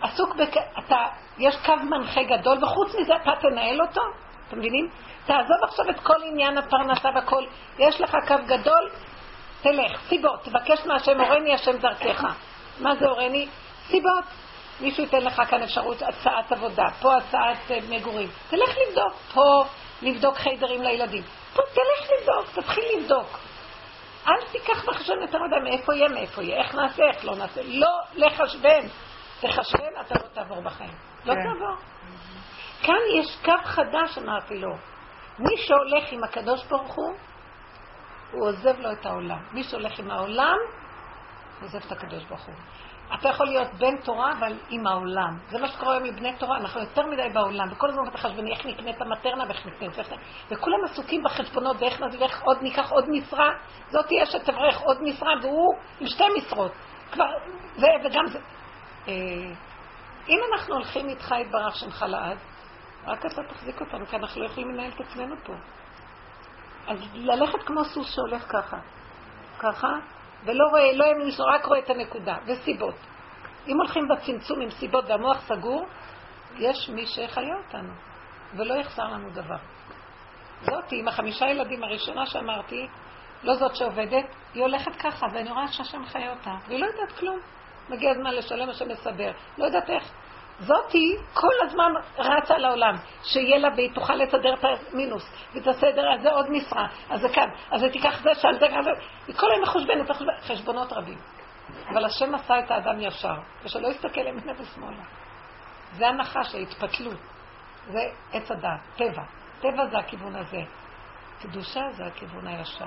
[0.01, 0.57] עסוק בכ...
[0.79, 1.05] אתה,
[1.37, 4.01] יש קו מנחה גדול, וחוץ מזה אתה תנהל אותו?
[4.47, 4.89] אתם מבינים?
[5.27, 7.43] תעזוב עכשיו את כל עניין הפרנסה והכל.
[7.79, 8.89] יש לך קו גדול,
[9.61, 12.23] תלך, סיבות, תבקש מהשם, הורני השם דרכך.
[12.79, 13.47] מה זה הורני?
[13.87, 14.23] סיבות.
[14.79, 18.29] מישהו ייתן לך כאן אפשרות הצעת עבודה, פה הצעת אה, מגורים.
[18.49, 19.63] תלך לבדוק, פה
[20.01, 21.23] לבדוק חיידרים לילדים.
[21.53, 23.39] פה תלך לבדוק, תתחיל לבדוק.
[24.27, 27.61] אל תיקח בחשבון יותר מדי מאיפה יהיה, מאיפה יהיה, איך נעשה, איך לא נעשה.
[27.63, 28.87] לא לחשבן.
[29.39, 30.93] תחשבן, אתה לא תעבור בחיים.
[31.25, 31.39] לא כן.
[31.43, 31.75] תעבור.
[32.81, 34.75] כאן יש קו חדש, אמרתי לו.
[35.39, 37.13] מי שהולך עם הקדוש ברוך הוא,
[38.31, 39.39] הוא עוזב לו את העולם.
[39.51, 40.57] מי שהולך עם העולם,
[41.61, 42.55] עוזב את הקדוש ברוך הוא.
[43.13, 45.37] אתה יכול להיות בן תורה, אבל עם העולם.
[45.49, 48.65] זה מה שקורה היום בני תורה, אנחנו יותר מדי בעולם, וכל הזמן אתה חשבני איך
[48.65, 50.15] נקנה את המטרנה ואיך נקנה את זה,
[50.51, 53.49] וכולם עסוקים בחשבונות ואיך ואיך עוד ניקח עוד משרה,
[53.89, 56.71] זאת תהיה שתברך עוד משרה, והוא עם שתי משרות.
[57.11, 57.25] כבר,
[57.75, 58.39] זה וגם זה.
[59.07, 59.13] אה,
[60.29, 62.37] אם אנחנו הולכים איתך יתברך שמך לעד,
[63.07, 65.53] רק אתה תחזיק אותנו, כי אנחנו לא יכולים לנהל את עצמנו פה.
[66.87, 68.77] אז ללכת כמו סוס שהולך ככה,
[69.59, 69.87] ככה,
[70.43, 72.95] ולא רואה, לא ימין שלו, רק רואה את הנקודה, וסיבות.
[73.67, 75.85] אם הולכים בצמצום עם סיבות והמוח סגור,
[76.57, 77.93] יש מי שיחיה אותנו,
[78.53, 79.57] ולא יחסר לנו דבר.
[80.61, 82.87] זאתי, עם החמישה ילדים הראשונה שאמרתי,
[83.43, 87.39] לא זאת שעובדת, היא הולכת ככה, ואני רואה שהשם חיה אותה, והיא לא יודעת כלום.
[87.89, 89.31] מגיע הזמן לשלם, השם מסדר.
[89.57, 90.13] לא יודעת איך.
[90.59, 96.21] זאתי כל הזמן רצה לעולם, שיהיה לה והיא תוכל לסדר את המינוס, והיא תסדר על
[96.21, 98.91] זה עוד משרה, אז זה כאן, אז היא תיקח זה, שעל זה, זה,
[99.27, 101.17] היא כל היום מחושבנת, חשבונות רבים.
[101.89, 105.03] אבל השם עשה את האדם ישר, ושלא יסתכל ימינה ושמאלה.
[105.91, 107.19] זה הנחש, ההתפתלות.
[107.87, 107.99] זה
[108.33, 109.23] עץ הדעת, טבע.
[109.59, 110.61] טבע זה הכיוון הזה.
[111.41, 112.85] קדושה זה הכיוון הישר.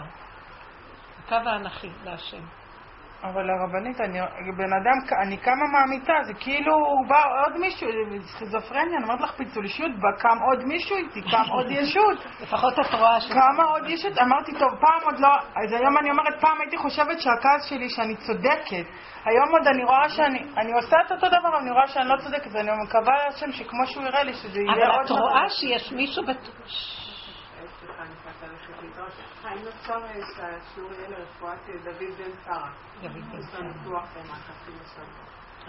[1.18, 2.59] הקו האנכי להשם.
[3.22, 4.18] אבל הרבנית, אני,
[4.56, 6.76] בן אדם, אני קמה מהמיטה, זה כאילו
[7.08, 7.88] בא עוד מישהו,
[8.24, 12.18] סכיזופרניה, אני אומרת לך פיצול אישיות, בא קם עוד מישהו איתי, קם עוד ישות.
[12.42, 13.32] לפחות את רואה ש...
[13.32, 14.18] כמה עוד ישות?
[14.18, 15.28] אמרתי, טוב, פעם עוד לא,
[15.64, 18.86] אז היום אני אומרת, פעם הייתי חושבת שהכעס שלי שאני צודקת.
[19.24, 22.16] היום עוד אני רואה שאני, אני עושה את אותו דבר, אבל אני רואה שאני לא
[22.24, 24.94] צודקת, ואני מקווה להשם שכמו שהוא יראה לי, שזה יהיה עוד...
[24.94, 26.24] אבל את רואה שיש מישהו...
[29.44, 32.70] אני אפשר אה, שהשיעור יהיה לרפואת דוד בן שרה?
[33.02, 33.60] דוד בן שרה.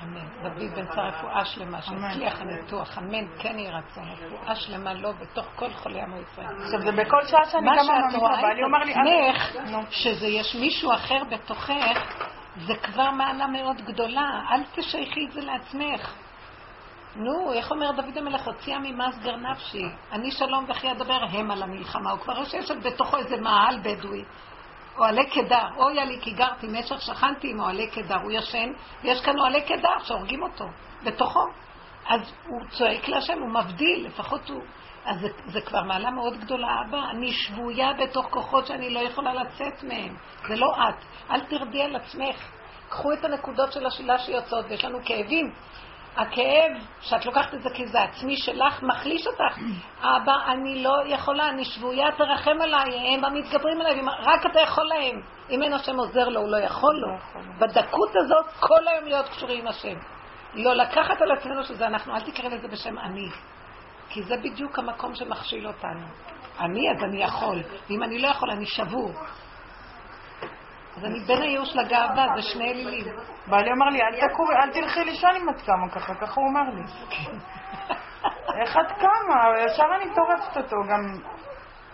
[0.04, 0.28] אמן.
[0.44, 2.98] דוד בן צר רפואה שלמה, שהצליח הניתוח.
[2.98, 3.26] אמן.
[3.40, 4.04] כן יהי רצון.
[4.10, 6.48] רפואה שלמה לו בתוך כל חולי עמו ישראל.
[6.64, 9.86] עכשיו, זה בכל שעה שאני מה שאת מהמיטה, רואה בעלי אומר לי, את "אל- עצמך,
[9.92, 12.24] שזה יש מישהו אחר בתוכך,
[12.68, 14.42] זה כבר מעלה מאוד גדולה.
[14.52, 16.14] אל תשייכי את זה לעצמך.
[17.16, 19.86] נו, איך אומר דוד המלך, הוציאה ממסגר נפשי.
[20.12, 22.12] אני שלום וכי אדבר הם על המלחמה.
[22.12, 24.24] הוא כבר רואה שיש בתוכו איזה מאהל בדואי.
[24.98, 28.72] אוהלי קדר, אוי לי כי גרתי משך שכנתי עם אוהלי קדר, הוא ישן,
[29.04, 30.66] ויש כאן אוהלי קדר שהורגים אותו,
[31.04, 31.44] בתוכו.
[32.10, 34.62] אז הוא צועק להשם, הוא מבדיל, לפחות הוא...
[35.06, 39.34] אז זה, זה כבר מעלה מאוד גדולה, אבא, אני שבויה בתוך כוחות שאני לא יכולה
[39.34, 40.16] לצאת מהם.
[40.48, 40.96] זה לא את,
[41.32, 42.52] אל תרדי על עצמך.
[42.90, 45.54] קחו את הנקודות של השלילה שיוצאות, ויש לנו כאבים.
[46.16, 49.58] הכאב, שאת לוקחת את זה כי זה עצמי שלך, מחליש אותך.
[50.02, 55.22] אבא, אני לא יכולה, אני שבויה, תרחם עליי, הם המתגברים עליי, רק אתה יכול להם.
[55.50, 57.42] אם אין השם עוזר לו, הוא לא יכול לו.
[57.60, 59.96] בדקות הזאת, כל היום להיות קשורים עם השם.
[60.54, 63.30] לא לקחת על עצמנו שזה אנחנו, אל תקרא לזה בשם אני.
[64.10, 66.08] כי זה בדיוק המקום שמכשיל אותנו.
[66.60, 69.12] אני, אז אני יכול, ואם אני לא יכול, אני שבור.
[70.98, 73.06] אז אני בין הייאוש לגאווה, זה שני אלילים.
[73.48, 76.70] בעלי אמר לי, אל תקורי, אל תלכי לישון אם את קמה ככה, ככה הוא אמר
[76.76, 76.82] לי.
[78.62, 79.44] איך את קמה?
[79.66, 81.02] ישר אני טורפת אותו, גם...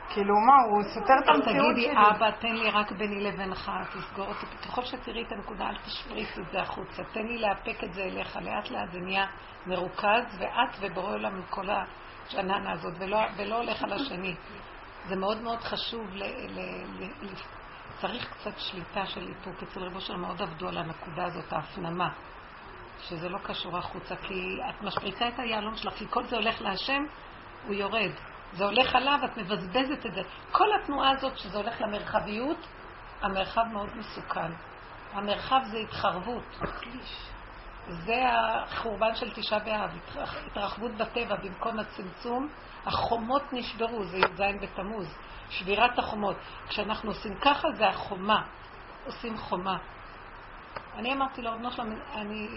[0.09, 1.85] כאילו, מה, הוא סותר את המציאות שלי.
[1.85, 4.45] תגידי, אבא, תן לי רק ביני לבינך, תסגור אותי.
[4.67, 7.03] ככל שתראי את הנקודה, אל תשפריץ את זה החוצה.
[7.13, 8.37] תן לי לאפק את זה אליך.
[8.41, 9.25] לאט לאט זה נהיה
[9.65, 14.35] מרוכז, ואת ובורא עולם עם כל השננה הזאת, ולא, ולא הולך על השני.
[15.07, 16.07] זה מאוד מאוד חשוב
[18.01, 19.63] צריך קצת שליטה של איפוק.
[19.63, 22.09] אצל רבו שלנו מאוד עבדו על הנקודה הזאת, ההפנמה,
[22.99, 27.03] שזה לא קשור החוצה, כי את משפריצה את היהלום שלך, כי כל זה הולך להשם,
[27.67, 28.11] הוא יורד.
[28.53, 30.21] זה הולך עליו, את מבזבזת את זה.
[30.51, 32.67] כל התנועה הזאת, שזה הולך למרחביות,
[33.21, 34.51] המרחב מאוד מסוכן.
[35.13, 36.59] המרחב זה התחרבות.
[37.87, 42.49] זה החורבן של תשעה באב, התרחבות בטבע במקום הצמצום,
[42.85, 45.17] החומות נשברו, זה י"ז בתמוז.
[45.49, 46.35] שבירת החומות.
[46.67, 48.41] כשאנחנו עושים ככה, זה החומה.
[49.05, 49.77] עושים חומה.
[50.95, 52.47] אני אמרתי לו, רבנו שלום, אני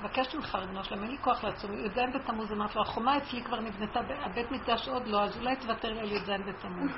[0.00, 1.72] מבקשת ממך, רבנו שלום, אין לי כוח לעצום.
[1.72, 5.92] י"ז בתמוז, אמרתי לו, החומה אצלי כבר נבנתה, הבית מקדש עוד לא, אז אולי תוותר
[5.92, 6.90] לי על י"ז בתמוז.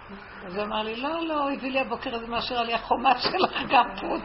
[0.46, 3.86] אז הוא אמר לי, לא, לא, הביא לי הבוקר הזה מאשר על החומה שלך גם
[4.00, 4.16] פה.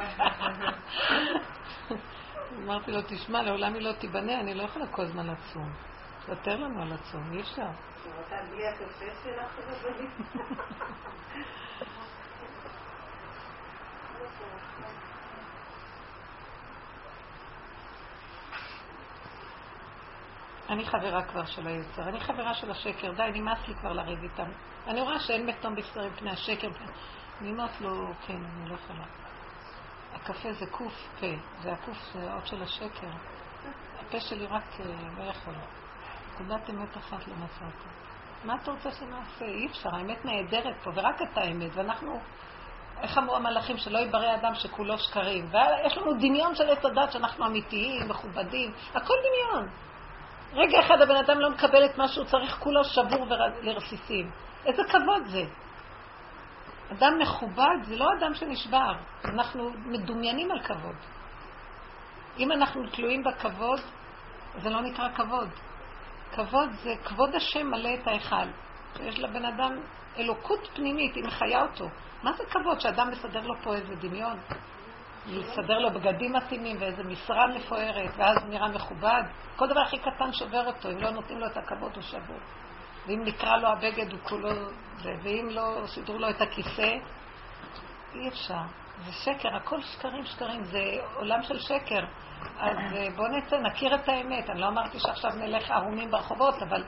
[2.63, 5.69] אמרתי לו, תשמע, לעולם היא לא תיבנה, אני לא יכולה כל הזמן לצום.
[6.25, 7.67] תוותר לנו על הצום, אי אפשר.
[20.69, 24.49] אני חברה כבר של היצר, אני חברה של השקר, די, נמאס לי כבר לריב איתם.
[24.87, 26.69] אני רואה שאין מתום בשרי פני השקר.
[27.51, 29.05] אומרת לו, כן, אני לא יכולה.
[30.13, 31.27] הקפה זה קוף פה,
[31.61, 33.09] זה הקוף, זה האות של השקר.
[33.99, 34.85] הפה שלי רק אה,
[35.17, 35.53] לא יכול.
[36.33, 38.06] נקודת אמת אחת לא.
[38.43, 39.45] מה אתה רוצה שנעשה?
[39.45, 42.19] אי אפשר, האמת נהדרת פה, ורק אתה האמת, ואנחנו,
[43.01, 45.45] איך אמרו המלאכים, שלא יברא אדם שכולו שקרים.
[45.51, 49.69] ויש לנו דמיון של עץ הדת שאנחנו אמיתיים, מכובדים, הכל דמיון.
[50.53, 53.25] רגע אחד הבן אדם לא מקבל את מה שהוא צריך, כולו שבור
[53.61, 54.31] לרסיסים.
[54.65, 55.43] איזה כבוד זה.
[56.91, 58.93] אדם מכובד זה לא אדם שנשבר,
[59.25, 60.95] אנחנו מדומיינים על כבוד.
[62.39, 63.79] אם אנחנו תלויים בכבוד,
[64.57, 65.49] זה לא נקרא כבוד.
[66.31, 68.49] כבוד זה כבוד השם מלא את ההיכל.
[68.99, 69.71] יש לבן אדם
[70.17, 71.89] אלוקות פנימית, היא מחיה אותו.
[72.23, 72.79] מה זה כבוד?
[72.79, 74.39] שאדם מסדר לו פה איזה דמיון?
[75.27, 79.21] לסדר לו בגדים מתאימים ואיזה משרה מפוארת, ואז נראה מכובד?
[79.55, 82.39] כל דבר הכי קטן שובר אותו, אם לא נותנים לו את הכבוד הוא שבור.
[83.07, 84.49] ואם נקרא לו הבגד הוא כולו
[84.97, 86.93] זה, ואם לא סידרו לו את הכיסא,
[88.15, 88.86] אי אפשר.
[89.05, 90.79] זה שקר, הכל שקרים שקרים, זה
[91.15, 92.05] עולם של שקר.
[92.59, 94.49] אז אה, בואו נצא, נכיר את האמת.
[94.49, 96.83] אני לא אמרתי שעכשיו נלך ערומים ברחובות, אבל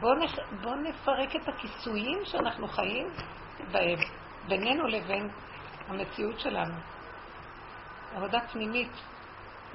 [0.00, 0.30] בואו נפ...
[0.62, 3.06] בוא נפרק את הכיסויים שאנחנו חיים
[3.72, 3.98] בהם,
[4.48, 5.28] בינינו לבין
[5.88, 6.74] המציאות שלנו.
[8.14, 8.92] עבודה פנימית.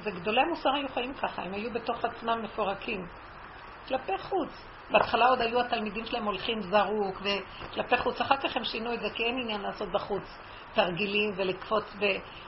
[0.03, 3.07] וגדולי המוסר היו חיים ככה, הם היו בתוך עצמם מפורקים.
[3.87, 4.49] כלפי חוץ.
[4.91, 9.07] בהתחלה עוד היו התלמידים שלהם הולכים זרוק וכלפי חוץ, אחר כך הם שינו את זה
[9.09, 10.37] כי אין עניין לעשות בחוץ.
[10.75, 12.05] תרגילים ולקפוץ ב,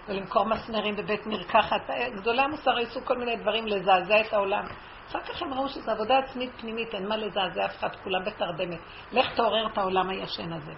[0.08, 1.90] ולמכור מסמרים בבית מרקחת.
[2.16, 4.66] גדולי המוסר עשו כל מיני דברים לזעזע את העולם.
[5.10, 8.80] אחר כך הם ראו שזו עבודה עצמית פנימית, אין מה לזעזע אף אחד, כולם בתרדמת.
[9.12, 10.74] לך תעורר את העולם הישן הזה.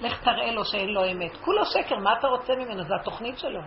[0.00, 1.36] לך תראה לו שאין לו אמת.
[1.40, 2.82] כולו שקר, מה אתה רוצה ממנו?
[2.82, 3.60] זו התוכנית שלו.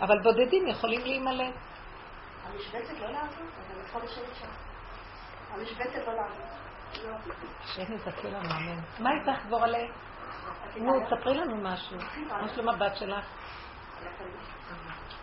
[0.00, 1.54] אבל בודדים יכולים להימלט.
[2.44, 4.48] המשבצת לא לעבוד, אבל יכול לשבת שם.
[5.50, 6.62] המשבצת לא לעבוד.
[7.64, 8.80] השם יזכה לנו, אמן.
[8.98, 9.78] מה איתך, גבורלה?
[10.76, 11.96] נו, תספרי לנו משהו.
[12.28, 13.24] מה שלום הבת שלך?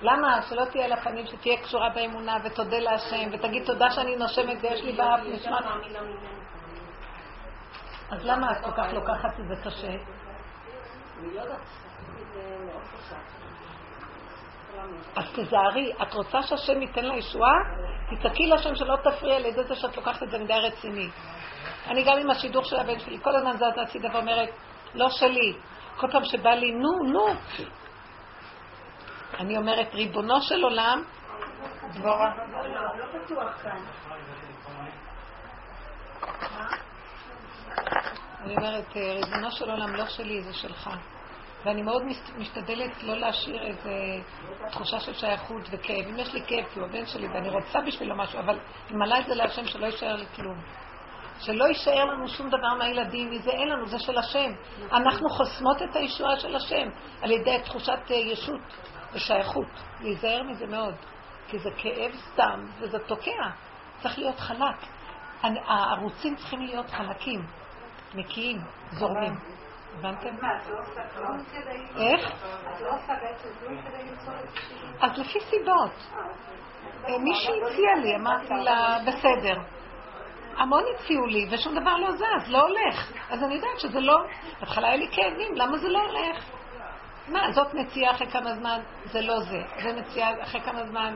[0.02, 0.41] למה?
[0.41, 4.91] שלא תהיה על הפנים, שתהיה קשורה באמונה ותודה להשם ותגיד תודה שאני נושמת ויש לי
[4.91, 5.66] באף נשמת.
[8.12, 9.96] אז למה את כל כך לוקחת את זה קשה?
[15.16, 17.54] אז תזהרי, את רוצה שהשם ייתן לה ישועה?
[18.10, 21.10] תצעקי להשם שלא תפריע על ידי זה שאת לוקחת את זה מדי רציני.
[21.88, 24.50] אני גם עם השידוך של הבן שלי, כל הזמן זז הצידה ואומרת,
[24.94, 25.53] לא שלי.
[25.98, 27.26] כל פעם שבא לי, נו, נו.
[29.40, 31.03] אני אומרת, ריבונו של עולם,
[31.94, 32.34] דבורה.
[38.44, 40.90] אני אומרת, ריבונו של עולם, לא שלי, זה שלך.
[41.66, 42.03] ואני מאוד
[42.38, 43.90] משתדלת לא להשאיר איזו
[44.72, 46.07] תחושה של שייכות וכאב.
[46.10, 48.60] אם יש לי כאב, כי הוא הבן שלי ואני רוצה בשבילו משהו, אבל
[48.90, 50.61] אני מעלה את זה להשם שלא יישאר לי כלום.
[51.40, 54.52] שלא יישאר לנו שום דבר מהילדים, מזה אין לנו, זה של השם.
[54.91, 56.90] אנחנו חוסמות את הישועה של השם
[57.22, 58.61] על ידי תחושת אה, ישות
[59.14, 59.68] ושייכות.
[60.02, 60.95] להיזהר מזה מאוד,
[61.48, 63.49] כי זה כאב סתם וזה תוקע.
[64.02, 64.76] צריך להיות חלק.
[65.44, 67.41] הערוצים צריכים להיות חלקים,
[68.16, 68.57] נקיים,
[68.91, 69.34] זורמים.
[69.98, 70.36] הבנתם?
[71.98, 72.32] איך?
[75.02, 75.91] אז לפי סיבות.
[77.07, 79.79] אה, מישהי הציעה לי, אמרתי לה, בסדר.
[80.60, 83.11] המון הציעו לי, ושום דבר לא זז, לא הולך.
[83.30, 84.18] אז אני יודעת שזה לא...
[84.60, 86.45] בהתחלה היה לי כאבים, למה זה לא הולך?
[87.27, 89.61] מה, זאת מציעה אחרי כמה זמן, זה לא זה.
[89.84, 91.15] זה מציעה אחרי כמה זמן,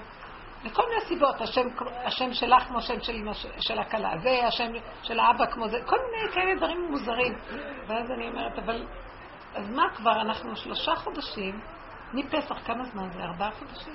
[0.63, 1.67] מכל מיני סיבות, השם,
[2.05, 3.13] השם שלך כמו השם של,
[3.59, 4.71] של הכלה, זה השם
[5.03, 7.33] של האבא כמו זה, כל מיני כאלה דברים מוזרים.
[7.87, 8.85] ואז אני אומרת, אבל,
[9.55, 11.59] אז מה כבר, אנחנו שלושה חודשים,
[12.13, 13.23] מפסח כמה זמן זה?
[13.23, 13.93] ארבעה חודשים?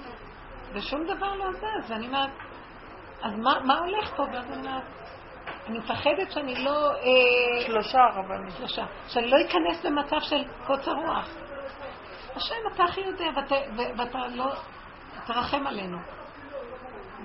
[0.72, 2.30] ושום דבר לא זז, ואני אומרת,
[3.22, 4.22] אז מה, מה הולך פה?
[4.32, 4.82] ואז אני אומרת,
[5.68, 6.90] אני מפחדת שאני לא...
[6.92, 8.50] אה, שלושה רבנים.
[8.50, 8.84] שלושה.
[9.08, 11.28] שאני לא אכנס למצב של קוצר רוח.
[12.36, 13.54] השם, אתה הכי יודע, ואתה,
[13.96, 14.52] ואתה לא...
[15.26, 15.98] תרחם עלינו.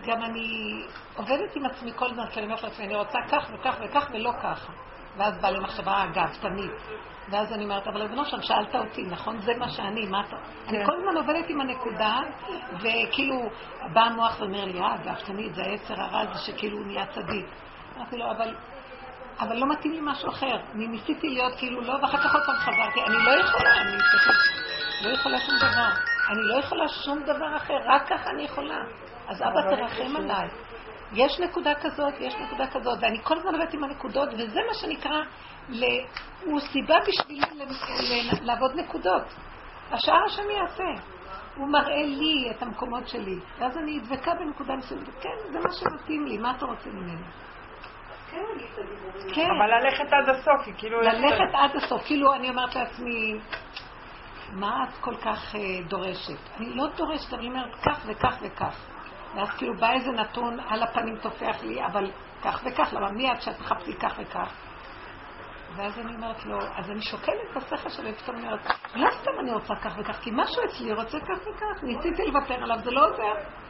[0.06, 0.82] גם אני
[1.15, 4.32] עובדת עם עצמי כל הזמן, כי אני אומרת לעצמי, אני רוצה כך וכך וכך ולא
[4.44, 4.72] ככה.
[5.18, 6.72] ואז באה לי מחשבה, אגב, תמיד.
[7.30, 9.40] ואז אני אומרת, אבל ריבונו שם, שאלת אותי, נכון?
[9.41, 10.36] זה מה שאני, מה אתה...
[10.68, 10.86] אני כן.
[10.86, 12.20] כל הזמן עובדת עם הנקודה,
[12.74, 13.49] וכאילו,
[13.94, 17.45] בא המוח ואומר לי, אה, תמיד, זה היצר הרע הזה שכאילו הוא נהיה צדיק.
[17.98, 18.56] אמרתי לו, אבל...
[19.40, 20.56] אבל לא מתאים לי משהו אחר.
[20.76, 23.02] אני ניסיתי להיות כאילו לא, ואחר כך עוד פעם חזרתי.
[23.07, 23.98] אני לא יכולה, אני
[25.02, 25.90] לא יכולה שום דבר.
[26.30, 28.78] אני לא יכולה שום דבר אחר, רק ככה אני יכולה.
[29.28, 30.48] אז אבא תרחם עליי.
[31.14, 35.22] יש נקודה כזאת, יש נקודה כזאת, ואני כל הזמן עובדת עם הנקודות, וזה מה שנקרא,
[35.70, 35.84] ל...
[36.45, 39.24] הוא סיבה בשבילי לעבוד נקודות.
[39.91, 41.03] השאר השם יעשה.
[41.56, 45.07] הוא מראה לי את המקומות שלי, ואז אני דבקה בנקודה מסוימת.
[45.22, 47.24] כן, זה מה שמתאים לי, מה אתה רוצה ממני?
[49.34, 49.47] כן.
[49.57, 51.01] אבל ללכת עד הסוף, כאילו...
[51.01, 53.39] ללכת עד הסוף, כאילו אני אומרת לעצמי,
[54.51, 56.57] מה את כל כך אה, דורשת?
[56.57, 58.85] אני לא דורשת, אבל אני אומרת כך וכך וכך.
[59.35, 62.11] ואז כאילו בא איזה נתון על הפנים טופח לי, אבל
[62.43, 64.53] כך וכך, למה מי את שאת מחפשי כך וכך?
[65.76, 68.65] ואז אני אומרת לו, אז אני שוקלת בשכל שלי, ופתאום אני אומרת,
[68.95, 72.80] לא סתם אני רוצה כך וכך, כי משהו אצלי רוצה כך וכך, ניסיתי לוותר עליו,
[72.80, 73.62] זה לא עוזר.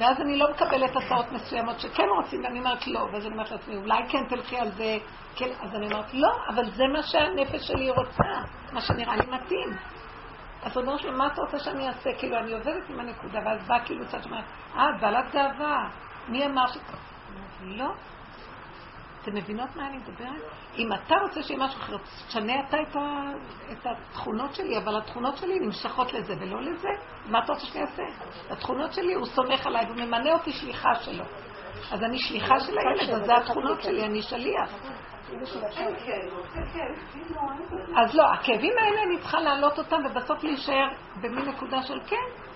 [0.00, 3.76] ואז אני לא מקבלת הצעות מסוימות שכן רוצים, ואני אומרת לא, ואז אני אומרת לעצמי,
[3.76, 4.98] אולי כן תלכי על זה,
[5.36, 8.24] כן, אז אני אומרת לא, אבל זה מה שהנפש שלי רוצה,
[8.72, 9.76] מה שנראה לי מתאים.
[10.62, 12.10] אז הוא אומר לי, מה אתה רוצה שאני אעשה?
[12.18, 14.40] כאילו, אני עובדת עם הנקודה, ואז בא כאילו צד שאומר,
[14.76, 15.88] אה, בעלת גאווה,
[16.28, 16.76] מי אמר ש...
[17.62, 17.92] לא.
[19.22, 20.42] אתם מבינות מה אני מדברת?
[20.78, 21.96] אם אתה רוצה שיהיה משהו אחר,
[22.28, 23.32] תשנה אתה את, ה...
[23.72, 26.88] את התכונות שלי, אבל התכונות שלי נמשכות לזה ולא לזה.
[27.26, 28.02] מה אתה רוצה שאני אעשה?
[28.50, 31.24] התכונות שלי, הוא סומך עליי וממנה אותי שליחה שלו.
[31.92, 34.70] אז אני שליחה של הילד, אז זה התכונות שלי, אני שליח.
[37.96, 40.88] אז לא, הכאבים האלה אני צריכה להעלות אותם ובסוף להישאר
[41.22, 42.50] במין נקודה של כן.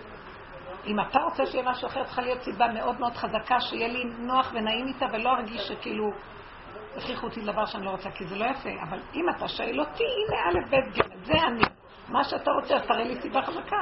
[0.86, 4.52] אם אתה רוצה שיהיה משהו אחר, צריכה להיות סיבה מאוד מאוד חזקה, שיהיה לי נוח
[4.54, 6.04] ונעים איתה ולא ארגיש שכאילו
[6.96, 8.70] הכריחו אותי לדבר שאני לא רוצה, כי זה לא יפה.
[8.82, 11.64] אבל אם אתה שואל אותי, הנה א', ב', ג', זה אני.
[12.08, 13.76] מה שאתה רוצה, אז תראה לי סיבה חזקה.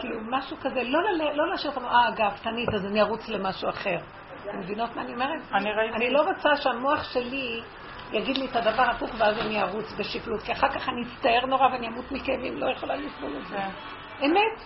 [0.00, 1.00] כאילו, משהו כזה, לא,
[1.34, 3.98] לא להשאיר אותנו, אה, גאוותנית, אז אני ארוץ למשהו אחר.
[4.42, 5.42] אתם מבינות מה אני אומרת?
[5.54, 5.96] אני ראיתי.
[5.96, 7.62] אני לא רוצה שהמוח שלי
[8.12, 11.66] יגיד לי את הדבר הפוך ואז אני ארוץ בשקלות, כי אחר כך אני אצטער נורא
[11.66, 13.56] ואני אמות מכאבים, לא יכולה לסבול את זה.
[13.56, 14.24] כן.
[14.24, 14.60] אמת?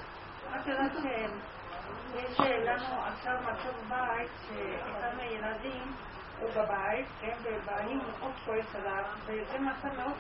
[2.12, 5.92] שיש לנו עכשיו מצב בית שאחד מהילדים
[6.40, 10.16] הוא בבית, כן, ובעלי מאוד כועס עליו, וזה מצב מאוד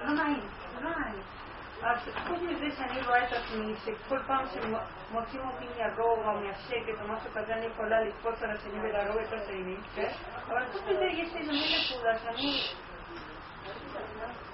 [0.00, 0.48] לא נעים,
[0.80, 1.22] לא נעים.
[1.82, 7.08] אז חוץ מזה שאני רואה את עצמי, שכל פעם שמוצאים אותי מהרוע או מהשקט או
[7.08, 10.12] משהו כזה, אני יכולה לקפוץ על השני ולהרוג את השני, כן?
[10.46, 12.62] אבל חוץ מזה יש איזה מין נקודה שאני...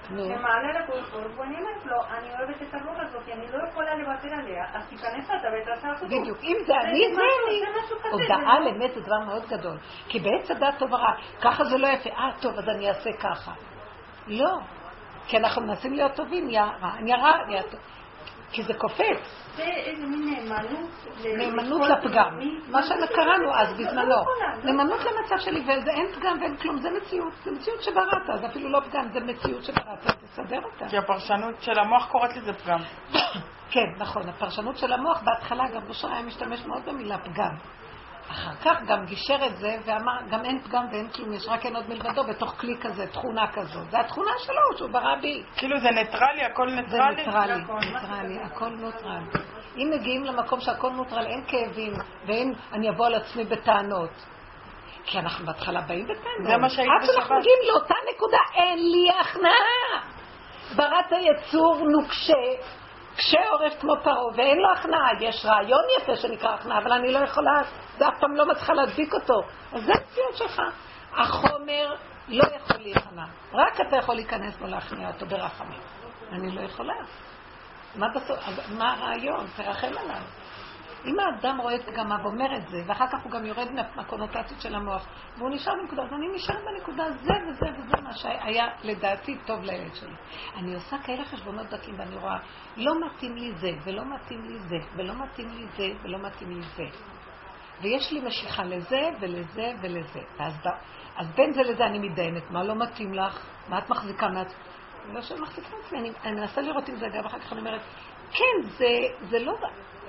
[0.07, 4.65] שמעלה לקורקור, ואני אומרת לו, אני אוהבת את הרוח הזאת, אני לא יכולה לוותר עליה,
[4.75, 6.07] אז תיכנס אתה ותעשה אותו.
[6.07, 8.13] בדיוק, אם זה אני, זה אני.
[8.13, 9.79] הודעה לאמת זה דבר מאוד גדול.
[10.09, 11.13] כי בעץ הדעת טוב ורע,
[11.43, 13.53] ככה זה לא יפה, אה, טוב, אז אני אעשה ככה.
[14.27, 14.59] לא,
[15.27, 17.81] כי אנחנו מנסים להיות טובים, נהיה רע, נהיה רע, נהיה טוב.
[18.53, 19.47] כי זה קופץ.
[19.57, 20.91] זה איזה מין נאמנות.
[21.37, 22.39] נאמנות לפגם.
[22.71, 24.09] מה שקראנו אז בזמנו.
[24.09, 24.25] לא
[24.65, 27.33] נאמנות למצב שלי, ואין פגם ואין כלום, זה מציאות.
[27.45, 30.89] זה מציאות שבראת, זה אפילו לא פגם, זה מציאות שבראת, תסדר אותה.
[30.89, 32.79] כי הפרשנות של המוח קוראת לזה פגם.
[33.73, 34.29] כן, נכון.
[34.29, 37.55] הפרשנות של המוח, בהתחלה גם ראש היה משתמש מאוד במילה פגם.
[38.31, 41.77] אחר כך גם גישר את זה ואמר, גם אין פגם ואין כלום, יש רק אין
[41.77, 43.81] עוד מלבדו בתוך כלי כזה, תכונה כזו.
[43.91, 45.43] זה התכונה שלו, שהוא ברא בי.
[45.57, 47.17] כאילו זה ניטרלי, הכל זה ניטרלי?
[47.17, 47.55] ניטרלי,
[47.93, 49.23] ניטרלי, הכל נוטרל.
[49.77, 51.93] אם מגיעים למקום שהכל נוטרל, אין כאבים,
[52.27, 54.11] ואין אני אבוא על עצמי בטענות.
[55.05, 56.51] כי אנחנו בהתחלה באים בטענות.
[56.51, 57.39] זה מה שהיית עד שאנחנו בשבת.
[57.39, 60.17] מגיעים לאותה נקודה, אין לי הכנעה.
[60.77, 62.63] בראת היצור נוקשה,
[63.17, 65.09] קשה עורף כמו פרעה, ואין לו הכנעה.
[65.21, 67.63] יש רעיון יפה שנקרא הכנעה, אבל אני לא יכולה,
[67.99, 69.41] זה אף פעם לא מצליחה להדביק אותו.
[69.73, 70.63] אז זה הציון שלך.
[71.13, 71.95] החומר
[72.29, 73.25] לא יכול להיכנע.
[73.53, 75.81] רק אתה יכול להיכנס בו להכניע אותו ברחמים.
[76.33, 76.95] אני לא יכולה.
[77.95, 78.39] מה בסוף,
[78.79, 79.47] מה הרעיון?
[79.57, 80.23] תרחם עליו.
[81.07, 84.61] אם האדם רואה את פגמיו ואומר את זה, ואחר כך הוא גם יורד מה- מהקונוטציות
[84.61, 85.07] של המוח,
[85.39, 89.95] והוא נשאר בנקודה, אז אני נשאר בנקודה זה וזה וזה מה שהיה לדעתי טוב לילד
[89.95, 90.15] שלי.
[90.57, 92.39] אני עושה כאלה חשבונות דקים ואני רואה,
[92.77, 96.63] לא מתאים לי זה, ולא מתאים לי זה, ולא מתאים לי זה, ולא מתאים לי
[96.63, 96.85] זה.
[97.81, 100.21] ויש לי משיכה לזה ולזה ולזה.
[100.39, 100.55] ואז
[101.17, 103.47] אז בין זה לזה אני מתדיינת, מה לא מתאים לך?
[103.69, 104.57] מה את מחזיקה מעצמך?
[105.13, 107.81] לא שאני מחזיקה מעצמי, אני, אני מנסה לראות אם זה גאווה, אחר כך אני אומרת,
[108.33, 108.87] כן, זה,
[109.31, 109.53] זה לא,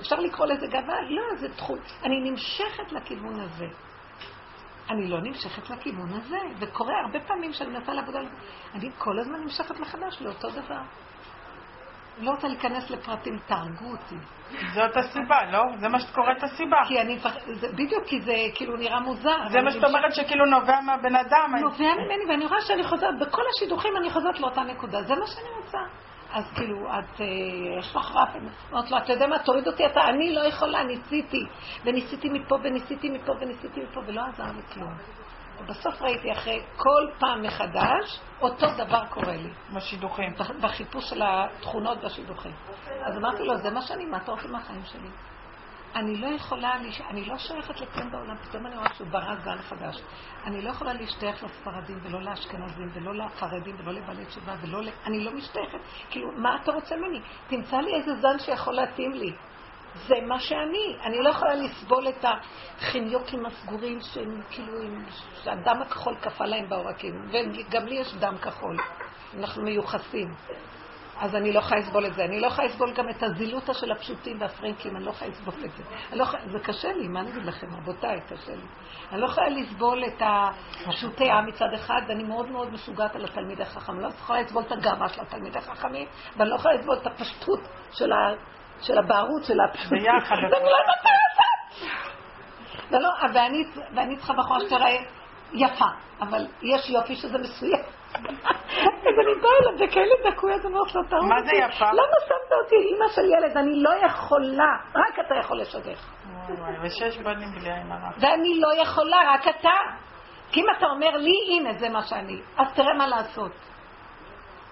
[0.00, 0.94] אפשר לקרוא לזה גאווה?
[1.10, 1.78] לא, זה תחום.
[2.04, 3.66] אני נמשכת לכיוון הזה.
[4.90, 8.26] אני לא נמשכת לכיוון הזה, וקורה הרבה פעמים שאני מנסה לעבוד על...
[8.74, 10.80] אני כל הזמן נמשכת מחדש לאותו דבר.
[12.20, 14.14] לא רוצה להיכנס לפרטים, תהרגו אותי.
[14.74, 15.62] זאת הסיבה, לא?
[15.80, 16.76] זה מה שאת קוראת הסיבה.
[16.88, 19.36] כי אני, מפח- זה- בדיוק, כי זה כאילו נראה מוזר.
[19.48, 21.54] זה מה שאת אומרת שכאילו נובע מהבן אדם.
[21.60, 25.48] נובע ממני, ואני רואה שאני חוזרת, בכל השידוכים אני חוזרת לאותה נקודה, זה מה שאני
[25.56, 25.78] רוצה.
[26.32, 27.26] אז כאילו, את, אה,
[27.78, 28.28] יש לך רף,
[28.72, 31.46] אמרת לו, אתה יודע מה, תוריד אותי אתה, אני לא יכולה, ניסיתי.
[31.84, 34.94] וניסיתי מפה, וניסיתי מפה, וניסיתי מפה, ולא עזר לי כלום.
[35.60, 39.50] ובסוף ראיתי אחרי כל פעם מחדש, אותו דבר קורה לי.
[39.74, 40.34] בשידוכים.
[40.60, 42.52] בחיפוש של התכונות בשידוכים.
[43.02, 45.08] אז אמרתי לו, זה מה שאני, מה אתה רוצה מהחיים שלי?
[45.94, 46.74] אני לא יכולה,
[47.10, 50.00] אני לא שייכת לכלום בעולם, פתאום אני רואה שהוא ברא זן חדש.
[50.44, 54.88] אני לא יכולה להשתייך לספרדים ולא לאשכנזים ולא לחרדים ולא לבעלי תשובה ולא ל...
[55.06, 55.78] אני לא משתייכת.
[56.10, 57.20] כאילו, מה אתה רוצה ממני?
[57.48, 59.32] תמצא לי איזה זן שיכול להתאים לי.
[60.06, 60.96] זה מה שאני.
[61.04, 65.04] אני לא יכולה לסבול את החניוקים הסגורים שהם כאילו, עם-
[65.42, 67.28] שהדם הכחול קפא להם בעורקים.
[67.30, 68.76] וגם לי יש דם כחול.
[69.38, 70.34] אנחנו מיוחסים.
[71.20, 72.24] אז אני לא יכולה לסבול את זה.
[72.24, 75.70] אני לא יכולה לסבול גם את הזילותה של הפשוטים והפרנקים, אני לא יכולה לסבול את
[75.70, 75.82] זה.
[76.12, 78.62] לא זה קשה לי, מה אני אגיד לכם, רבותיי, קשה לי.
[79.12, 80.22] אני לא יכולה לסבול את
[80.86, 83.92] הפשוטי העם מצד אחד, ואני מאוד מאוד משוגעת על התלמידי חכם.
[83.92, 87.60] אני לא יכולה לסבול את הגאווה של התלמידי חכמים, ואני לא יכולה לסבול את הפשטות
[87.92, 88.16] של, ה,
[88.80, 89.98] של הבערות של הפשוטים.
[90.02, 90.36] ביחד.
[90.36, 91.48] לא יודעת מה לעשות.
[92.90, 93.64] ולא, ואני,
[93.94, 94.96] ואני צריכה בחורה שתראה
[95.52, 95.86] יפה,
[96.20, 97.97] אבל יש יופי שזה מסוים.
[98.14, 101.84] אז אני באה אליו בכאלה דקויות, אומרת לו, תראו מה זה יפה?
[101.84, 103.56] למה שמת אותי, אימא של ילד?
[103.56, 106.08] אני לא יכולה, רק אתה יכול לשדך.
[106.82, 108.10] ושש בנים בלי עין הרע.
[108.20, 109.70] ואני לא יכולה, רק אתה.
[110.52, 113.52] כי אם אתה אומר לי, הנה, זה מה שאני, אז תראה מה לעשות.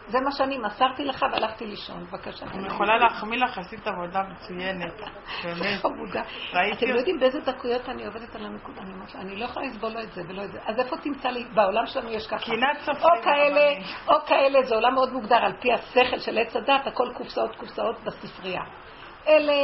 [0.08, 2.46] זה מה שאני מסרתי לך והלכתי לישון, בבקשה.
[2.46, 4.94] אני יכולה להחמיא לך, עשית עבודה מצוינת.
[5.44, 5.80] באמת.
[5.82, 6.22] חמודה.
[6.50, 6.82] אתם אותך.
[6.82, 8.80] יודעים באיזה דקויות אני עובדת על הנקודה?
[8.80, 10.58] אני אומרת אני לא יכולה לסבול לא את זה ולא את זה.
[10.66, 11.44] אז איפה תמצא לי?
[11.54, 12.44] בעולם שלנו יש ככה.
[12.44, 13.72] קנאת סופרים או כאלה.
[14.08, 17.96] או כאלה, זה עולם מאוד מוגדר על פי השכל של עץ הדת, הכל קופסאות קופסאות
[18.04, 18.62] בספרייה.
[19.28, 19.54] אלה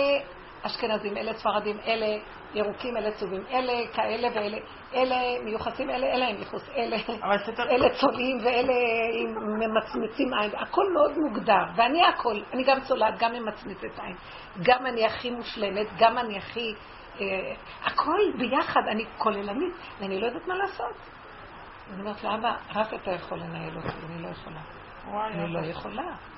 [0.62, 2.06] אשכנזים, אלה ספרדים, אלה
[2.55, 4.59] ירוקים, אלה צהובים, אלה כאלה ואלה,
[4.94, 8.74] אלה מיוחסים, אלה, אלה עם ייחוס, אלה, צולעים ואלה
[9.59, 14.16] ממצמצים עין, הכל מאוד מוגדר, ואני הכל, אני גם צולעת, גם ממצמצת עין,
[14.62, 16.74] גם אני הכי מושלמת, גם אני הכי,
[17.20, 17.55] אה,
[17.85, 20.97] הכל ביחד, אני כוללנית, ואני לא יודעת מה לעשות.
[21.93, 24.60] אני אומרת לו, אבא, רק אתה יכול לנהל אותי, אני לא יכולה.
[25.10, 26.31] וואי, אני לא יכולה.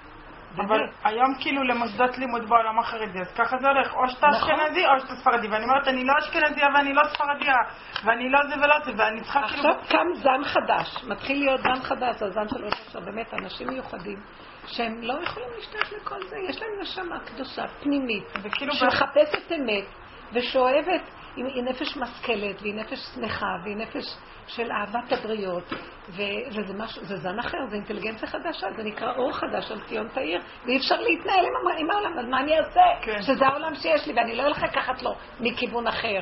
[0.61, 0.81] אבל.
[1.05, 4.51] היום כאילו למוסדות לימוד בעולם החרדי, אז ככה זה הולך, או שאתה נכון.
[4.51, 7.57] אשכנזי או שאתה ספרדי, ואני אומרת, אני לא אשכנזיה ואני לא ספרדיה,
[8.05, 9.69] ואני לא זה ולא זה, ואני צריכה כאילו...
[9.69, 14.21] עכשיו קם זן חדש, מתחיל להיות זן חדש, הזן של ראש השנה, באמת אנשים מיוחדים,
[14.67, 18.25] שהם לא יכולים להשתייך לכל זה, יש להם נשמה קדושה, פנימית,
[18.73, 19.85] שמחפשת אמת,
[20.33, 21.03] ושאוהבת,
[21.37, 24.05] היא היא נפש משכלת, והיא נפש שמחה, והיא נפש
[24.47, 25.73] של אהבת הבריות,
[26.09, 30.09] ו- וזה משהו, זה זן אחר, זה אינטליגנציה חדשה, זה נקרא אור חדש על ציון
[30.09, 32.81] תאיר, ואי אפשר להתנהל עם, עם העולם, אז מה אני אעשה?
[33.03, 33.23] כן.
[33.23, 36.21] שזה העולם שיש לי, ואני לא הולך לקחת לו מכיוון אחר.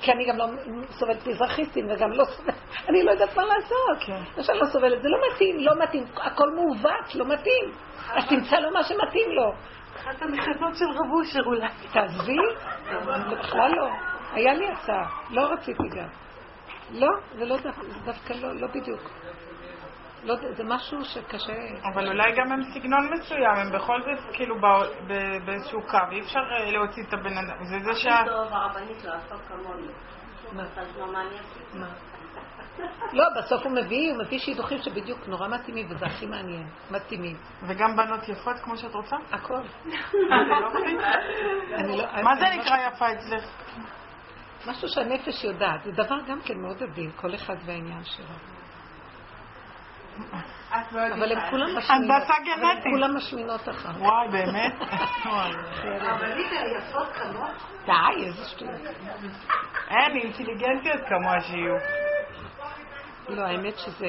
[0.00, 0.46] כי אני גם לא
[0.90, 2.54] סובלת מזרחיסטים וגם לא סובלת,
[2.88, 4.06] אני לא יודעת מה לעשות.
[4.06, 4.42] כן.
[4.42, 7.64] שאני לא סובלת, זה לא מתאים, לא מתאים, הכל מעוות, לא מתאים.
[8.08, 9.52] אז תמצא לו מה שמתאים לו.
[9.96, 11.68] אחת המכנות של רב אושר אולי.
[11.92, 12.36] תעזבי,
[13.30, 14.17] בכלל לא.
[14.32, 16.08] היה לי הצעה, לא רציתי גם.
[16.90, 17.56] לא, זה לא
[18.04, 19.00] דווקא, לא, לא בדיוק.
[20.24, 21.52] לא, זה משהו שקשה.
[21.92, 26.20] אבל אולי גם הם סגנון מסוים, הם בכל זאת כאילו בא- ב- באיזשהו קו, אי
[26.20, 28.22] אפשר אה, להוציא את הבן אדם, זה זה שה...
[28.26, 29.04] טוב הרבנית
[29.48, 29.86] כמוני.
[30.52, 30.62] מה?
[31.12, 31.22] מה?
[31.74, 31.86] מה?
[33.12, 36.66] לא, בסוף הוא מביא, הוא מביא שידוכים שבדיוק נורא מתאימים, וזה הכי מעניין.
[36.90, 37.36] מתאימים.
[37.62, 39.16] וגם בנות יפות כמו שאת רוצה?
[39.32, 39.60] הכל.
[41.74, 43.44] אני לא- מה זה נקרא יפה אצלך?
[44.66, 45.84] משהו שהנפש יודעת.
[45.84, 48.26] זה דבר גם כן מאוד עדין, כל אחד והעניין שלו.
[50.92, 52.22] לא אבל הם כולם משמינות.
[52.84, 52.92] הם.
[52.92, 53.88] כולם משמינות אחר.
[53.98, 54.72] וואי, באמת?
[56.12, 57.50] אבל ליטה יפות כמוך?
[57.86, 58.80] די, איזה שטויות.
[59.88, 61.74] אין, אינטליגנטיות כמוה שיהיו.
[63.28, 64.06] לא, האמת שזה...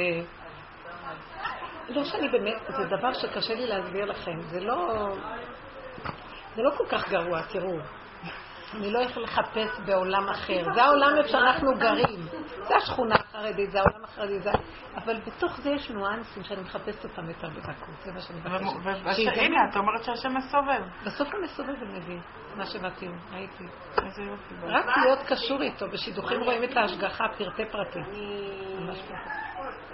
[1.90, 4.40] לא שאני באמת, זה דבר שקשה לי להסביר לכם.
[4.42, 5.10] זה לא...
[6.56, 7.78] זה לא כל כך גרוע, תראו.
[8.74, 10.64] אני לא יכולה לחפש בעולם אחר.
[10.74, 12.20] זה העולם איפה שאנחנו גרים.
[12.68, 14.52] זה השכונה החרדית, זה העולם החרדי, זה...
[14.96, 17.96] אבל בתוך זה יש ניואנסים שאני מחפשת אותם יותר בדקות.
[18.04, 19.41] זה מה שאני מבקשת.
[19.41, 20.82] הנה, את אומרת שהשם מסובב.
[21.06, 22.20] בסוף הוא מסובב ומביא
[22.56, 23.64] מה שמתאים, ראיתי.
[24.06, 24.56] איזה יופי.
[24.64, 28.00] רק להיות קשור איתו, בשידוכים רואים את ההשגחה פרטי פרטי.
[28.00, 28.76] אני...
[28.80, 29.30] ממש ככה.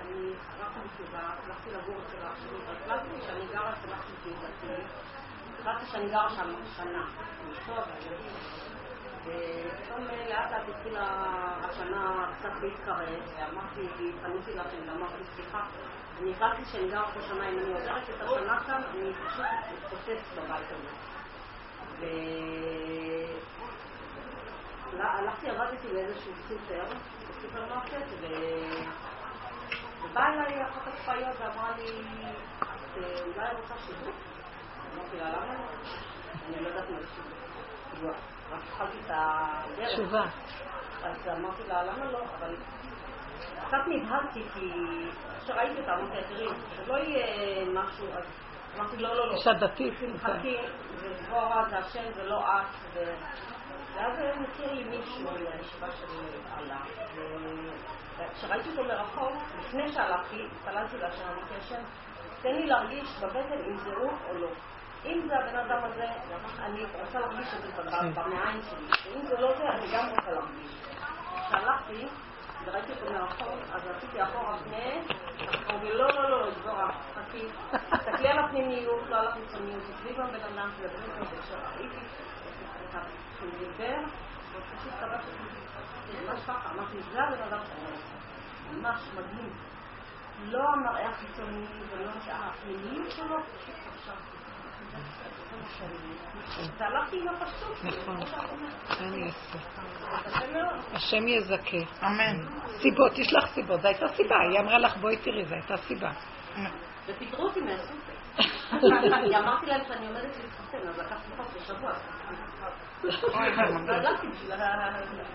[0.02, 4.84] אני חזרתי מסביבה, הלכתי לגור אצל אח שלי, והחלטתי שאני גרה אצל אח שלי דתי.
[5.60, 7.06] החלטתי שאני גרה שם שנה,
[7.44, 8.55] עם אשתו והילדים.
[9.26, 11.08] ופתאום לאט לאט התחילה
[11.64, 15.66] השנה קצת להתקרב, ואמרתי, פניתי לה שאני אמרתי, סליחה,
[16.22, 20.38] אני החלטתי שאני גרה פה שנה, אם אני עוברת את השנה כאן, אני פשוט מתפוצץ
[20.38, 20.90] בבית הזה.
[22.00, 22.06] ו...
[24.98, 26.84] לא, הלכתי, עבדתי באיזשהו סופר,
[27.30, 28.26] בסופרמרקט, ו...
[30.04, 31.90] ובאה אליי אחת הקופאיות ואמרה לי,
[32.62, 34.16] את אה, אולי רוצה שידוך?
[34.96, 35.56] אמרתי לה, למה?
[36.48, 37.08] אני לא יודעת מה זה
[37.96, 38.35] שידוך.
[39.94, 40.26] תשובה.
[41.04, 42.20] אז אמרתי לה, למה לא?
[42.40, 42.56] אבל
[43.68, 44.70] קצת נבהלתי, כי
[45.40, 48.24] כשראיתי אותה, אמרתי תראי, שלא יהיה משהו, אז
[48.78, 49.34] אמרתי, לא, לא, לא.
[49.34, 49.94] אישה דתית.
[50.18, 50.58] חכי,
[50.96, 52.98] זה דבורה, זה השם, זה לא את.
[53.96, 56.18] ואז מכיר לי מישהו מהישיבה שלי
[56.58, 56.78] עלה.
[58.18, 61.82] וכשראיתי אותו מרחוק, לפני שהלכתי, התפללתי להשם, אמרתי השם,
[62.42, 64.48] תן לי להרגיש בבטן אם זה הוא או לא.
[65.06, 66.06] אם זה הבן אדם הזה,
[66.60, 68.14] אני רוצה להרגיש את זה כן.
[68.14, 69.12] במעיים שלי.
[69.12, 70.72] ואם זה לא זה, אני גם רוצה להרגיש.
[71.48, 72.08] כשהלכתי,
[72.66, 75.16] וראיתי אותו מרחוק, אז רציתי אחורה פנה,
[75.70, 80.70] אמרתי, לא, לא, לא, דבורה, חכי, תסתכלי על הפנימיות, לא על החיצוניות, תסתכלי בבן אדם,
[80.78, 82.00] תדברי איתו, וכשראיתי
[83.38, 83.98] שהוא דיבר,
[84.52, 85.32] פשוט קבעתי,
[86.26, 88.16] ממש ככה, אמרתי, זה הבן אדם שאני רוצה.
[88.72, 89.54] ממש מדהים.
[90.44, 93.85] לא המראה החיצוני ולא הפנימיות שלו, פשוט.
[94.96, 95.86] זה
[97.14, 97.28] עם.
[97.84, 98.18] נכון.
[100.94, 101.78] השם יזכה.
[102.04, 102.38] אמן.
[102.82, 103.82] סיבות, יש לך סיבות.
[103.82, 104.36] זו הייתה סיבה.
[104.50, 106.12] היא אמרה לך, בואי תראי, זו הייתה סיבה.
[107.08, 108.14] ופיטרו אותי מהסופר.
[109.18, 111.44] אני אמרתי להם שאני עומדת להתחתן, אז לקחתי לא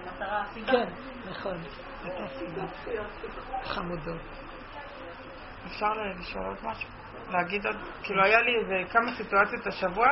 [0.06, 0.72] המטרה, הסיבה.
[0.72, 0.88] כן,
[1.30, 1.56] נכון.
[2.04, 2.62] הייתה סיבה.
[3.64, 4.20] חמודות.
[5.66, 6.99] אפשר לשאול עוד משהו?
[7.30, 10.06] להגיד עוד, כאילו היה לי איזה כמה סיטואציות השבוע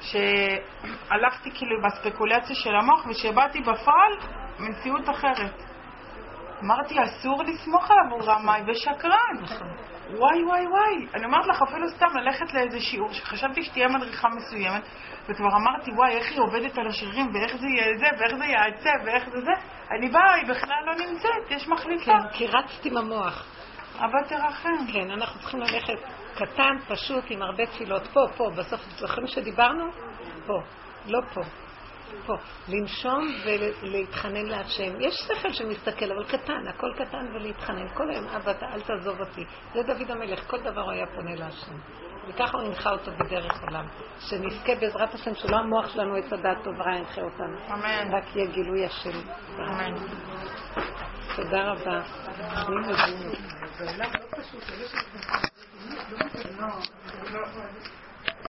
[0.00, 4.12] שהלכתי כאילו בספקולציה של המוח ושבאתי בפועל
[4.58, 5.62] מציאות אחרת.
[6.64, 9.42] אמרתי, אסור לסמוך עליו, הוא רמאי ושקרן.
[9.42, 9.68] נכון.
[10.10, 11.06] וואי וואי וואי.
[11.14, 14.82] אני אומרת לך, אפילו סתם ללכת לאיזה שיעור שחשבתי שתהיה מדריכה מסוימת,
[15.28, 19.04] וכבר אמרתי, וואי, איך היא עובדת על השרירים, ואיך זה יהיה זה, ואיך זה יעצב,
[19.04, 19.52] ואיך זה זה.
[19.90, 22.04] אני באה, היא בכלל לא נמצאת, יש מחליפה.
[22.04, 23.46] כן, כי רצת עם המוח.
[23.96, 24.92] אבא תרחם.
[24.92, 28.06] כן, אנחנו צריכים ללכת קטן, פשוט, עם הרבה תפילות.
[28.06, 29.84] פה, פה, בסוף, זוכרים שדיברנו?
[30.46, 30.60] פה,
[31.06, 31.40] לא פה.
[32.26, 32.34] פה.
[32.68, 33.28] לנשום
[33.82, 35.00] ולהתחנן להשם.
[35.00, 37.88] יש שכל שמסתכל, אבל קטן, הכל קטן ולהתחנן.
[37.94, 39.44] כל היום, אבא, אל תעזוב אותי.
[39.74, 41.74] זה דוד המלך, כל דבר הוא היה פונה להשם.
[42.28, 43.86] וככה הוא הנחה אותו בדרך עולם.
[44.18, 47.56] שנזכה בעזרת השם, שלא המוח שלנו עץ הדעת טוב רע ינחה אותנו.
[47.74, 48.14] אמן.
[48.14, 49.18] רק יהיה גילוי השם.
[49.58, 49.94] אמן.
[51.36, 52.00] תודה רבה.
[56.10, 56.70] 有点冷，
[57.22, 58.01] 有点。